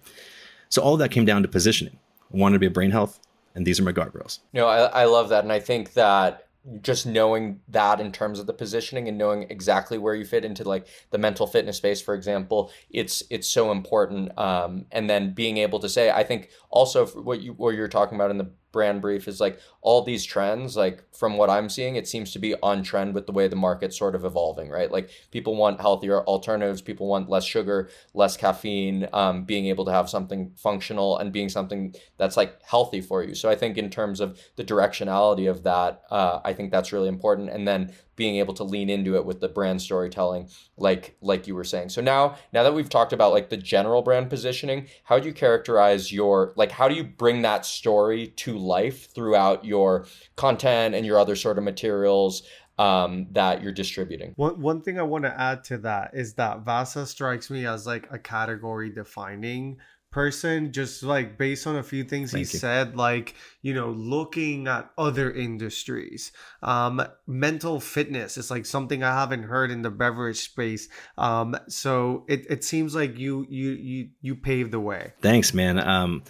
So 0.68 0.82
all 0.82 0.94
of 0.94 0.98
that 1.00 1.10
came 1.10 1.24
down 1.24 1.42
to 1.42 1.48
positioning. 1.48 1.96
I 2.32 2.36
wanted 2.36 2.54
to 2.54 2.58
be 2.58 2.66
a 2.66 2.70
brain 2.70 2.90
health, 2.90 3.20
and 3.54 3.66
these 3.66 3.78
are 3.78 3.84
my 3.84 3.92
guardrails. 3.92 4.40
No, 4.52 4.66
I, 4.66 5.02
I 5.02 5.04
love 5.04 5.28
that. 5.28 5.44
And 5.44 5.52
I 5.52 5.60
think 5.60 5.92
that 5.94 6.48
just 6.80 7.04
knowing 7.06 7.60
that 7.68 8.00
in 8.00 8.10
terms 8.10 8.38
of 8.38 8.46
the 8.46 8.52
positioning 8.52 9.08
and 9.08 9.18
knowing 9.18 9.42
exactly 9.50 9.98
where 9.98 10.14
you 10.14 10.24
fit 10.24 10.44
into 10.44 10.64
like 10.64 10.86
the 11.10 11.18
mental 11.18 11.46
fitness 11.46 11.76
space 11.76 12.00
for 12.00 12.14
example 12.14 12.70
it's 12.90 13.22
it's 13.30 13.48
so 13.48 13.70
important. 13.70 14.36
Um, 14.38 14.86
and 14.90 15.08
then 15.08 15.34
being 15.34 15.58
able 15.58 15.78
to 15.80 15.88
say 15.88 16.10
i 16.10 16.24
think 16.24 16.50
also 16.70 17.06
what 17.06 17.40
you 17.42 17.52
what 17.52 17.74
you're 17.74 17.88
talking 17.88 18.16
about 18.16 18.30
in 18.30 18.38
the 18.38 18.50
brand 18.74 19.00
brief 19.00 19.26
is 19.26 19.40
like 19.40 19.58
all 19.80 20.02
these 20.02 20.24
trends 20.24 20.76
like 20.76 21.02
from 21.14 21.38
what 21.38 21.48
i'm 21.48 21.70
seeing 21.70 21.96
it 21.96 22.06
seems 22.06 22.30
to 22.32 22.38
be 22.38 22.54
on 22.62 22.82
trend 22.82 23.14
with 23.14 23.26
the 23.26 23.32
way 23.32 23.48
the 23.48 23.56
market's 23.56 23.96
sort 23.96 24.14
of 24.14 24.24
evolving 24.26 24.68
right? 24.74 24.90
Like 24.90 25.10
people 25.30 25.56
want 25.56 25.80
healthier 25.80 26.22
alternatives 26.24 26.82
people 26.82 27.06
want 27.06 27.28
less 27.28 27.44
sugar 27.44 27.88
less 28.12 28.36
caffeine 28.36 29.08
um, 29.12 29.44
being 29.44 29.66
able 29.66 29.84
to 29.84 29.92
have 29.92 30.10
something 30.10 30.52
functional 30.56 31.18
and 31.18 31.32
being 31.32 31.48
something 31.48 31.94
that's 32.18 32.36
like 32.36 32.60
healthy 32.62 33.00
for 33.00 33.22
you. 33.22 33.34
So 33.34 33.48
i 33.48 33.54
think 33.54 33.78
in 33.78 33.90
terms 33.90 34.20
of 34.20 34.38
the 34.56 34.64
directionality 34.64 35.48
of 35.48 35.62
that 35.62 36.02
uh, 36.10 36.40
i 36.44 36.52
think 36.52 36.70
that's 36.70 36.92
really 36.92 37.08
important. 37.08 37.50
And 37.50 37.66
then 37.66 37.92
being 38.16 38.36
able 38.36 38.54
to 38.54 38.64
lean 38.64 38.88
into 38.90 39.16
it 39.16 39.24
with 39.24 39.40
the 39.40 39.48
brand 39.48 39.82
storytelling 39.82 40.48
like 40.76 41.16
like 41.20 41.46
you 41.46 41.54
were 41.54 41.64
saying. 41.64 41.88
So 41.88 42.00
now 42.00 42.36
now 42.52 42.62
that 42.62 42.74
we've 42.74 42.88
talked 42.88 43.12
about 43.12 43.32
like 43.32 43.48
the 43.48 43.56
general 43.56 44.02
brand 44.02 44.30
positioning 44.30 44.86
how 45.04 45.18
do 45.18 45.26
you 45.26 45.34
characterize 45.34 46.12
your 46.12 46.52
like 46.56 46.72
how 46.72 46.88
do 46.88 46.94
you 46.94 47.04
bring 47.04 47.42
that 47.42 47.66
story 47.66 48.28
to 48.36 48.56
life 48.64 49.14
throughout 49.14 49.64
your 49.64 50.06
content 50.36 50.94
and 50.94 51.06
your 51.06 51.18
other 51.18 51.36
sort 51.36 51.58
of 51.58 51.64
materials 51.64 52.42
um, 52.78 53.28
that 53.32 53.62
you're 53.62 53.72
distributing. 53.72 54.32
One 54.36 54.60
one 54.60 54.82
thing 54.82 54.98
I 54.98 55.02
want 55.02 55.24
to 55.24 55.40
add 55.40 55.64
to 55.64 55.78
that 55.78 56.10
is 56.14 56.34
that 56.34 56.64
Vasa 56.64 57.06
strikes 57.06 57.50
me 57.50 57.66
as 57.66 57.86
like 57.86 58.08
a 58.10 58.18
category 58.18 58.90
defining 58.90 59.78
person 60.14 60.70
just 60.70 61.02
like 61.02 61.36
based 61.36 61.66
on 61.66 61.74
a 61.74 61.82
few 61.82 62.04
things 62.04 62.30
Thank 62.30 62.46
he 62.46 62.52
you. 62.52 62.58
said 62.60 62.96
like 62.96 63.34
you 63.62 63.74
know 63.74 63.90
looking 63.90 64.68
at 64.68 64.88
other 64.96 65.32
industries 65.32 66.30
um 66.62 67.04
mental 67.26 67.80
fitness 67.80 68.36
is 68.36 68.48
like 68.48 68.64
something 68.64 69.02
i 69.02 69.12
haven't 69.12 69.42
heard 69.42 69.72
in 69.72 69.82
the 69.82 69.90
beverage 69.90 70.38
space 70.38 70.88
um 71.18 71.56
so 71.66 72.24
it, 72.28 72.46
it 72.48 72.62
seems 72.62 72.94
like 72.94 73.18
you 73.18 73.44
you 73.50 73.70
you 73.72 74.08
you 74.20 74.36
paved 74.36 74.70
the 74.70 74.78
way 74.78 75.12
thanks 75.20 75.52
man 75.52 75.80
um 75.80 76.22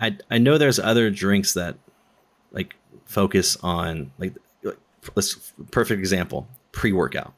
i 0.00 0.16
i 0.30 0.38
know 0.38 0.58
there's 0.58 0.78
other 0.78 1.10
drinks 1.10 1.54
that 1.54 1.76
like 2.52 2.74
focus 3.04 3.56
on 3.62 4.10
like 4.18 4.34
let's 5.14 5.52
perfect 5.70 5.98
example 5.98 6.48
pre-workout 6.72 7.34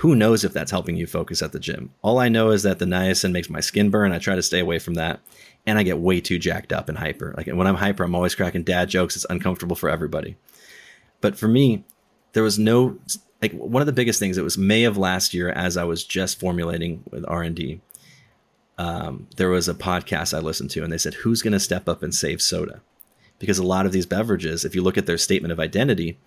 who 0.00 0.16
knows 0.16 0.44
if 0.44 0.54
that's 0.54 0.70
helping 0.70 0.96
you 0.96 1.06
focus 1.06 1.42
at 1.42 1.52
the 1.52 1.60
gym? 1.60 1.92
All 2.00 2.18
I 2.18 2.30
know 2.30 2.52
is 2.52 2.62
that 2.62 2.78
the 2.78 2.86
niacin 2.86 3.32
makes 3.32 3.50
my 3.50 3.60
skin 3.60 3.90
burn. 3.90 4.12
I 4.12 4.18
try 4.18 4.34
to 4.34 4.42
stay 4.42 4.58
away 4.58 4.78
from 4.78 4.94
that. 4.94 5.20
And 5.66 5.78
I 5.78 5.82
get 5.82 5.98
way 5.98 6.22
too 6.22 6.38
jacked 6.38 6.72
up 6.72 6.88
and 6.88 6.96
hyper. 6.96 7.34
Like 7.36 7.48
when 7.48 7.66
I'm 7.66 7.74
hyper, 7.74 8.04
I'm 8.04 8.14
always 8.14 8.34
cracking 8.34 8.62
dad 8.62 8.88
jokes. 8.88 9.14
It's 9.14 9.26
uncomfortable 9.28 9.76
for 9.76 9.90
everybody. 9.90 10.36
But 11.20 11.36
for 11.36 11.48
me, 11.48 11.84
there 12.32 12.42
was 12.42 12.58
no 12.58 12.98
like 13.42 13.52
one 13.52 13.82
of 13.82 13.86
the 13.86 13.92
biggest 13.92 14.18
things. 14.18 14.38
It 14.38 14.42
was 14.42 14.56
May 14.56 14.84
of 14.84 14.96
last 14.96 15.34
year 15.34 15.50
as 15.50 15.76
I 15.76 15.84
was 15.84 16.02
just 16.02 16.40
formulating 16.40 17.02
with 17.10 17.26
R 17.28 17.42
and 17.42 17.54
D. 17.54 17.82
Um, 18.80 19.26
there 19.36 19.50
was 19.50 19.68
a 19.68 19.74
podcast 19.74 20.36
I 20.36 20.40
listened 20.40 20.70
to, 20.70 20.82
and 20.82 20.92
they 20.92 20.98
said, 20.98 21.14
"Who's 21.14 21.42
going 21.42 21.52
to 21.52 21.60
step 21.60 21.88
up 21.88 22.02
and 22.02 22.14
save 22.14 22.40
soda?" 22.40 22.80
Because 23.38 23.58
a 23.58 23.64
lot 23.64 23.86
of 23.86 23.92
these 23.92 24.06
beverages, 24.06 24.64
if 24.64 24.74
you 24.74 24.82
look 24.82 24.98
at 24.98 25.06
their 25.06 25.18
statement 25.18 25.52
of 25.52 25.60
identity, 25.60 26.18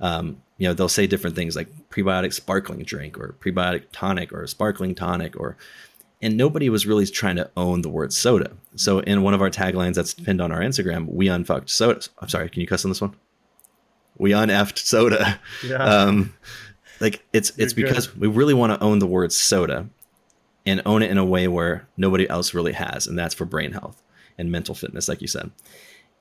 um, 0.00 0.42
you 0.58 0.68
know 0.68 0.74
they'll 0.74 0.88
say 0.88 1.06
different 1.06 1.36
things 1.36 1.56
like 1.56 1.68
prebiotic 1.88 2.32
sparkling 2.32 2.82
drink 2.82 3.18
or 3.18 3.34
prebiotic 3.40 3.84
tonic 3.92 4.32
or 4.32 4.46
sparkling 4.46 4.94
tonic 4.94 5.36
or 5.36 5.56
and 6.20 6.36
nobody 6.36 6.68
was 6.68 6.86
really 6.86 7.06
trying 7.06 7.36
to 7.36 7.50
own 7.56 7.82
the 7.82 7.88
word 7.88 8.12
soda 8.12 8.52
so 8.76 9.00
in 9.00 9.22
one 9.22 9.34
of 9.34 9.40
our 9.40 9.50
taglines 9.50 9.94
that's 9.94 10.14
pinned 10.14 10.40
on 10.40 10.52
our 10.52 10.60
instagram 10.60 11.06
we 11.08 11.28
unfucked 11.28 11.70
soda 11.70 12.00
i'm 12.18 12.28
sorry 12.28 12.48
can 12.48 12.60
you 12.60 12.66
cuss 12.66 12.84
on 12.84 12.90
this 12.90 13.00
one 13.00 13.14
we 14.18 14.30
uneffed 14.30 14.78
soda 14.78 15.40
yeah. 15.64 15.76
um 15.76 16.34
like 17.00 17.24
it's 17.32 17.52
it's 17.56 17.76
You're 17.76 17.88
because 17.88 18.08
good. 18.08 18.20
we 18.20 18.28
really 18.28 18.54
want 18.54 18.72
to 18.72 18.84
own 18.84 18.98
the 18.98 19.06
word 19.06 19.32
soda 19.32 19.88
and 20.68 20.82
own 20.86 21.02
it 21.02 21.10
in 21.10 21.18
a 21.18 21.24
way 21.24 21.48
where 21.48 21.88
nobody 21.96 22.28
else 22.28 22.54
really 22.54 22.72
has 22.72 23.06
and 23.06 23.18
that's 23.18 23.34
for 23.34 23.44
brain 23.44 23.72
health 23.72 24.02
and 24.36 24.52
mental 24.52 24.74
fitness 24.74 25.08
like 25.08 25.20
you 25.20 25.26
said 25.26 25.50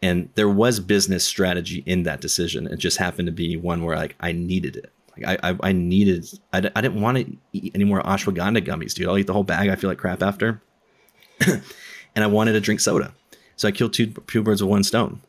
and 0.02 0.30
there 0.36 0.50
was 0.50 0.80
business 0.80 1.26
strategy 1.26 1.84
in 1.86 2.04
that 2.04 2.22
decision. 2.22 2.68
It 2.68 2.78
just 2.78 2.98
happened 2.98 3.28
to 3.28 3.32
be 3.32 3.58
one 3.58 3.84
where 3.84 3.96
like 3.96 4.16
I 4.20 4.32
needed 4.32 4.76
it. 4.76 4.92
Like 5.18 5.40
I, 5.44 5.50
I, 5.50 5.58
I 5.64 5.72
needed. 5.72 6.28
I, 6.54 6.70
I 6.76 6.82
didn't 6.82 7.02
want 7.02 7.18
to 7.18 7.38
eat 7.54 7.72
any 7.74 7.84
more 7.84 8.02
ashwagandha 8.04 8.66
gummies, 8.66 8.94
dude. 8.94 9.08
I'll 9.08 9.18
eat 9.18 9.28
the 9.28 9.34
whole 9.34 9.44
bag. 9.44 9.70
I 9.70 9.76
feel 9.76 9.90
like 9.90 9.98
crap 9.98 10.22
after. 10.22 10.62
and 11.48 12.24
I 12.24 12.28
wanted 12.28 12.54
to 12.54 12.60
drink 12.60 12.80
soda, 12.80 13.14
so 13.56 13.68
I 13.68 13.72
killed 13.72 13.94
two 13.94 14.08
two 14.08 14.44
birds 14.44 14.62
with 14.62 14.70
one 14.70 14.84
stone, 14.84 15.22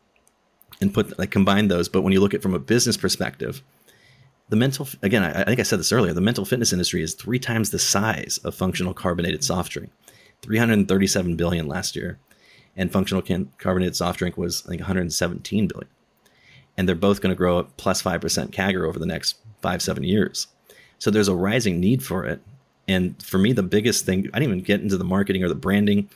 and 0.81 0.93
put 0.93 1.17
like 1.17 1.31
combined 1.31 1.69
those. 1.71 1.89
But 1.89 2.01
when 2.01 2.13
you 2.13 2.19
look 2.19 2.33
at 2.33 2.39
it 2.39 2.43
from 2.43 2.53
a 2.53 2.59
business 2.59 2.97
perspective, 2.97 3.63
the 4.49 4.55
mental 4.55 4.87
again, 5.01 5.23
I, 5.23 5.41
I 5.41 5.45
think 5.45 5.59
I 5.59 5.63
said 5.63 5.79
this 5.79 5.91
earlier. 5.91 6.13
The 6.13 6.21
mental 6.21 6.45
fitness 6.45 6.73
industry 6.73 7.01
is 7.01 7.13
three 7.13 7.39
times 7.39 7.69
the 7.69 7.79
size 7.79 8.39
of 8.43 8.55
functional 8.55 8.93
carbonated 8.93 9.43
soft 9.43 9.71
drink, 9.71 9.91
337 10.41 11.35
billion 11.35 11.67
last 11.67 11.95
year 11.95 12.19
and 12.79 12.91
functional 12.91 13.21
can- 13.21 13.51
carbonated 13.57 13.95
soft 13.95 14.19
drink 14.19 14.37
was 14.37 14.67
like 14.67 14.79
117 14.79 15.67
billion. 15.67 15.89
And 16.77 16.87
they're 16.87 16.95
both 16.95 17.21
going 17.21 17.31
to 17.31 17.37
grow 17.37 17.59
at 17.59 17.77
plus 17.77 18.01
5% 18.01 18.51
CAGR 18.51 18.87
over 18.87 18.97
the 18.97 19.05
next 19.05 19.35
five, 19.61 19.81
seven 19.81 20.03
years. 20.03 20.47
So 20.97 21.11
there's 21.11 21.27
a 21.27 21.35
rising 21.35 21.81
need 21.81 22.01
for 22.01 22.25
it. 22.25 22.41
And 22.87 23.21
for 23.21 23.37
me, 23.37 23.51
the 23.51 23.63
biggest 23.63 24.05
thing, 24.05 24.29
I 24.33 24.39
didn't 24.39 24.53
even 24.53 24.63
get 24.63 24.81
into 24.81 24.97
the 24.97 25.03
marketing 25.03 25.43
or 25.43 25.49
the 25.49 25.55
branding 25.55 26.09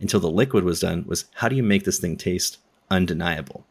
until 0.00 0.20
the 0.20 0.30
liquid 0.30 0.64
was 0.64 0.80
done, 0.80 1.04
was 1.06 1.24
how 1.36 1.48
do 1.48 1.56
you 1.56 1.62
make 1.62 1.84
this 1.84 1.98
thing 1.98 2.18
taste 2.18 2.58
undeniable? 2.90 3.64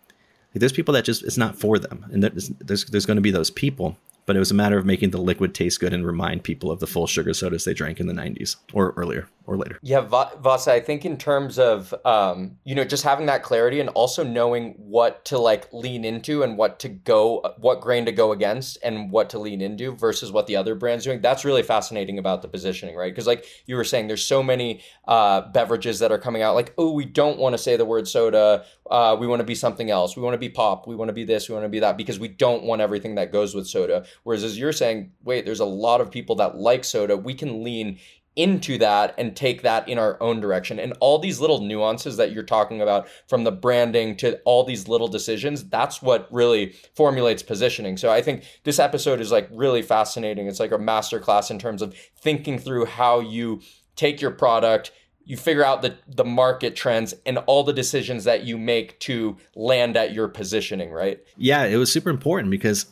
There's 0.54 0.74
people 0.74 0.94
that 0.96 1.06
just, 1.06 1.24
it's 1.24 1.38
not 1.38 1.56
for 1.56 1.80
them. 1.80 2.06
And 2.12 2.24
there's, 2.24 2.50
there's, 2.60 2.86
there's 2.86 3.06
going 3.06 3.16
to 3.16 3.22
be 3.22 3.32
those 3.32 3.50
people 3.50 3.98
but 4.26 4.36
it 4.36 4.40
was 4.40 4.52
a 4.52 4.56
matter 4.56 4.78
of 4.78 4.86
making 4.86 5.10
the 5.10 5.18
liquid 5.18 5.54
taste 5.54 5.80
good 5.80 5.94
and 5.94 6.06
remind 6.06 6.44
people 6.44 6.72
of 6.72 6.80
the 6.80 6.88
full 6.88 7.08
sugar 7.08 7.34
sodas 7.34 7.66
they 7.66 7.74
drank 7.74 8.00
in 8.00 8.08
the 8.08 8.14
90s 8.14 8.56
or 8.72 8.94
earlier 8.96 9.28
or 9.46 9.58
later. 9.58 9.80
Yeah, 9.82 10.02
Vasa, 10.02 10.74
I 10.74 10.80
think 10.80 11.06
in 11.06 11.18
terms 11.18 11.60
of, 11.60 11.94
um, 12.06 12.58
you 12.64 12.76
know, 12.76 12.84
just 12.84 13.04
having 13.04 13.26
that 13.28 13.44
clarity 13.44 13.80
and 13.80 13.90
also 13.90 14.24
knowing 14.24 14.74
what 14.78 15.26
to 15.26 15.38
like 15.38 15.72
lean 15.74 16.06
into 16.06 16.44
and 16.44 16.58
what 16.58 16.80
to 16.80 16.90
go, 16.90 17.54
what 17.58 17.82
grain 17.82 18.06
to 18.06 18.12
go 18.12 18.32
against 18.32 18.78
and 18.84 19.12
what 19.12 19.30
to 19.32 19.40
lean 19.40 19.62
into 19.62 19.92
versus 19.96 20.32
what 20.32 20.48
the 20.48 20.56
other 20.56 20.76
brand's 20.76 21.06
doing. 21.06 21.22
That's 21.22 21.46
really 21.46 21.64
fascinating 21.64 22.20
about 22.20 22.42
the 22.42 22.48
positioning, 22.48 22.96
right? 22.96 23.12
Because 23.12 23.28
like 23.28 23.46
you 23.66 23.76
were 23.76 23.84
saying, 23.84 24.08
there's 24.08 24.26
so 24.26 24.42
many 24.44 24.82
uh, 25.08 25.42
beverages 25.52 26.00
that 26.00 26.12
are 26.12 26.20
coming 26.20 26.42
out 26.42 26.56
like, 26.56 26.74
oh, 26.78 26.92
we 26.92 27.06
don't 27.06 27.40
want 27.40 27.54
to 27.54 27.58
say 27.58 27.78
the 27.78 27.86
word 27.86 28.08
soda. 28.08 28.66
Uh, 28.90 29.16
we 29.20 29.28
want 29.28 29.40
to 29.40 29.46
be 29.46 29.56
something 29.56 29.90
else. 29.90 30.16
We 30.16 30.24
want 30.24 30.34
to 30.34 30.40
be 30.40 30.50
pop. 30.50 30.88
We 30.88 30.96
want 30.96 31.10
to 31.10 31.14
be 31.14 31.24
this. 31.24 31.48
We 31.48 31.54
want 31.54 31.66
to 31.66 31.70
be 31.70 31.80
that 31.80 31.98
because 31.98 32.20
we 32.20 32.28
don't 32.28 32.64
want 32.64 32.82
everything 32.82 33.16
that 33.16 33.32
goes 33.32 33.56
with 33.56 33.68
soda 33.68 34.06
Whereas 34.24 34.44
as 34.44 34.58
you're 34.58 34.74
saying, 34.74 35.12
wait, 35.24 35.46
there's 35.46 35.60
a 35.60 35.66
lot 35.66 36.02
of 36.02 36.12
people 36.12 36.36
that 36.36 36.56
like 36.56 36.84
soda. 36.84 37.18
We 37.18 37.34
can 37.34 37.64
lean 37.64 38.00
into 38.36 38.78
that 38.78 39.14
and 39.18 39.36
take 39.36 39.62
that 39.62 39.88
in 39.90 39.98
our 39.98 40.22
own 40.22 40.40
direction. 40.40 40.80
And 40.80 40.94
all 41.00 41.20
these 41.20 41.40
little 41.40 41.62
nuances 41.62 42.18
that 42.18 42.32
you're 42.32 42.44
talking 42.44 42.82
about 42.82 43.08
from 43.28 43.44
the 43.44 43.52
branding 43.52 44.16
to 44.18 44.40
all 44.46 44.64
these 44.64 44.88
little 44.88 45.10
decisions, 45.10 45.68
that's 45.68 46.02
what 46.02 46.28
really 46.32 46.74
formulates 46.96 47.44
positioning. 47.44 47.98
So 47.98 48.10
I 48.10 48.22
think 48.22 48.46
this 48.64 48.80
episode 48.80 49.20
is 49.20 49.32
like 49.32 49.50
really 49.52 49.82
fascinating. 49.82 50.48
It's 50.48 50.60
like 50.60 50.72
a 50.72 50.78
masterclass 50.78 51.52
in 51.52 51.60
terms 51.60 51.82
of 51.82 51.94
thinking 52.16 52.58
through 52.58 52.86
how 52.86 53.20
you 53.20 53.62
take 53.96 54.22
your 54.22 54.32
product, 54.32 54.92
you 55.26 55.38
figure 55.38 55.64
out 55.64 55.82
the 55.82 55.96
the 56.08 56.26
market 56.26 56.76
trends 56.76 57.14
and 57.26 57.38
all 57.40 57.64
the 57.64 57.74
decisions 57.74 58.24
that 58.24 58.44
you 58.44 58.58
make 58.58 59.00
to 59.02 59.38
land 59.56 59.96
at 59.96 60.14
your 60.14 60.28
positioning, 60.28 60.92
right? 60.92 61.20
Yeah, 61.38 61.66
it 61.66 61.76
was 61.76 61.92
super 61.92 62.10
important 62.10 62.50
because 62.50 62.88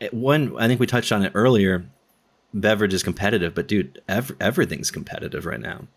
eh, 0.00 0.08
one, 0.10 0.56
I 0.58 0.66
think 0.66 0.80
we 0.80 0.86
touched 0.86 1.12
on 1.12 1.22
it 1.22 1.32
earlier. 1.34 1.86
Beverage 2.54 2.94
is 2.94 3.02
competitive, 3.02 3.54
but 3.54 3.68
dude, 3.68 4.00
ev- 4.08 4.36
everything's 4.40 4.90
competitive 4.90 5.44
right 5.44 5.60
now. 5.60 5.88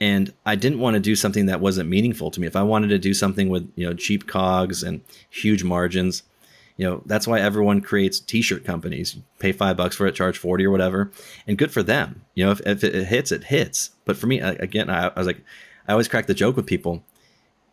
And 0.00 0.32
I 0.46 0.56
didn't 0.56 0.78
want 0.78 0.94
to 0.94 1.00
do 1.00 1.14
something 1.14 1.46
that 1.46 1.60
wasn't 1.60 1.90
meaningful 1.90 2.30
to 2.30 2.40
me. 2.40 2.46
If 2.46 2.56
I 2.56 2.62
wanted 2.62 2.88
to 2.88 2.98
do 2.98 3.12
something 3.12 3.50
with 3.50 3.70
you 3.76 3.86
know 3.86 3.94
cheap 3.94 4.26
cogs 4.26 4.82
and 4.82 5.02
huge 5.28 5.62
margins, 5.62 6.22
you 6.78 6.86
know 6.86 7.02
that's 7.04 7.26
why 7.26 7.38
everyone 7.40 7.82
creates 7.82 8.18
t-shirt 8.18 8.64
companies. 8.64 9.18
Pay 9.38 9.52
five 9.52 9.76
bucks 9.76 9.94
for 9.94 10.06
it, 10.06 10.14
charge 10.14 10.38
forty 10.38 10.64
or 10.64 10.70
whatever, 10.70 11.12
and 11.46 11.58
good 11.58 11.70
for 11.70 11.82
them. 11.82 12.24
You 12.34 12.46
know 12.46 12.52
if, 12.52 12.60
if 12.66 12.82
it 12.82 13.08
hits, 13.08 13.30
it 13.30 13.44
hits. 13.44 13.90
But 14.06 14.16
for 14.16 14.26
me, 14.26 14.40
again, 14.40 14.88
I, 14.88 15.08
I 15.08 15.18
was 15.18 15.26
like, 15.26 15.44
I 15.86 15.92
always 15.92 16.08
crack 16.08 16.26
the 16.26 16.34
joke 16.34 16.56
with 16.56 16.66
people 16.66 17.04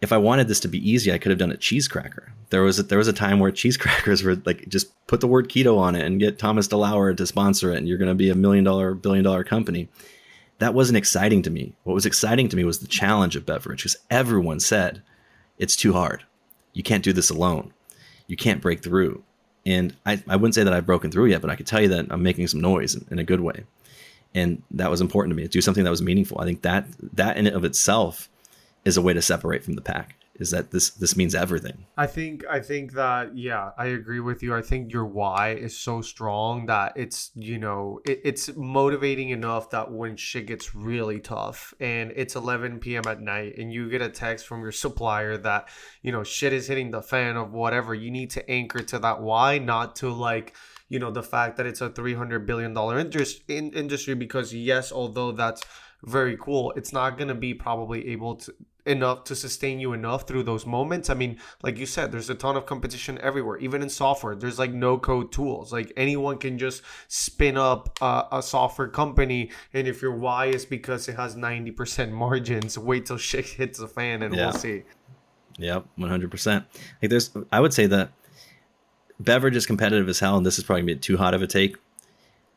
if 0.01 0.11
I 0.11 0.17
wanted 0.17 0.47
this 0.47 0.59
to 0.61 0.67
be 0.67 0.89
easy, 0.89 1.11
I 1.11 1.17
could 1.17 1.31
have 1.31 1.39
done 1.39 1.51
a 1.51 1.57
cheese 1.57 1.87
cracker. 1.87 2.31
There 2.49 2.61
was 2.61 2.79
a, 2.79 2.83
there 2.83 2.97
was 2.97 3.07
a 3.07 3.13
time 3.13 3.39
where 3.39 3.51
cheese 3.51 3.77
crackers 3.77 4.23
were 4.23 4.35
like 4.45 4.67
just 4.69 4.93
put 5.07 5.21
the 5.21 5.27
word 5.27 5.49
keto 5.49 5.77
on 5.77 5.95
it 5.95 6.05
and 6.05 6.19
get 6.19 6.39
Thomas 6.39 6.67
DeLauer 6.67 7.15
to 7.17 7.27
sponsor 7.27 7.73
it, 7.73 7.77
and 7.77 7.87
you're 7.87 7.97
going 7.97 8.09
to 8.09 8.15
be 8.15 8.29
a 8.29 8.35
million 8.35 8.63
dollar, 8.63 8.93
billion 8.93 9.23
dollar 9.23 9.43
company. 9.43 9.89
That 10.59 10.73
wasn't 10.73 10.97
exciting 10.97 11.43
to 11.43 11.49
me. 11.49 11.75
What 11.83 11.93
was 11.93 12.05
exciting 12.05 12.49
to 12.49 12.55
me 12.55 12.63
was 12.63 12.79
the 12.79 12.87
challenge 12.87 13.35
of 13.35 13.45
beverage 13.45 13.79
because 13.79 13.97
everyone 14.09 14.59
said 14.59 15.03
it's 15.57 15.75
too 15.75 15.93
hard. 15.93 16.23
You 16.73 16.83
can't 16.83 17.03
do 17.03 17.13
this 17.13 17.29
alone. 17.29 17.73
You 18.27 18.37
can't 18.37 18.61
break 18.61 18.83
through. 18.83 19.23
And 19.65 19.95
I, 20.05 20.21
I 20.27 20.35
wouldn't 20.35 20.55
say 20.55 20.63
that 20.63 20.73
I've 20.73 20.85
broken 20.85 21.11
through 21.11 21.25
yet, 21.27 21.41
but 21.41 21.49
I 21.49 21.55
could 21.55 21.67
tell 21.67 21.81
you 21.81 21.89
that 21.89 22.07
I'm 22.09 22.23
making 22.23 22.47
some 22.47 22.61
noise 22.61 22.95
in, 22.95 23.05
in 23.11 23.19
a 23.19 23.23
good 23.23 23.41
way. 23.41 23.65
And 24.33 24.63
that 24.71 24.89
was 24.89 25.01
important 25.01 25.31
to 25.31 25.41
me 25.41 25.47
do 25.47 25.61
something 25.61 25.83
that 25.83 25.89
was 25.89 26.01
meaningful. 26.01 26.39
I 26.39 26.45
think 26.45 26.61
that 26.61 26.87
that 27.13 27.37
in 27.37 27.47
and 27.47 27.55
of 27.55 27.63
itself 27.63 28.29
is 28.87 28.95
a 28.95 29.01
way 29.01 29.13
to 29.13 29.21
separate 29.21 29.65
from 29.65 29.73
the 29.73 29.81
pack. 29.81 30.15
is 30.39 30.51
that 30.51 30.71
this 30.71 30.91
this 30.91 31.17
means 31.17 31.35
everything. 31.35 31.85
I 31.97 32.07
think 32.07 32.45
I 32.49 32.59
think 32.61 32.93
that 32.93 33.35
yeah, 33.35 33.71
I 33.77 33.87
agree 33.87 34.21
with 34.21 34.41
you. 34.43 34.55
I 34.55 34.61
think 34.61 34.93
your 34.93 35.05
why 35.05 35.55
is 35.55 35.77
so 35.77 36.01
strong 36.01 36.67
that 36.67 36.93
it's 36.95 37.31
you 37.35 37.57
know 37.57 37.99
it, 38.05 38.21
it's 38.23 38.55
motivating 38.55 39.29
enough 39.31 39.71
that 39.71 39.91
when 39.91 40.15
shit 40.15 40.45
gets 40.45 40.73
really 40.73 41.19
tough 41.19 41.73
and 41.79 42.13
it's 42.15 42.35
11 42.35 42.79
p.m. 42.79 43.03
at 43.07 43.19
night 43.19 43.57
and 43.57 43.73
you 43.73 43.89
get 43.89 44.01
a 44.01 44.09
text 44.09 44.47
from 44.47 44.61
your 44.61 44.71
supplier 44.71 45.35
that 45.37 45.67
you 46.01 46.11
know 46.11 46.23
shit 46.23 46.53
is 46.53 46.67
hitting 46.67 46.91
the 46.91 47.01
fan 47.01 47.35
of 47.35 47.51
whatever, 47.51 47.93
you 47.93 48.11
need 48.11 48.29
to 48.29 48.49
anchor 48.49 48.79
to 48.79 48.99
that 48.99 49.21
why, 49.21 49.57
not 49.57 49.97
to 49.97 50.09
like 50.09 50.53
you 50.87 50.99
know 50.99 51.11
the 51.11 51.23
fact 51.23 51.57
that 51.57 51.65
it's 51.65 51.81
a 51.81 51.89
300 51.89 52.45
billion 52.45 52.73
dollar 52.73 52.97
interest 52.99 53.41
in 53.49 53.73
industry 53.73 54.13
because 54.13 54.53
yes, 54.53 54.91
although 54.91 55.31
that's 55.33 55.63
very 56.03 56.37
cool, 56.37 56.71
it's 56.75 56.93
not 56.93 57.17
going 57.17 57.27
to 57.27 57.35
be 57.35 57.53
probably 57.53 58.09
able 58.09 58.35
to 58.35 58.53
enough 58.87 59.23
to 59.25 59.35
sustain 59.35 59.79
you 59.79 59.93
enough 59.93 60.27
through 60.27 60.43
those 60.43 60.65
moments. 60.65 61.09
I 61.09 61.13
mean, 61.13 61.37
like 61.61 61.77
you 61.77 61.85
said, 61.85 62.11
there's 62.11 62.29
a 62.29 62.35
ton 62.35 62.55
of 62.55 62.65
competition 62.65 63.19
everywhere. 63.21 63.57
Even 63.57 63.81
in 63.81 63.89
software, 63.89 64.35
there's 64.35 64.57
like 64.57 64.71
no 64.71 64.97
code 64.97 65.31
tools. 65.31 65.71
Like 65.73 65.91
anyone 65.97 66.37
can 66.37 66.57
just 66.57 66.81
spin 67.07 67.57
up 67.57 67.97
a, 68.01 68.27
a 68.31 68.41
software 68.41 68.87
company, 68.87 69.51
and 69.73 69.87
if 69.87 70.01
your 70.01 70.15
why 70.15 70.45
is 70.45 70.65
because 70.65 71.07
it 71.07 71.15
has 71.15 71.35
90% 71.35 72.11
margins, 72.25 72.77
wait 72.77 73.05
till 73.05 73.17
shit 73.17 73.45
hits 73.45 73.79
the 73.79 73.87
fan, 73.87 74.23
and 74.23 74.33
yeah. 74.33 74.45
we'll 74.45 74.53
see. 74.53 74.83
Yep, 75.59 75.85
100%. 75.97 76.65
Like 77.01 77.09
there's, 77.09 77.31
I 77.51 77.59
would 77.59 77.73
say 77.73 77.87
that 77.87 78.11
beverage 79.19 79.55
is 79.55 79.65
competitive 79.65 80.07
as 80.07 80.19
hell, 80.19 80.37
and 80.37 80.45
this 80.45 80.57
is 80.57 80.63
probably 80.63 80.81
gonna 80.81 80.93
be 80.93 80.99
too 80.99 81.17
hot 81.17 81.33
of 81.33 81.41
a 81.41 81.47
take. 81.47 81.77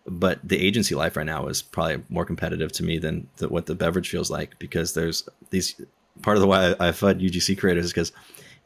But 0.07 0.41
the 0.43 0.59
agency 0.59 0.95
life 0.95 1.17
right 1.17 1.27
now 1.27 1.47
is 1.47 1.63
probably 1.63 2.03
more 2.09 2.25
competitive 2.25 2.73
to 2.73 2.83
me 2.83 2.99
than 2.99 3.29
the, 3.37 3.49
what 3.49 3.67
the 3.67 3.75
beverage 3.75 4.09
feels 4.09 4.31
like 4.31 4.59
because 4.59 4.95
there's 4.95 5.29
these 5.51 5.81
part 6.23 6.37
of 6.37 6.41
the 6.41 6.47
why 6.47 6.75
I, 6.79 6.89
I 6.89 6.93
fund 6.93 7.21
UGC 7.21 7.59
creators 7.59 7.87
is 7.87 7.93
because 7.93 8.13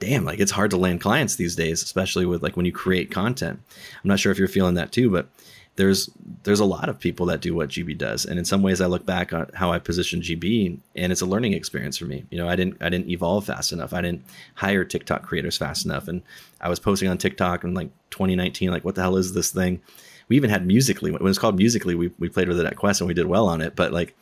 damn, 0.00 0.24
like 0.24 0.40
it's 0.40 0.52
hard 0.52 0.70
to 0.70 0.76
land 0.76 1.00
clients 1.00 1.36
these 1.36 1.56
days, 1.56 1.82
especially 1.82 2.26
with 2.26 2.42
like 2.42 2.56
when 2.56 2.66
you 2.66 2.72
create 2.72 3.10
content. 3.10 3.60
I'm 4.02 4.08
not 4.08 4.20
sure 4.20 4.32
if 4.32 4.38
you're 4.38 4.48
feeling 4.48 4.74
that 4.74 4.92
too, 4.92 5.10
but 5.10 5.28
there's 5.76 6.08
there's 6.44 6.60
a 6.60 6.64
lot 6.64 6.88
of 6.88 7.00
people 7.00 7.26
that 7.26 7.40
do 7.40 7.54
what 7.54 7.70
GB 7.70 7.98
does, 7.98 8.24
and 8.24 8.38
in 8.38 8.44
some 8.44 8.62
ways, 8.62 8.80
I 8.80 8.86
look 8.86 9.04
back 9.04 9.32
on 9.32 9.50
how 9.54 9.72
I 9.72 9.78
positioned 9.78 10.22
GB, 10.22 10.78
and 10.94 11.10
it's 11.10 11.20
a 11.20 11.26
learning 11.26 11.52
experience 11.52 11.96
for 11.96 12.04
me. 12.04 12.24
You 12.30 12.38
know, 12.38 12.48
I 12.48 12.54
didn't 12.54 12.80
I 12.80 12.88
didn't 12.88 13.10
evolve 13.10 13.46
fast 13.46 13.72
enough. 13.72 13.92
I 13.92 14.00
didn't 14.00 14.24
hire 14.54 14.84
TikTok 14.84 15.22
creators 15.22 15.56
fast 15.56 15.84
enough, 15.84 16.06
and 16.06 16.22
I 16.60 16.68
was 16.68 16.78
posting 16.78 17.08
on 17.08 17.18
TikTok 17.18 17.64
in 17.64 17.74
like 17.74 17.90
2019, 18.10 18.70
like 18.70 18.84
what 18.84 18.94
the 18.94 19.02
hell 19.02 19.16
is 19.16 19.32
this 19.32 19.50
thing? 19.50 19.80
We 20.28 20.36
even 20.36 20.48
had 20.48 20.66
Musical.ly 20.66 21.10
when 21.10 21.20
it 21.20 21.24
was 21.24 21.38
called 21.38 21.56
Musical.ly. 21.56 21.96
We 21.96 22.10
we 22.18 22.28
played 22.28 22.48
with 22.48 22.60
it 22.60 22.66
at 22.66 22.76
Quest 22.76 23.00
and 23.00 23.08
we 23.08 23.14
did 23.14 23.26
well 23.26 23.48
on 23.48 23.60
it, 23.60 23.74
but 23.74 23.92
like 23.92 24.16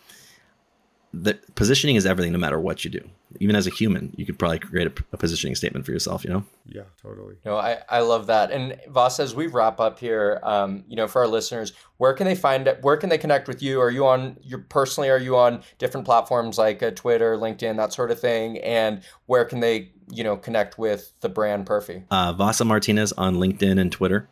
the 1.14 1.38
positioning 1.54 1.96
is 1.96 2.06
everything 2.06 2.32
no 2.32 2.38
matter 2.38 2.58
what 2.58 2.84
you 2.84 2.90
do. 2.90 3.06
Even 3.38 3.54
as 3.54 3.66
a 3.66 3.70
human 3.70 4.12
you 4.16 4.24
could 4.24 4.38
probably 4.38 4.58
create 4.58 4.86
a, 4.86 5.04
a, 5.12 5.16
positioning 5.16 5.54
statement 5.54 5.84
for 5.84 5.92
yourself 5.92 6.24
you 6.24 6.30
know? 6.30 6.44
Yeah 6.66 6.82
totally. 7.00 7.36
No 7.44 7.56
i 7.56 7.78
i 7.88 8.00
love 8.00 8.26
that. 8.28 8.50
And 8.50 8.78
Vasa 8.88 9.22
as 9.22 9.34
we 9.34 9.46
wrap 9.46 9.78
up 9.78 9.98
here 9.98 10.40
um 10.42 10.84
you 10.88 10.96
know 10.96 11.06
for 11.06 11.20
our 11.20 11.28
listeners 11.28 11.72
where 11.98 12.14
can 12.14 12.26
they 12.26 12.34
find 12.34 12.74
where 12.80 12.96
can 12.96 13.10
they 13.10 13.18
connect 13.18 13.46
with 13.46 13.62
you? 13.62 13.80
Are 13.80 13.90
you 13.90 14.06
on 14.06 14.38
your 14.42 14.60
personally 14.60 15.10
are 15.10 15.18
you 15.18 15.36
on 15.36 15.62
different 15.78 16.06
platforms 16.06 16.56
like 16.56 16.82
uh, 16.82 16.90
twitter 16.92 17.36
linkedin 17.36 17.76
that 17.76 17.92
sort 17.92 18.10
of 18.10 18.18
thing? 18.18 18.58
And 18.58 19.02
where 19.26 19.44
can 19.44 19.60
they 19.60 19.92
you 20.10 20.24
know 20.24 20.36
connect 20.36 20.78
with 20.78 21.12
the 21.20 21.28
brand 21.28 21.66
perfy 21.66 22.04
uh 22.10 22.32
vasa 22.32 22.64
martinez 22.64 23.12
on 23.12 23.36
linkedin 23.36 23.78
and 23.78 23.92
twitter. 23.92 24.28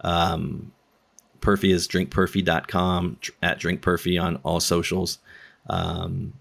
Um 0.00 0.72
perfy 1.40 1.72
is 1.72 1.88
drinkperfy.com 1.88 3.18
at 3.42 3.58
drinkperfy 3.58 4.22
on 4.22 4.36
all 4.36 4.60
socials 4.60 5.18
um, 5.68 6.32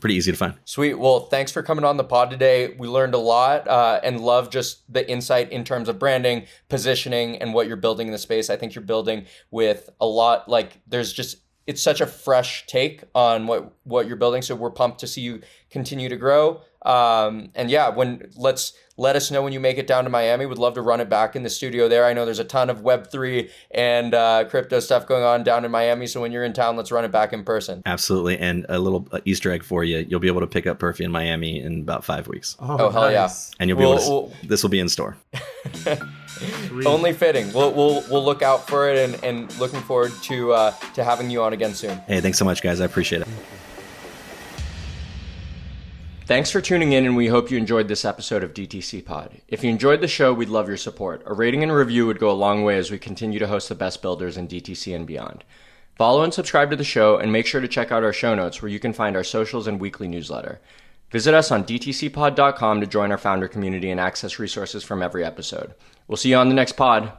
pretty 0.00 0.14
easy 0.14 0.30
to 0.30 0.36
find. 0.36 0.54
Sweet. 0.64 0.94
Well, 0.94 1.20
thanks 1.20 1.52
for 1.52 1.62
coming 1.62 1.84
on 1.84 1.96
the 1.96 2.04
pod 2.04 2.30
today. 2.30 2.74
We 2.78 2.88
learned 2.88 3.14
a 3.14 3.18
lot 3.18 3.66
uh, 3.66 4.00
and 4.02 4.20
love 4.20 4.50
just 4.50 4.92
the 4.92 5.08
insight 5.10 5.50
in 5.50 5.64
terms 5.64 5.88
of 5.88 5.98
branding, 5.98 6.46
positioning, 6.68 7.36
and 7.36 7.54
what 7.54 7.66
you're 7.66 7.76
building 7.76 8.06
in 8.08 8.12
the 8.12 8.18
space. 8.18 8.50
I 8.50 8.56
think 8.56 8.74
you're 8.74 8.84
building 8.84 9.26
with 9.50 9.90
a 10.00 10.06
lot. 10.06 10.48
Like, 10.48 10.80
there's 10.86 11.12
just 11.12 11.38
it's 11.66 11.82
such 11.82 12.00
a 12.00 12.06
fresh 12.06 12.64
take 12.66 13.02
on 13.14 13.46
what 13.46 13.72
what 13.84 14.06
you're 14.06 14.16
building. 14.16 14.42
So 14.42 14.54
we're 14.54 14.70
pumped 14.70 15.00
to 15.00 15.06
see 15.06 15.20
you 15.20 15.40
continue 15.70 16.08
to 16.08 16.16
grow. 16.16 16.60
Um, 16.86 17.50
and 17.54 17.70
yeah, 17.70 17.88
when 17.88 18.30
let's 18.36 18.72
let 18.98 19.14
us 19.16 19.30
know 19.30 19.42
when 19.42 19.52
you 19.52 19.60
make 19.60 19.76
it 19.76 19.86
down 19.86 20.04
to 20.04 20.10
Miami. 20.10 20.46
Would 20.46 20.58
love 20.58 20.74
to 20.74 20.82
run 20.82 21.00
it 21.00 21.08
back 21.08 21.36
in 21.36 21.42
the 21.42 21.50
studio 21.50 21.88
there. 21.88 22.04
I 22.04 22.12
know 22.12 22.24
there's 22.24 22.38
a 22.38 22.44
ton 22.44 22.70
of 22.70 22.80
Web 22.80 23.10
three 23.10 23.50
and 23.70 24.14
uh, 24.14 24.44
crypto 24.48 24.80
stuff 24.80 25.06
going 25.06 25.22
on 25.22 25.44
down 25.44 25.64
in 25.64 25.70
Miami. 25.70 26.06
So 26.06 26.20
when 26.20 26.32
you're 26.32 26.44
in 26.44 26.52
town, 26.52 26.76
let's 26.76 26.90
run 26.90 27.04
it 27.04 27.10
back 27.10 27.32
in 27.32 27.44
person. 27.44 27.82
Absolutely, 27.84 28.38
and 28.38 28.64
a 28.68 28.78
little 28.78 29.06
Easter 29.24 29.50
egg 29.52 29.64
for 29.64 29.84
you: 29.84 30.06
you'll 30.08 30.20
be 30.20 30.28
able 30.28 30.40
to 30.40 30.46
pick 30.46 30.66
up 30.66 30.78
Perfy 30.78 31.00
in 31.00 31.12
Miami 31.12 31.60
in 31.60 31.80
about 31.80 32.04
five 32.04 32.28
weeks. 32.28 32.56
Oh, 32.58 32.76
oh 32.78 32.90
hell 32.90 33.02
nice. 33.02 33.50
yeah! 33.50 33.56
And 33.60 33.68
you'll 33.68 33.78
be 33.78 33.84
we'll, 33.84 33.94
able 33.94 34.04
to. 34.04 34.10
We'll, 34.10 34.32
this 34.44 34.62
will 34.62 34.70
be 34.70 34.80
in 34.80 34.88
store. 34.88 35.16
Only 36.86 37.12
fitting. 37.12 37.52
We'll, 37.52 37.72
we'll 37.72 38.04
we'll 38.10 38.24
look 38.24 38.42
out 38.42 38.66
for 38.66 38.88
it 38.88 38.98
and, 38.98 39.24
and 39.24 39.58
looking 39.58 39.80
forward 39.80 40.12
to 40.24 40.52
uh, 40.52 40.70
to 40.94 41.04
having 41.04 41.30
you 41.30 41.42
on 41.42 41.52
again 41.52 41.74
soon. 41.74 41.98
Hey, 42.06 42.20
thanks 42.20 42.38
so 42.38 42.44
much, 42.44 42.62
guys. 42.62 42.80
I 42.80 42.84
appreciate 42.84 43.22
it. 43.22 43.28
Thanks 46.26 46.50
for 46.50 46.60
tuning 46.60 46.90
in, 46.90 47.06
and 47.06 47.14
we 47.14 47.28
hope 47.28 47.52
you 47.52 47.56
enjoyed 47.56 47.86
this 47.86 48.04
episode 48.04 48.42
of 48.42 48.52
DTC 48.52 49.04
Pod. 49.04 49.42
If 49.46 49.62
you 49.62 49.70
enjoyed 49.70 50.00
the 50.00 50.08
show, 50.08 50.34
we'd 50.34 50.48
love 50.48 50.66
your 50.66 50.76
support. 50.76 51.22
A 51.24 51.32
rating 51.32 51.62
and 51.62 51.70
review 51.70 52.04
would 52.08 52.18
go 52.18 52.28
a 52.28 52.32
long 52.32 52.64
way 52.64 52.78
as 52.78 52.90
we 52.90 52.98
continue 52.98 53.38
to 53.38 53.46
host 53.46 53.68
the 53.68 53.76
best 53.76 54.02
builders 54.02 54.36
in 54.36 54.48
DTC 54.48 54.92
and 54.92 55.06
beyond. 55.06 55.44
Follow 55.94 56.24
and 56.24 56.34
subscribe 56.34 56.70
to 56.70 56.76
the 56.76 56.82
show, 56.82 57.16
and 57.16 57.30
make 57.30 57.46
sure 57.46 57.60
to 57.60 57.68
check 57.68 57.92
out 57.92 58.02
our 58.02 58.12
show 58.12 58.34
notes 58.34 58.60
where 58.60 58.68
you 58.68 58.80
can 58.80 58.92
find 58.92 59.14
our 59.14 59.22
socials 59.22 59.68
and 59.68 59.78
weekly 59.78 60.08
newsletter. 60.08 60.60
Visit 61.12 61.32
us 61.32 61.52
on 61.52 61.62
dtcpod.com 61.62 62.80
to 62.80 62.86
join 62.88 63.12
our 63.12 63.18
founder 63.18 63.46
community 63.46 63.88
and 63.88 64.00
access 64.00 64.40
resources 64.40 64.82
from 64.82 65.04
every 65.04 65.24
episode. 65.24 65.74
We'll 66.08 66.16
see 66.16 66.30
you 66.30 66.36
on 66.38 66.48
the 66.48 66.56
next 66.56 66.72
pod. 66.72 67.12